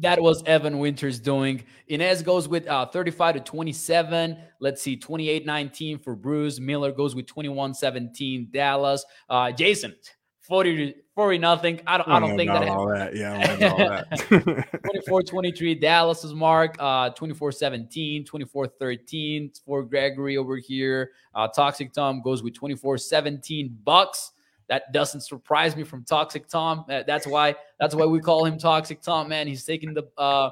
that 0.00 0.20
was 0.20 0.42
Evan 0.44 0.78
Winters 0.78 1.18
doing. 1.18 1.62
Inez 1.88 2.22
goes 2.22 2.48
with 2.48 2.66
uh, 2.66 2.86
35 2.86 3.34
to 3.34 3.40
27. 3.40 4.38
Let's 4.60 4.82
see, 4.82 4.96
28-19 4.96 6.02
for 6.02 6.14
Bruce. 6.16 6.58
Miller 6.58 6.92
goes 6.92 7.14
with 7.14 7.26
21-17. 7.26 8.50
Dallas. 8.50 9.04
Uh, 9.28 9.52
Jason, 9.52 9.94
40 10.42 10.94
40 11.14 11.38
nothing. 11.38 11.80
I 11.86 11.96
don't, 11.96 12.08
I 12.08 12.18
don't, 12.18 12.36
think 12.36 12.50
that, 12.50 12.66
all 12.68 12.88
that. 12.88 13.14
Yeah, 13.14 13.70
all 13.70 13.78
that. 13.78 14.68
24 14.82 15.22
23. 15.22 15.76
Dallas's 15.76 16.34
mark, 16.34 16.76
uh, 16.80 17.10
24 17.10 17.52
17, 17.52 18.24
24 18.24 18.66
13 18.66 19.52
for 19.64 19.84
Gregory 19.84 20.36
over 20.36 20.56
here. 20.56 21.12
Uh, 21.34 21.46
Toxic 21.46 21.92
Tom 21.92 22.20
goes 22.20 22.42
with 22.42 22.54
24 22.54 22.98
17 22.98 23.78
Bucs. 23.86 24.30
That 24.68 24.92
doesn't 24.92 25.20
surprise 25.20 25.76
me 25.76 25.82
from 25.84 26.04
Toxic 26.04 26.48
Tom. 26.48 26.84
That's 26.88 27.26
why 27.26 27.54
that's 27.78 27.94
why 27.94 28.06
we 28.06 28.20
call 28.20 28.44
him 28.44 28.58
Toxic 28.58 29.02
Tom. 29.02 29.28
Man, 29.28 29.46
he's 29.46 29.64
taking 29.64 29.94
the 29.94 30.04
uh, 30.16 30.50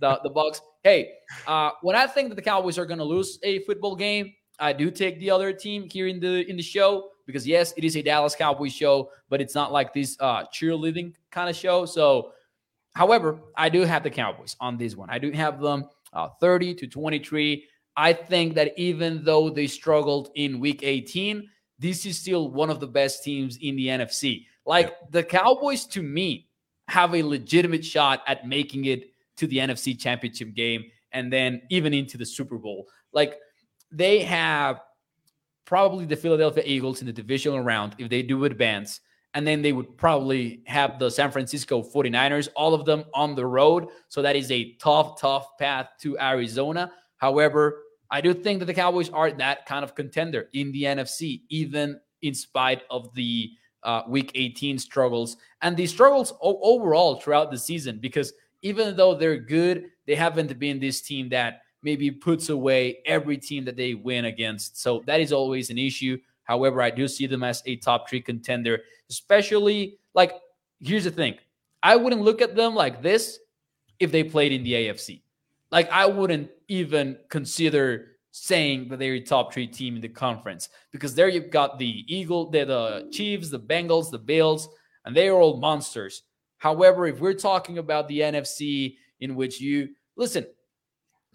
the 0.00 0.20
the 0.24 0.30
Bucs. 0.30 0.60
Hey, 0.82 1.12
uh, 1.46 1.70
when 1.82 1.94
I 1.94 2.06
think 2.06 2.28
that 2.30 2.34
the 2.34 2.42
Cowboys 2.42 2.78
are 2.78 2.86
going 2.86 2.98
to 2.98 3.04
lose 3.04 3.38
a 3.42 3.60
football 3.60 3.94
game, 3.94 4.32
I 4.58 4.72
do 4.72 4.90
take 4.90 5.18
the 5.20 5.30
other 5.30 5.52
team 5.52 5.88
here 5.90 6.08
in 6.08 6.20
the 6.20 6.48
in 6.48 6.56
the 6.56 6.62
show 6.62 7.10
because 7.26 7.46
yes, 7.46 7.72
it 7.76 7.84
is 7.84 7.96
a 7.96 8.02
Dallas 8.02 8.34
Cowboys 8.34 8.72
show, 8.72 9.10
but 9.28 9.40
it's 9.40 9.54
not 9.54 9.72
like 9.72 9.92
this 9.92 10.16
uh, 10.20 10.44
cheerleading 10.46 11.14
kind 11.30 11.48
of 11.48 11.56
show. 11.56 11.86
So, 11.86 12.32
however, 12.94 13.40
I 13.56 13.68
do 13.68 13.82
have 13.82 14.02
the 14.02 14.10
Cowboys 14.10 14.56
on 14.60 14.76
this 14.76 14.96
one. 14.96 15.08
I 15.10 15.18
do 15.18 15.30
have 15.32 15.60
them 15.60 15.88
uh, 16.12 16.28
30 16.40 16.74
to 16.74 16.86
23. 16.86 17.64
I 17.96 18.12
think 18.12 18.54
that 18.54 18.72
even 18.78 19.22
though 19.24 19.50
they 19.50 19.66
struggled 19.66 20.30
in 20.34 20.60
Week 20.60 20.80
18 20.82 21.48
this 21.82 22.06
is 22.06 22.16
still 22.16 22.48
one 22.48 22.70
of 22.70 22.78
the 22.78 22.86
best 22.86 23.24
teams 23.24 23.58
in 23.60 23.74
the 23.74 23.88
NFC. 23.88 24.46
Like 24.64 24.86
yeah. 24.86 25.06
the 25.10 25.24
Cowboys, 25.24 25.84
to 25.86 26.02
me, 26.02 26.48
have 26.88 27.14
a 27.14 27.22
legitimate 27.22 27.84
shot 27.84 28.22
at 28.28 28.46
making 28.46 28.84
it 28.84 29.12
to 29.36 29.46
the 29.48 29.58
NFC 29.58 29.98
Championship 29.98 30.54
game 30.54 30.84
and 31.10 31.32
then 31.32 31.62
even 31.70 31.92
into 31.92 32.16
the 32.16 32.24
Super 32.24 32.56
Bowl. 32.56 32.86
Like 33.12 33.38
they 33.90 34.20
have 34.20 34.80
probably 35.64 36.04
the 36.04 36.16
Philadelphia 36.16 36.62
Eagles 36.64 37.00
in 37.00 37.06
the 37.06 37.12
divisional 37.12 37.60
round 37.60 37.96
if 37.98 38.08
they 38.08 38.22
do 38.22 38.44
advance. 38.44 39.00
And 39.34 39.46
then 39.46 39.62
they 39.62 39.72
would 39.72 39.96
probably 39.96 40.62
have 40.66 40.98
the 40.98 41.10
San 41.10 41.30
Francisco 41.30 41.82
49ers, 41.82 42.48
all 42.54 42.74
of 42.74 42.84
them 42.84 43.04
on 43.14 43.34
the 43.34 43.46
road. 43.46 43.88
So 44.08 44.22
that 44.22 44.36
is 44.36 44.50
a 44.50 44.74
tough, 44.74 45.20
tough 45.20 45.56
path 45.58 45.88
to 46.02 46.18
Arizona. 46.18 46.92
However, 47.16 47.81
I 48.12 48.20
do 48.20 48.34
think 48.34 48.58
that 48.60 48.66
the 48.66 48.74
Cowboys 48.74 49.08
are 49.08 49.32
that 49.32 49.64
kind 49.64 49.82
of 49.82 49.94
contender 49.94 50.48
in 50.52 50.70
the 50.70 50.82
NFC, 50.82 51.40
even 51.48 51.98
in 52.20 52.34
spite 52.34 52.82
of 52.90 53.12
the 53.14 53.50
uh, 53.82 54.02
Week 54.06 54.30
18 54.34 54.78
struggles 54.78 55.38
and 55.62 55.76
the 55.76 55.86
struggles 55.86 56.34
o- 56.42 56.60
overall 56.62 57.16
throughout 57.16 57.50
the 57.50 57.58
season. 57.58 57.98
Because 57.98 58.34
even 58.60 58.94
though 58.96 59.14
they're 59.14 59.38
good, 59.38 59.86
they 60.06 60.14
haven't 60.14 60.56
been 60.58 60.78
this 60.78 61.00
team 61.00 61.30
that 61.30 61.62
maybe 61.82 62.10
puts 62.10 62.50
away 62.50 62.98
every 63.06 63.38
team 63.38 63.64
that 63.64 63.76
they 63.76 63.94
win 63.94 64.26
against. 64.26 64.80
So 64.80 65.02
that 65.06 65.20
is 65.20 65.32
always 65.32 65.70
an 65.70 65.78
issue. 65.78 66.18
However, 66.44 66.82
I 66.82 66.90
do 66.90 67.08
see 67.08 67.26
them 67.26 67.42
as 67.42 67.62
a 67.64 67.76
top 67.76 68.10
three 68.10 68.20
contender, 68.20 68.80
especially 69.08 69.98
like 70.14 70.34
here's 70.80 71.04
the 71.04 71.10
thing 71.10 71.38
I 71.82 71.96
wouldn't 71.96 72.22
look 72.22 72.42
at 72.42 72.54
them 72.54 72.74
like 72.74 73.02
this 73.02 73.38
if 73.98 74.12
they 74.12 74.22
played 74.22 74.52
in 74.52 74.62
the 74.62 74.74
AFC. 74.74 75.21
Like 75.72 75.90
I 75.90 76.06
wouldn't 76.06 76.50
even 76.68 77.16
consider 77.30 78.08
saying 78.30 78.88
that 78.88 78.98
they're 78.98 79.14
a 79.14 79.20
top 79.20 79.52
three 79.52 79.66
team 79.66 79.96
in 79.96 80.02
the 80.02 80.08
conference 80.08 80.68
because 80.92 81.14
there 81.14 81.28
you've 81.28 81.50
got 81.50 81.78
the 81.78 82.04
Eagle, 82.06 82.50
the, 82.50 83.08
Chiefs, 83.10 83.50
the 83.50 83.58
Bengals, 83.58 84.10
the 84.10 84.18
Bills, 84.18 84.68
and 85.04 85.16
they 85.16 85.28
are 85.28 85.40
all 85.40 85.58
monsters. 85.58 86.22
However, 86.58 87.06
if 87.06 87.20
we're 87.20 87.34
talking 87.34 87.78
about 87.78 88.06
the 88.06 88.20
NFC, 88.20 88.96
in 89.20 89.34
which 89.34 89.60
you 89.60 89.88
listen, 90.16 90.46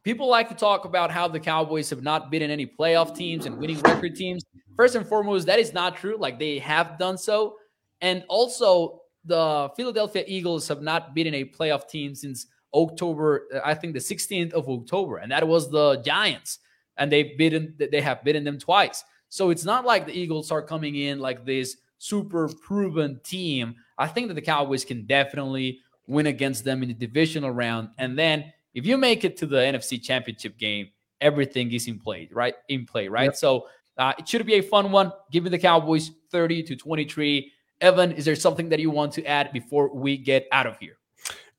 people 0.04 0.28
like 0.28 0.50
to 0.50 0.56
talk 0.56 0.86
about 0.86 1.10
how 1.10 1.28
the 1.28 1.40
Cowboys 1.40 1.90
have 1.90 2.04
not 2.04 2.30
beaten 2.30 2.52
any 2.52 2.66
playoff 2.66 3.16
teams 3.16 3.46
and 3.46 3.58
winning 3.58 3.80
record 3.80 4.16
teams. 4.16 4.44
First 4.76 4.96
and 4.96 5.08
foremost, 5.08 5.48
that 5.48 5.60
is 5.60 5.74
not 5.74 5.98
true. 5.98 6.18
Like 6.18 6.38
they 6.38 6.60
have 6.60 7.00
done 7.00 7.18
so. 7.18 7.56
And 8.02 8.24
also, 8.30 9.02
the 9.26 9.70
Philadelphia 9.76 10.24
Eagles 10.28 10.68
have 10.68 10.82
not 10.82 11.14
beaten 11.14 11.34
a 11.34 11.46
playoff 11.46 11.90
team 11.90 12.14
since 12.14 12.48
October, 12.74 13.48
I 13.64 13.74
think 13.74 13.94
the 13.94 14.00
16th 14.00 14.54
of 14.54 14.70
October, 14.70 15.18
and 15.18 15.32
that 15.32 15.48
was 15.48 15.70
the 15.70 16.02
Giants. 16.04 16.60
And 16.98 17.12
they've 17.12 17.38
beaten 17.38 17.76
they 17.78 18.02
have 18.02 18.24
beaten 18.24 18.44
them 18.44 18.58
twice. 18.58 19.04
So 19.30 19.50
it's 19.50 19.66
not 19.66 19.86
like 19.86 20.06
the 20.06 20.18
Eagles 20.18 20.52
are 20.52 20.62
coming 20.62 20.96
in 20.96 21.20
like 21.20 21.46
this 21.46 21.78
super 22.00 22.48
proven 22.48 23.20
team. 23.24 23.76
I 23.98 24.08
think 24.08 24.28
that 24.30 24.34
the 24.34 24.42
Cowboys 24.42 24.86
can 24.86 25.06
definitely 25.06 25.80
win 26.08 26.28
against 26.28 26.64
them 26.64 26.82
in 26.82 26.90
the 26.90 26.94
divisional 26.94 27.52
round. 27.52 27.90
And 27.98 28.18
then 28.18 28.52
if 28.74 28.86
you 28.86 28.98
make 28.98 29.24
it 29.24 29.38
to 29.38 29.46
the 29.46 29.58
NFC 29.58 30.02
Championship 30.02 30.58
game, 30.58 30.90
everything 31.20 31.72
is 31.72 31.88
in 31.88 32.00
play, 32.00 32.30
right? 32.32 32.56
In 32.70 32.86
play, 32.86 33.08
right? 33.08 33.26
Yep. 33.26 33.36
So 33.36 33.68
uh, 33.98 34.14
it 34.18 34.28
should 34.28 34.46
be 34.46 34.56
a 34.56 34.62
fun 34.62 34.92
one. 34.92 35.12
Give 35.32 35.44
me 35.44 35.50
the 35.50 35.60
Cowboys 35.60 36.12
30 36.32 36.64
to 36.64 36.76
23. 36.76 37.52
Evan, 37.82 38.12
is 38.12 38.26
there 38.26 38.36
something 38.36 38.70
that 38.70 38.80
you 38.80 38.90
want 38.90 39.12
to 39.14 39.26
add 39.26 39.52
before 39.52 39.94
we 39.94 40.18
get 40.18 40.48
out 40.52 40.66
of 40.66 40.78
here? 40.80 40.98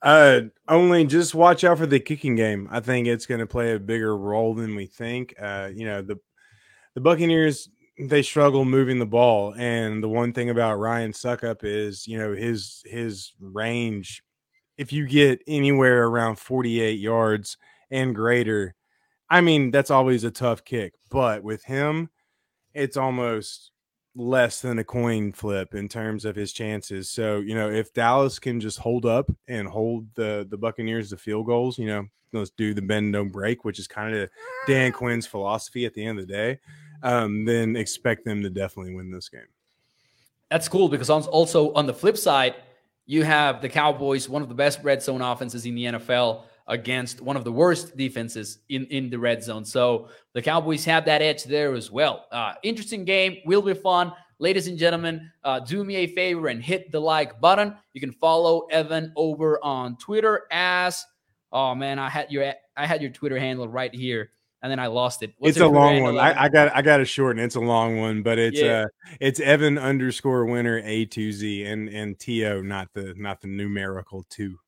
Uh, 0.00 0.42
only 0.68 1.04
just 1.04 1.34
watch 1.34 1.64
out 1.64 1.78
for 1.78 1.86
the 1.86 1.98
kicking 1.98 2.36
game. 2.36 2.68
I 2.70 2.80
think 2.80 3.08
it's 3.08 3.26
going 3.26 3.40
to 3.40 3.46
play 3.46 3.74
a 3.74 3.80
bigger 3.80 4.16
role 4.16 4.54
than 4.54 4.76
we 4.76 4.86
think. 4.86 5.34
Uh, 5.40 5.70
you 5.74 5.86
know 5.86 6.02
the 6.02 6.18
the 6.94 7.00
Buccaneers 7.00 7.68
they 8.00 8.22
struggle 8.22 8.64
moving 8.64 9.00
the 9.00 9.06
ball, 9.06 9.54
and 9.58 10.02
the 10.02 10.08
one 10.08 10.32
thing 10.32 10.50
about 10.50 10.78
Ryan 10.78 11.12
Succop 11.12 11.64
is 11.64 12.06
you 12.06 12.18
know 12.18 12.32
his 12.32 12.82
his 12.86 13.32
range 13.40 14.22
if 14.78 14.92
you 14.92 15.06
get 15.06 15.42
anywhere 15.46 16.06
around 16.06 16.36
48 16.38 16.98
yards 16.98 17.58
and 17.90 18.14
greater, 18.14 18.74
I 19.28 19.40
mean, 19.42 19.70
that's 19.72 19.90
always 19.90 20.24
a 20.24 20.30
tough 20.30 20.64
kick. 20.64 20.94
But 21.10 21.42
with 21.42 21.64
him, 21.64 22.08
it's 22.72 22.96
almost 22.96 23.72
less 24.18 24.60
than 24.60 24.80
a 24.80 24.84
coin 24.84 25.32
flip 25.32 25.74
in 25.74 25.88
terms 25.88 26.24
of 26.24 26.34
his 26.34 26.52
chances. 26.52 27.08
So, 27.08 27.38
you 27.38 27.54
know, 27.54 27.70
if 27.70 27.94
Dallas 27.94 28.38
can 28.38 28.60
just 28.60 28.78
hold 28.78 29.06
up 29.06 29.30
and 29.46 29.66
hold 29.68 30.06
the 30.14 30.46
the 30.50 30.58
Buccaneers 30.58 31.10
to 31.10 31.16
field 31.16 31.46
goals, 31.46 31.78
you 31.78 31.86
know, 31.86 32.04
let's 32.32 32.50
do 32.50 32.74
the 32.74 32.82
bend 32.82 33.12
don't 33.12 33.30
break, 33.30 33.64
which 33.64 33.78
is 33.78 33.86
kind 33.86 34.14
of 34.14 34.28
Dan 34.66 34.92
Quinn's 34.92 35.26
philosophy 35.26 35.86
at 35.86 35.94
the 35.94 36.04
end 36.04 36.18
of 36.18 36.26
the 36.26 36.32
day, 36.32 36.58
um, 37.02 37.44
then 37.44 37.76
expect 37.76 38.24
them 38.24 38.42
to 38.42 38.50
definitely 38.50 38.94
win 38.94 39.10
this 39.10 39.28
game. 39.28 39.40
That's 40.50 40.68
cool 40.68 40.88
because 40.88 41.10
also 41.10 41.72
on 41.74 41.86
the 41.86 41.94
flip 41.94 42.16
side, 42.16 42.56
you 43.06 43.22
have 43.22 43.62
the 43.62 43.68
Cowboys, 43.68 44.28
one 44.28 44.42
of 44.42 44.48
the 44.48 44.54
best 44.54 44.82
red 44.82 45.02
zone 45.02 45.22
offenses 45.22 45.64
in 45.64 45.74
the 45.74 45.84
NFL, 45.84 46.42
against 46.68 47.20
one 47.20 47.36
of 47.36 47.44
the 47.44 47.52
worst 47.52 47.96
defenses 47.96 48.58
in, 48.68 48.86
in 48.86 49.10
the 49.10 49.18
red 49.18 49.42
zone. 49.42 49.64
So 49.64 50.08
the 50.34 50.42
Cowboys 50.42 50.84
have 50.84 51.04
that 51.06 51.22
edge 51.22 51.44
there 51.44 51.74
as 51.74 51.90
well. 51.90 52.26
Uh, 52.30 52.54
interesting 52.62 53.04
game, 53.04 53.38
will 53.44 53.62
be 53.62 53.74
fun. 53.74 54.12
Ladies 54.38 54.68
and 54.68 54.78
gentlemen, 54.78 55.30
uh, 55.42 55.60
do 55.60 55.82
me 55.82 55.96
a 55.96 56.06
favor 56.06 56.48
and 56.48 56.62
hit 56.62 56.92
the 56.92 57.00
like 57.00 57.40
button. 57.40 57.74
You 57.92 58.00
can 58.00 58.12
follow 58.12 58.66
Evan 58.70 59.12
over 59.16 59.58
on 59.64 59.96
Twitter 59.96 60.46
as 60.52 61.04
oh 61.50 61.74
man, 61.74 61.98
I 61.98 62.08
had 62.08 62.30
your 62.30 62.52
I 62.76 62.86
had 62.86 63.02
your 63.02 63.10
Twitter 63.10 63.38
handle 63.38 63.66
right 63.66 63.92
here 63.92 64.30
and 64.62 64.70
then 64.70 64.78
I 64.78 64.88
lost 64.88 65.22
it. 65.22 65.34
What's 65.38 65.56
it's 65.56 65.62
a 65.62 65.68
long 65.68 66.02
one. 66.02 66.18
I, 66.18 66.44
I, 66.44 66.48
got 66.48 66.74
I 66.74 66.82
got 66.82 67.00
a 67.00 67.04
short, 67.04 67.36
and 67.36 67.44
It's 67.44 67.54
a 67.54 67.60
long 67.60 67.98
one, 67.98 68.22
but 68.22 68.38
it's 68.38 68.60
yeah. 68.60 68.82
uh 68.82 68.86
it's 69.20 69.40
Evan 69.40 69.78
underscore 69.78 70.46
winner 70.46 70.80
A 70.84 71.04
two 71.04 71.32
Z 71.32 71.64
and 71.64 71.88
and 71.88 72.18
T 72.18 72.44
O, 72.44 72.60
not 72.60 72.92
the 72.92 73.14
not 73.16 73.40
the 73.40 73.48
numerical 73.48 74.24
two. 74.28 74.58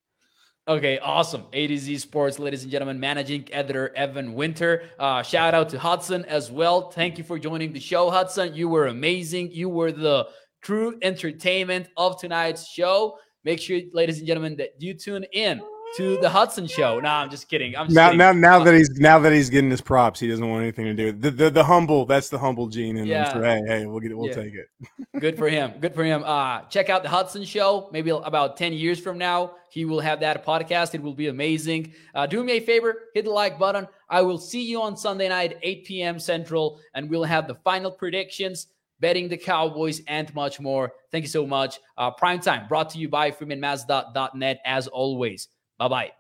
Okay, 0.68 0.98
awesome. 0.98 1.46
A 1.52 1.66
to 1.66 1.76
Z 1.78 1.98
Sports, 1.98 2.38
ladies 2.38 2.62
and 2.62 2.70
gentlemen, 2.70 3.00
managing 3.00 3.48
editor 3.50 3.94
Evan 3.96 4.34
Winter. 4.34 4.82
Uh, 4.98 5.22
shout 5.22 5.54
out 5.54 5.70
to 5.70 5.78
Hudson 5.78 6.24
as 6.26 6.50
well. 6.50 6.90
Thank 6.90 7.16
you 7.16 7.24
for 7.24 7.38
joining 7.38 7.72
the 7.72 7.80
show, 7.80 8.11
Hudson. 8.11 8.54
You 8.54 8.68
were 8.68 8.88
amazing. 8.88 9.50
You 9.52 9.68
were 9.70 9.90
the 9.90 10.28
true 10.62 10.98
entertainment 11.02 11.88
of 11.96 12.20
tonight's 12.20 12.68
show. 12.68 13.18
Make 13.42 13.58
sure, 13.58 13.80
ladies 13.94 14.18
and 14.18 14.26
gentlemen, 14.26 14.56
that 14.56 14.70
you 14.78 14.92
tune 14.92 15.24
in 15.32 15.62
to 15.97 16.16
the 16.18 16.28
Hudson 16.28 16.66
show. 16.66 17.01
No, 17.01 17.09
I'm 17.09 17.30
just 17.30 17.49
kidding. 17.49 17.76
I'm 17.76 17.86
just 17.86 17.95
now, 17.95 18.07
kidding. 18.09 18.18
now, 18.18 18.32
now 18.32 18.64
that 18.64 18.74
he's 18.74 18.91
now 18.99 19.18
that 19.18 19.32
he's 19.32 19.51
getting 19.51 19.70
his 19.70 19.80
props, 19.80 20.20
he 20.20 20.28
doesn't 20.28 20.49
want 20.49 20.62
anything 20.62 20.84
to 20.84 20.95
do 20.95 21.07
with 21.07 21.20
the, 21.20 21.30
the, 21.30 21.51
the 21.51 21.64
humble. 21.64 22.07
That's 22.07 22.28
the 22.28 22.38
humble 22.38 22.68
gene 22.68 22.97
in 22.97 23.07
yeah. 23.07 23.26
him. 23.26 23.32
So, 23.32 23.43
hey, 23.43 23.62
hey, 23.66 23.86
we'll 23.86 24.01
get 24.01 24.12
it. 24.12 24.18
We'll 24.18 24.28
yeah. 24.28 24.34
take 24.34 24.55
it. 24.55 24.68
Good 25.20 25.36
for 25.36 25.49
him. 25.49 25.72
Good 25.80 25.95
for 25.95 26.05
him. 26.05 26.22
Uh, 26.24 26.62
check 26.62 26.91
out 26.91 27.03
the 27.03 27.09
Hudson 27.09 27.45
show. 27.45 27.88
Maybe 27.93 28.11
about 28.11 28.57
ten 28.57 28.72
years 28.72 29.01
from 29.01 29.18
now, 29.18 29.53
he 29.70 29.84
will 29.84 30.01
have 30.01 30.20
that 30.20 30.45
podcast. 30.45 30.95
It 30.95 31.03
will 31.03 31.14
be 31.14 31.28
amazing. 31.28 31.93
Uh, 32.14 32.26
do 32.26 32.43
me 32.45 32.53
a 32.53 32.61
favor, 32.61 32.95
hit 33.14 33.24
the 33.24 33.30
like 33.30 33.59
button. 33.59 33.86
I 34.09 34.22
will 34.22 34.38
see 34.38 34.62
you 34.62 34.82
on 34.82 34.97
Sunday 34.97 35.28
night, 35.28 35.59
8 35.62 35.84
p.m. 35.84 36.18
Central, 36.18 36.80
and 36.95 37.09
we'll 37.09 37.22
have 37.22 37.47
the 37.47 37.55
final 37.55 37.93
predictions 37.93 38.66
betting 39.01 39.28
the 39.28 39.36
Cowboys, 39.36 40.03
and 40.07 40.32
much 40.34 40.61
more. 40.61 40.93
Thank 41.11 41.24
you 41.24 41.28
so 41.28 41.47
much. 41.47 41.80
Uh, 41.97 42.11
Prime 42.11 42.41
time 42.41 42.68
brought 42.68 42.91
to 42.91 42.99
you 42.99 43.09
by 43.09 43.30
FreemanMazda.net 43.30 44.61
as 44.64 44.86
always. 44.86 45.49
Bye 45.81 45.89
bye. 45.89 46.20